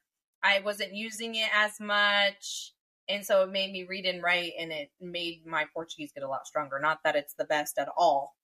I 0.43 0.59
wasn't 0.59 0.93
using 0.93 1.35
it 1.35 1.49
as 1.55 1.79
much. 1.79 2.73
And 3.09 3.25
so 3.25 3.43
it 3.43 3.51
made 3.51 3.71
me 3.71 3.83
read 3.83 4.05
and 4.05 4.21
write 4.21 4.53
and 4.59 4.71
it 4.71 4.89
made 5.01 5.45
my 5.45 5.65
Portuguese 5.73 6.11
get 6.13 6.23
a 6.23 6.27
lot 6.27 6.47
stronger. 6.47 6.79
Not 6.79 6.99
that 7.03 7.15
it's 7.15 7.33
the 7.33 7.45
best 7.45 7.77
at 7.77 7.89
all, 7.97 8.35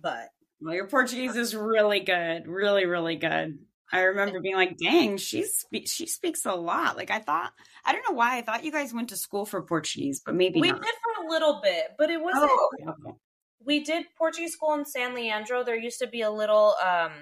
but 0.00 0.28
well, 0.60 0.74
your 0.74 0.86
Portuguese 0.86 1.36
is 1.36 1.54
really 1.54 2.00
good, 2.00 2.46
really, 2.46 2.86
really 2.86 3.16
good. 3.16 3.58
I 3.90 4.00
remember 4.00 4.40
being 4.40 4.56
like, 4.56 4.76
"Dang, 4.76 5.16
she 5.16 5.44
spe- 5.44 5.86
she 5.86 6.06
speaks 6.06 6.44
a 6.44 6.52
lot." 6.52 6.96
Like 6.96 7.10
I 7.10 7.20
thought, 7.20 7.52
I 7.84 7.92
don't 7.92 8.04
know 8.08 8.14
why 8.14 8.36
I 8.36 8.42
thought 8.42 8.64
you 8.64 8.72
guys 8.72 8.92
went 8.92 9.08
to 9.10 9.16
school 9.16 9.46
for 9.46 9.62
Portuguese, 9.62 10.20
but 10.24 10.34
maybe 10.34 10.60
we 10.60 10.70
not. 10.70 10.82
did 10.82 10.94
for 11.02 11.24
a 11.24 11.30
little 11.30 11.60
bit, 11.62 11.92
but 11.96 12.10
it 12.10 12.20
wasn't. 12.20 12.50
Oh, 12.50 12.70
okay, 12.74 12.90
okay. 12.90 13.16
We 13.64 13.84
did 13.84 14.06
Portuguese 14.16 14.52
school 14.52 14.74
in 14.74 14.84
San 14.84 15.14
Leandro. 15.14 15.64
There 15.64 15.76
used 15.76 16.00
to 16.00 16.06
be 16.06 16.22
a 16.22 16.30
little. 16.30 16.74
um 16.84 17.12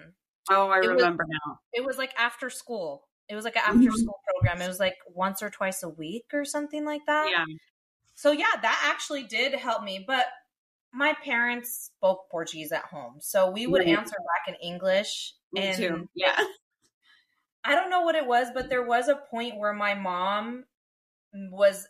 Oh, 0.48 0.68
I 0.68 0.76
remember 0.78 1.24
was, 1.24 1.38
now. 1.46 1.58
It 1.72 1.84
was 1.84 1.98
like 1.98 2.12
after 2.18 2.50
school. 2.50 3.08
It 3.28 3.34
was 3.34 3.44
like 3.44 3.56
an 3.56 3.62
after 3.66 3.78
mm-hmm. 3.78 3.96
school 3.96 4.20
program. 4.28 4.62
It 4.62 4.68
was 4.68 4.78
like 4.78 4.96
once 5.08 5.42
or 5.42 5.50
twice 5.50 5.82
a 5.82 5.88
week 5.88 6.26
or 6.32 6.44
something 6.44 6.84
like 6.84 7.02
that. 7.06 7.28
Yeah. 7.30 7.44
So 8.14 8.32
yeah, 8.32 8.44
that 8.62 8.82
actually 8.84 9.24
did 9.24 9.54
help 9.54 9.82
me, 9.82 10.04
but 10.06 10.26
my 10.92 11.14
parents 11.24 11.90
spoke 11.92 12.30
Portuguese 12.30 12.72
at 12.72 12.84
home, 12.84 13.16
so 13.20 13.50
we 13.50 13.66
would 13.66 13.82
mm-hmm. 13.82 13.98
answer 13.98 14.16
back 14.16 14.54
in 14.54 14.54
English. 14.66 15.34
Me 15.52 15.62
and 15.62 15.76
too. 15.76 16.08
Yeah. 16.14 16.38
I 17.64 17.74
don't 17.74 17.90
know 17.90 18.02
what 18.02 18.14
it 18.14 18.26
was, 18.26 18.48
but 18.54 18.68
there 18.68 18.86
was 18.86 19.08
a 19.08 19.20
point 19.30 19.58
where 19.58 19.72
my 19.72 19.94
mom 19.94 20.64
was 21.50 21.88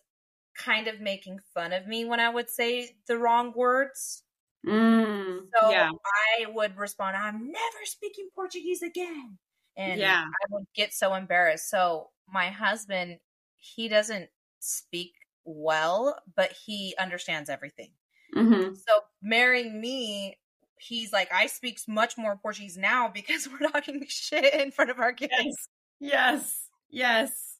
kind 0.56 0.88
of 0.88 1.00
making 1.00 1.38
fun 1.52 1.72
of 1.72 1.86
me 1.86 2.04
when 2.04 2.18
I 2.18 2.30
would 2.30 2.48
say 2.48 2.96
the 3.06 3.18
wrong 3.18 3.52
words. 3.54 4.22
Mm, 4.66 5.40
so 5.54 5.70
yeah. 5.70 5.90
I 5.90 6.46
would 6.48 6.76
respond, 6.76 7.16
I'm 7.16 7.52
never 7.52 7.84
speaking 7.84 8.28
Portuguese 8.34 8.82
again. 8.82 9.38
And 9.76 10.00
yeah. 10.00 10.24
I 10.24 10.46
would 10.50 10.64
get 10.74 10.94
so 10.94 11.14
embarrassed. 11.14 11.68
So 11.70 12.08
my 12.26 12.48
husband, 12.48 13.18
he 13.58 13.88
doesn't 13.88 14.30
speak 14.60 15.12
well, 15.44 16.18
but 16.34 16.52
he 16.64 16.94
understands 16.98 17.50
everything. 17.50 17.90
Mm-hmm. 18.34 18.74
So 18.74 19.00
marrying 19.22 19.80
me, 19.80 20.38
he's 20.78 21.12
like, 21.12 21.32
I 21.32 21.46
speak 21.46 21.78
much 21.88 22.16
more 22.16 22.36
Portuguese 22.36 22.76
now 22.76 23.10
because 23.12 23.48
we're 23.60 23.68
talking 23.68 24.04
shit 24.08 24.54
in 24.54 24.70
front 24.70 24.90
of 24.90 24.98
our 24.98 25.12
kids. 25.12 25.32
Yes, 25.32 25.68
yes, 26.00 26.68
yes. 26.90 27.58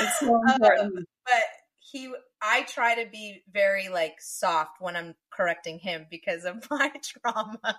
It's 0.00 0.20
so 0.20 0.34
uh, 0.48 0.54
important. 0.54 1.06
But 1.24 1.42
he, 1.78 2.12
I 2.40 2.62
try 2.62 3.02
to 3.02 3.10
be 3.10 3.42
very 3.52 3.88
like 3.88 4.16
soft 4.20 4.80
when 4.80 4.96
I'm 4.96 5.14
correcting 5.30 5.78
him 5.78 6.06
because 6.10 6.44
of 6.44 6.66
my 6.70 6.92
trauma. 7.02 7.78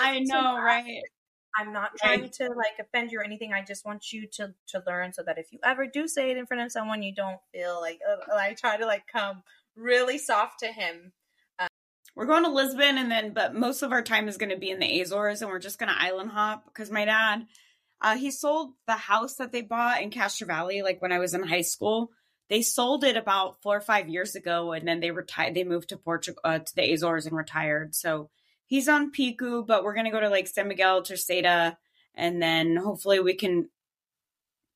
I 0.00 0.20
know, 0.20 0.56
so 0.56 0.62
right? 0.62 1.02
I'm 1.58 1.72
not 1.72 1.92
trying 1.96 2.22
right. 2.22 2.32
to 2.34 2.48
like 2.48 2.78
offend 2.78 3.12
you 3.12 3.20
or 3.20 3.24
anything. 3.24 3.52
I 3.54 3.62
just 3.62 3.84
want 3.86 4.12
you 4.12 4.26
to 4.32 4.54
to 4.68 4.82
learn 4.86 5.12
so 5.12 5.22
that 5.22 5.38
if 5.38 5.52
you 5.52 5.58
ever 5.64 5.86
do 5.86 6.06
say 6.06 6.30
it 6.30 6.36
in 6.36 6.46
front 6.46 6.62
of 6.62 6.72
someone, 6.72 7.02
you 7.02 7.14
don't 7.14 7.38
feel 7.52 7.80
like 7.80 8.00
uh, 8.06 8.34
I 8.34 8.54
try 8.54 8.76
to 8.76 8.84
like 8.84 9.06
come 9.10 9.42
really 9.74 10.18
soft 10.18 10.60
to 10.60 10.66
him 10.66 11.12
we're 12.16 12.26
going 12.26 12.44
to 12.44 12.50
Lisbon 12.50 12.96
and 12.96 13.10
then, 13.10 13.34
but 13.34 13.54
most 13.54 13.82
of 13.82 13.92
our 13.92 14.02
time 14.02 14.26
is 14.26 14.38
going 14.38 14.50
to 14.50 14.56
be 14.56 14.70
in 14.70 14.80
the 14.80 15.00
Azores 15.00 15.42
and 15.42 15.50
we're 15.50 15.58
just 15.58 15.78
going 15.78 15.92
to 15.92 16.02
island 16.02 16.30
hop 16.30 16.64
because 16.64 16.90
my 16.90 17.04
dad, 17.04 17.46
uh, 18.00 18.16
he 18.16 18.30
sold 18.30 18.72
the 18.86 18.94
house 18.94 19.36
that 19.36 19.52
they 19.52 19.60
bought 19.60 20.00
in 20.00 20.10
Castro 20.10 20.46
Valley, 20.46 20.82
like 20.82 21.00
when 21.02 21.12
I 21.12 21.18
was 21.18 21.34
in 21.34 21.42
high 21.42 21.60
school. 21.60 22.10
They 22.48 22.62
sold 22.62 23.04
it 23.04 23.16
about 23.16 23.60
four 23.60 23.76
or 23.76 23.80
five 23.82 24.08
years 24.08 24.34
ago 24.34 24.72
and 24.72 24.88
then 24.88 25.00
they 25.00 25.10
retired, 25.10 25.54
they 25.54 25.64
moved 25.64 25.90
to 25.90 25.98
Portugal, 25.98 26.40
uh, 26.42 26.60
to 26.60 26.74
the 26.74 26.90
Azores 26.90 27.26
and 27.26 27.36
retired. 27.36 27.94
So 27.94 28.30
he's 28.66 28.88
on 28.88 29.10
Pico, 29.10 29.62
but 29.62 29.84
we're 29.84 29.94
going 29.94 30.06
to 30.06 30.12
go 30.12 30.20
to 30.20 30.30
like 30.30 30.46
San 30.46 30.68
Miguel, 30.68 31.02
Terceira, 31.02 31.76
and 32.14 32.40
then 32.40 32.76
hopefully 32.76 33.20
we 33.20 33.34
can 33.34 33.68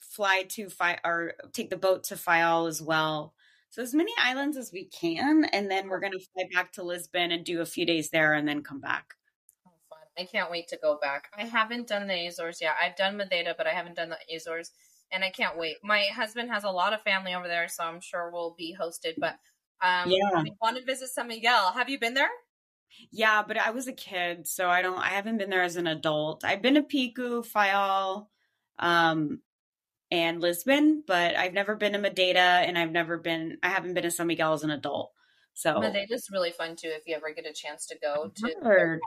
fly 0.00 0.44
to 0.50 0.68
Fi 0.68 0.98
or 1.04 1.34
take 1.52 1.70
the 1.70 1.76
boat 1.76 2.04
to 2.04 2.16
Faial 2.16 2.68
as 2.68 2.82
well. 2.82 3.32
So 3.70 3.82
as 3.82 3.94
many 3.94 4.12
islands 4.18 4.56
as 4.56 4.72
we 4.72 4.86
can, 4.86 5.44
and 5.44 5.70
then 5.70 5.88
we're 5.88 6.00
going 6.00 6.12
to 6.12 6.18
fly 6.18 6.44
back 6.52 6.72
to 6.72 6.82
Lisbon 6.82 7.30
and 7.30 7.44
do 7.44 7.60
a 7.60 7.66
few 7.66 7.86
days 7.86 8.10
there, 8.10 8.34
and 8.34 8.46
then 8.46 8.64
come 8.64 8.80
back. 8.80 9.14
Oh, 9.64 9.70
fun! 9.88 9.98
I 10.18 10.24
can't 10.24 10.50
wait 10.50 10.66
to 10.68 10.78
go 10.82 10.98
back. 11.00 11.28
I 11.36 11.44
haven't 11.44 11.86
done 11.86 12.08
the 12.08 12.26
Azores 12.26 12.60
yet. 12.60 12.74
I've 12.82 12.96
done 12.96 13.16
Madeira, 13.16 13.54
but 13.56 13.68
I 13.68 13.70
haven't 13.70 13.94
done 13.94 14.10
the 14.10 14.34
Azores, 14.34 14.72
and 15.12 15.22
I 15.22 15.30
can't 15.30 15.56
wait. 15.56 15.76
My 15.84 16.02
husband 16.14 16.50
has 16.50 16.64
a 16.64 16.70
lot 16.70 16.92
of 16.92 17.02
family 17.02 17.32
over 17.32 17.46
there, 17.46 17.68
so 17.68 17.84
I'm 17.84 18.00
sure 18.00 18.30
we'll 18.32 18.56
be 18.58 18.76
hosted. 18.78 19.14
But 19.18 19.36
um, 19.80 20.10
yeah, 20.10 20.42
we 20.42 20.52
want 20.60 20.76
to 20.76 20.84
visit 20.84 21.10
San 21.10 21.28
Miguel. 21.28 21.70
Have 21.72 21.88
you 21.88 21.98
been 22.00 22.14
there? 22.14 22.30
Yeah, 23.12 23.44
but 23.46 23.56
I 23.56 23.70
was 23.70 23.86
a 23.86 23.92
kid, 23.92 24.48
so 24.48 24.68
I 24.68 24.82
don't. 24.82 24.98
I 24.98 25.10
haven't 25.10 25.38
been 25.38 25.50
there 25.50 25.62
as 25.62 25.76
an 25.76 25.86
adult. 25.86 26.44
I've 26.44 26.60
been 26.60 26.74
to 26.74 26.82
Pico, 26.82 27.42
Faial, 27.42 28.26
um, 28.80 29.40
and 30.10 30.40
Lisbon, 30.40 31.04
but 31.06 31.36
I've 31.36 31.52
never 31.52 31.76
been 31.76 31.92
to 31.92 31.98
Madeira 31.98 32.40
and 32.40 32.76
I've 32.76 32.90
never 32.90 33.18
been 33.18 33.58
I 33.62 33.68
haven't 33.68 33.94
been 33.94 34.02
to 34.02 34.10
San 34.10 34.26
Miguel 34.26 34.52
as 34.52 34.62
an 34.62 34.70
adult. 34.70 35.12
So 35.54 35.80
Madeira's 35.80 36.28
really 36.32 36.50
fun 36.50 36.76
too 36.76 36.90
if 36.92 37.02
you 37.06 37.14
ever 37.14 37.32
get 37.34 37.46
a 37.46 37.52
chance 37.52 37.86
to 37.86 37.98
go 38.00 38.32
to 38.34 38.54
heard. 38.62 39.00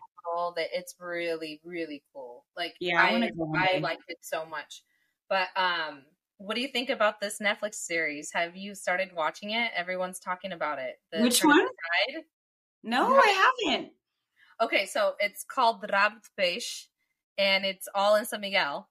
that 0.56 0.68
it's 0.74 0.96
really, 1.00 1.62
really 1.64 2.04
cool. 2.14 2.46
Like 2.56 2.76
yeah, 2.80 3.02
I, 3.02 3.32
I, 3.56 3.76
I 3.76 3.80
like 3.80 4.00
it 4.08 4.20
so 4.22 4.46
much. 4.46 4.84
But 5.30 5.48
um 5.56 6.04
what 6.38 6.56
do 6.56 6.62
you 6.62 6.68
think 6.68 6.90
about 6.90 7.22
this 7.22 7.40
Netflix 7.40 7.76
series? 7.76 8.32
Have 8.34 8.56
you 8.56 8.76
started 8.76 9.10
watching 9.16 9.52
it? 9.52 9.72
Everyone's 9.76 10.20
talking 10.20 10.52
about 10.52 10.80
it. 10.80 10.96
The 11.12 11.22
Which 11.22 11.44
one? 11.44 11.66
No, 12.84 13.16
I 13.16 13.52
haven't. 13.70 13.92
Okay, 14.62 14.86
so 14.86 15.14
it's 15.20 15.44
called 15.44 15.82
Rabo 15.82 16.16
de 16.38 16.62
and 17.38 17.66
it's 17.66 17.88
all 17.96 18.16
in 18.16 18.26
San 18.26 18.42
Miguel. 18.42 18.90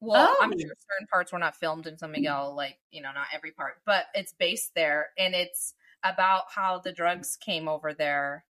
Well, 0.00 0.28
oh. 0.28 0.42
I'm 0.42 0.50
sure 0.50 0.58
certain 0.58 1.06
parts 1.10 1.32
were 1.32 1.38
not 1.38 1.56
filmed 1.56 1.86
in 1.86 1.98
San 1.98 2.12
Miguel, 2.12 2.54
like 2.54 2.78
you 2.90 3.02
know, 3.02 3.12
not 3.12 3.26
every 3.32 3.52
part, 3.52 3.74
but 3.84 4.06
it's 4.14 4.34
based 4.38 4.72
there, 4.74 5.08
and 5.18 5.34
it's 5.34 5.74
about 6.04 6.44
how 6.54 6.78
the 6.78 6.92
drugs 6.92 7.36
came 7.36 7.68
over 7.68 7.94
there 7.94 8.44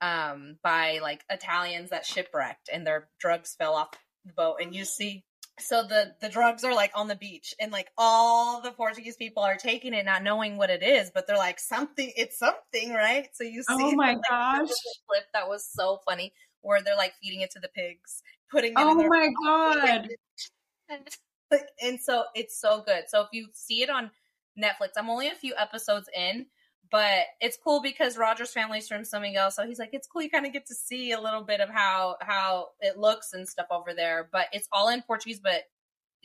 um, 0.00 0.56
by 0.62 1.00
like 1.02 1.24
Italians 1.28 1.90
that 1.90 2.06
shipwrecked, 2.06 2.70
and 2.72 2.86
their 2.86 3.08
drugs 3.18 3.56
fell 3.58 3.74
off 3.74 3.90
the 4.24 4.32
boat, 4.32 4.56
and 4.60 4.74
you 4.74 4.84
see 4.84 5.24
so 5.58 5.82
the 5.82 6.14
the 6.20 6.28
drugs 6.28 6.64
are 6.64 6.74
like 6.74 6.92
on 6.94 7.08
the 7.08 7.16
beach 7.16 7.54
and 7.60 7.70
like 7.72 7.90
all 7.98 8.62
the 8.62 8.70
portuguese 8.70 9.16
people 9.16 9.42
are 9.42 9.56
taking 9.56 9.92
it 9.92 10.04
not 10.04 10.22
knowing 10.22 10.56
what 10.56 10.70
it 10.70 10.82
is 10.82 11.10
but 11.14 11.26
they're 11.26 11.36
like 11.36 11.60
something 11.60 12.10
it's 12.16 12.38
something 12.38 12.92
right? 12.92 13.28
So 13.34 13.44
you 13.44 13.62
see 13.62 13.66
oh 13.70 13.92
my 13.94 14.16
gosh. 14.28 14.68
clip 15.08 15.24
that 15.34 15.48
was 15.48 15.68
so 15.70 15.98
funny 16.06 16.32
where 16.62 16.80
they're 16.80 16.96
like 16.96 17.12
feeding 17.22 17.42
it 17.42 17.50
to 17.50 17.60
the 17.60 17.68
pigs 17.68 18.22
putting 18.52 18.72
it 18.72 18.78
oh 18.78 18.94
my 18.94 19.28
god 19.44 20.08
and, 21.80 22.00
so 22.00 22.24
it's 22.34 22.60
so 22.60 22.82
good 22.82 23.04
so 23.08 23.22
if 23.22 23.28
you 23.32 23.48
see 23.52 23.82
it 23.82 23.90
on 23.90 24.10
netflix 24.62 24.90
i'm 24.96 25.10
only 25.10 25.28
a 25.28 25.34
few 25.34 25.54
episodes 25.58 26.08
in 26.16 26.46
but 26.92 27.24
it's 27.40 27.56
cool 27.56 27.80
because 27.80 28.18
Roger's 28.18 28.52
family's 28.52 28.86
from 28.86 29.04
San 29.06 29.22
Miguel, 29.22 29.50
so 29.50 29.66
he's 29.66 29.78
like, 29.78 29.94
it's 29.94 30.06
cool. 30.06 30.20
You 30.20 30.28
kind 30.28 30.44
of 30.44 30.52
get 30.52 30.66
to 30.66 30.74
see 30.74 31.12
a 31.12 31.20
little 31.20 31.42
bit 31.42 31.60
of 31.60 31.70
how 31.70 32.16
how 32.20 32.68
it 32.80 32.98
looks 32.98 33.32
and 33.32 33.48
stuff 33.48 33.66
over 33.70 33.94
there. 33.94 34.28
But 34.30 34.48
it's 34.52 34.68
all 34.70 34.90
in 34.90 35.00
Portuguese, 35.00 35.40
but 35.40 35.62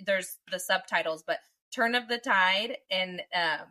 there's 0.06 0.36
the 0.52 0.60
subtitles. 0.60 1.24
But 1.26 1.38
Turn 1.74 1.96
of 1.96 2.10
the 2.10 2.18
Tide, 2.18 2.78
and 2.92 3.22
um, 3.34 3.68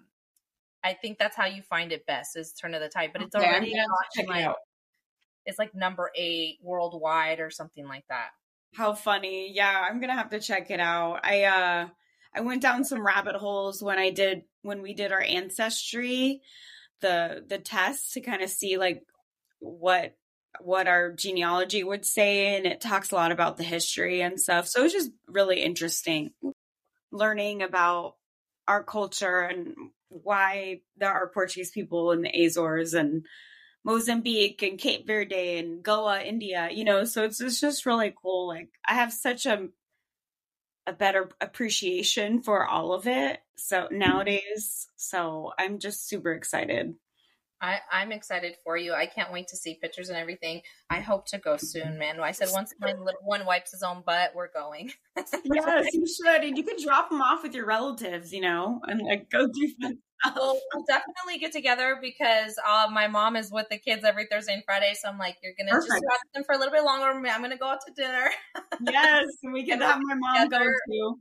I 0.82 0.94
think 0.94 1.18
that's 1.18 1.36
how 1.36 1.44
you 1.44 1.60
find 1.60 1.92
it 1.92 2.06
best 2.06 2.34
is 2.34 2.54
Turn 2.54 2.72
of 2.72 2.80
the 2.80 2.88
Tide. 2.88 3.10
But 3.12 3.22
it's 3.22 3.36
okay, 3.36 3.46
already 3.46 3.74
like, 4.26 4.56
it's 5.44 5.58
like 5.58 5.74
number 5.74 6.10
eight 6.16 6.56
worldwide 6.62 7.40
or 7.40 7.50
something 7.50 7.86
like 7.86 8.04
that. 8.08 8.30
How 8.76 8.92
funny! 8.92 9.52
Yeah, 9.54 9.86
I'm 9.88 10.00
gonna 10.00 10.16
have 10.16 10.30
to 10.30 10.40
check 10.40 10.70
it 10.70 10.80
out. 10.80 11.20
I 11.24 11.44
uh 11.44 11.88
I 12.34 12.40
went 12.40 12.60
down 12.60 12.84
some 12.84 13.04
rabbit 13.04 13.36
holes 13.36 13.82
when 13.82 13.98
I 13.98 14.10
did 14.10 14.42
when 14.62 14.82
we 14.82 14.92
did 14.92 15.12
our 15.12 15.22
ancestry 15.22 16.42
the 17.00 17.44
the 17.48 17.58
test 17.58 18.12
to 18.14 18.20
kind 18.20 18.42
of 18.42 18.50
see 18.50 18.76
like 18.76 19.02
what 19.60 20.14
what 20.60 20.88
our 20.88 21.12
genealogy 21.12 21.84
would 21.84 22.04
say 22.04 22.56
and 22.56 22.66
it 22.66 22.80
talks 22.80 23.12
a 23.12 23.14
lot 23.14 23.32
about 23.32 23.56
the 23.56 23.64
history 23.64 24.22
and 24.22 24.40
stuff 24.40 24.66
so 24.66 24.80
it 24.80 24.84
was 24.84 24.92
just 24.92 25.10
really 25.28 25.62
interesting 25.62 26.30
learning 27.12 27.62
about 27.62 28.14
our 28.66 28.82
culture 28.82 29.40
and 29.40 29.74
why 30.08 30.80
there 30.96 31.12
are 31.12 31.28
portuguese 31.28 31.70
people 31.70 32.12
in 32.12 32.22
the 32.22 32.44
azores 32.44 32.94
and 32.94 33.26
mozambique 33.86 34.62
and 34.62 34.80
cape 34.80 35.06
verde 35.06 35.58
and 35.58 35.82
goa 35.84 36.20
india 36.20 36.68
you 36.72 36.84
know 36.84 37.04
so 37.04 37.22
it's, 37.22 37.40
it's 37.40 37.60
just 37.60 37.86
really 37.86 38.12
cool 38.20 38.48
like 38.48 38.68
i 38.84 38.94
have 38.94 39.12
such 39.12 39.46
a 39.46 39.68
a 40.88 40.92
better 40.92 41.30
appreciation 41.40 42.42
for 42.42 42.66
all 42.66 42.92
of 42.92 43.06
it 43.06 43.38
so 43.56 43.86
nowadays 43.92 44.88
so 44.96 45.52
i'm 45.56 45.78
just 45.78 46.08
super 46.08 46.32
excited 46.32 46.94
I, 47.58 47.78
I'm 47.90 48.12
excited 48.12 48.54
for 48.64 48.76
you. 48.76 48.92
I 48.92 49.06
can't 49.06 49.32
wait 49.32 49.48
to 49.48 49.56
see 49.56 49.78
pictures 49.80 50.10
and 50.10 50.18
everything. 50.18 50.60
I 50.90 51.00
hope 51.00 51.26
to 51.28 51.38
go 51.38 51.56
soon, 51.56 51.98
man. 51.98 52.20
I 52.20 52.32
said 52.32 52.48
once 52.52 52.74
my 52.78 52.92
little 52.92 53.20
one 53.24 53.46
wipes 53.46 53.70
his 53.70 53.82
own 53.82 54.02
butt, 54.04 54.32
we're 54.34 54.52
going. 54.52 54.92
yes, 55.16 55.86
you 55.94 56.06
should. 56.06 56.44
And 56.44 56.58
you 56.58 56.64
could 56.64 56.76
drop 56.76 57.08
them 57.08 57.22
off 57.22 57.42
with 57.42 57.54
your 57.54 57.64
relatives, 57.64 58.30
you 58.30 58.42
know, 58.42 58.82
and 58.86 59.00
like 59.00 59.30
go 59.30 59.46
do 59.46 59.72
fun 59.80 59.98
We'll, 60.34 60.58
we'll 60.72 60.84
definitely 60.86 61.38
get 61.38 61.52
together 61.52 61.98
because 62.00 62.58
uh, 62.66 62.88
my 62.90 63.06
mom 63.06 63.36
is 63.36 63.50
with 63.50 63.68
the 63.70 63.78
kids 63.78 64.04
every 64.04 64.26
Thursday 64.30 64.54
and 64.54 64.62
Friday. 64.64 64.94
So 65.00 65.08
I'm 65.08 65.18
like, 65.18 65.36
you're 65.42 65.52
gonna 65.58 65.70
Perfect. 65.70 65.92
just 65.92 66.04
watch 66.04 66.20
them 66.34 66.44
for 66.44 66.54
a 66.54 66.58
little 66.58 66.72
bit 66.72 66.84
longer. 66.84 67.06
I'm 67.06 67.42
gonna 67.42 67.56
go 67.56 67.68
out 67.68 67.80
to 67.86 67.92
dinner. 67.92 68.30
yes, 68.80 69.26
we 69.52 69.66
can 69.66 69.80
have 69.80 70.00
my 70.02 70.14
mom 70.14 70.44
together. 70.44 70.64
go 70.64 70.92
too. 70.92 71.18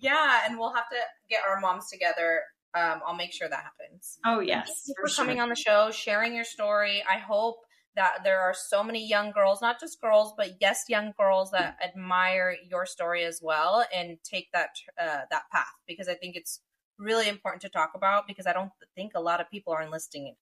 Yeah, 0.00 0.40
and 0.46 0.58
we'll 0.58 0.74
have 0.74 0.88
to 0.88 0.96
get 1.28 1.42
our 1.48 1.60
moms 1.60 1.88
together. 1.90 2.42
Um, 2.74 3.00
I'll 3.06 3.16
make 3.16 3.32
sure 3.32 3.48
that 3.48 3.64
happens. 3.64 4.18
Oh 4.24 4.40
yes, 4.40 4.66
Thank 4.66 4.78
you 4.86 4.94
for, 5.00 5.08
for 5.08 5.14
coming 5.14 5.36
sure. 5.36 5.42
on 5.42 5.48
the 5.48 5.56
show, 5.56 5.90
sharing 5.90 6.34
your 6.34 6.44
story. 6.44 7.02
I 7.08 7.18
hope 7.18 7.56
that 7.96 8.22
there 8.24 8.40
are 8.40 8.54
so 8.54 8.84
many 8.84 9.06
young 9.06 9.32
girls, 9.32 9.60
not 9.60 9.80
just 9.80 10.00
girls, 10.00 10.32
but 10.36 10.50
yes, 10.60 10.84
young 10.88 11.12
girls 11.18 11.50
that 11.50 11.76
admire 11.84 12.56
your 12.70 12.86
story 12.86 13.24
as 13.24 13.40
well 13.42 13.84
and 13.94 14.18
take 14.24 14.48
that 14.52 14.70
uh, 15.00 15.22
that 15.30 15.42
path 15.52 15.66
because 15.86 16.08
I 16.08 16.14
think 16.14 16.36
it's 16.36 16.60
really 17.00 17.28
important 17.28 17.62
to 17.62 17.68
talk 17.68 17.92
about 17.94 18.28
because 18.28 18.46
I 18.46 18.52
don't 18.52 18.70
think 18.94 19.12
a 19.14 19.20
lot 19.20 19.40
of 19.40 19.50
people 19.50 19.72
are 19.72 19.82
enlisting 19.82 20.34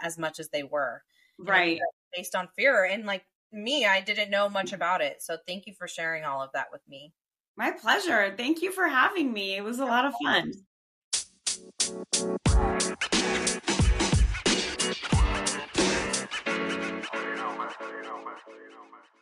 as 0.00 0.18
much 0.18 0.38
as 0.38 0.50
they 0.50 0.62
were. 0.62 1.02
Right. 1.38 1.78
Know, 1.78 1.86
based 2.14 2.34
on 2.34 2.48
fear. 2.54 2.84
And 2.84 3.06
like 3.06 3.24
me, 3.50 3.86
I 3.86 4.00
didn't 4.00 4.30
know 4.30 4.48
much 4.48 4.72
about 4.72 5.00
it. 5.00 5.22
So 5.22 5.36
thank 5.46 5.66
you 5.66 5.72
for 5.72 5.88
sharing 5.88 6.24
all 6.24 6.42
of 6.42 6.50
that 6.52 6.66
with 6.70 6.82
me. 6.88 7.12
My 7.56 7.70
pleasure. 7.70 8.34
Thank 8.36 8.62
you 8.62 8.70
for 8.72 8.86
having 8.86 9.32
me. 9.32 9.56
It 9.56 9.64
was 9.64 9.78
a 9.78 9.84
lot 9.84 10.04
of 10.04 10.14
fun. 10.22 10.52
you 17.12 18.02
know, 18.02 18.18
man. 18.18 18.36
You 18.48 18.70
know, 18.70 18.84
man. 18.90 19.21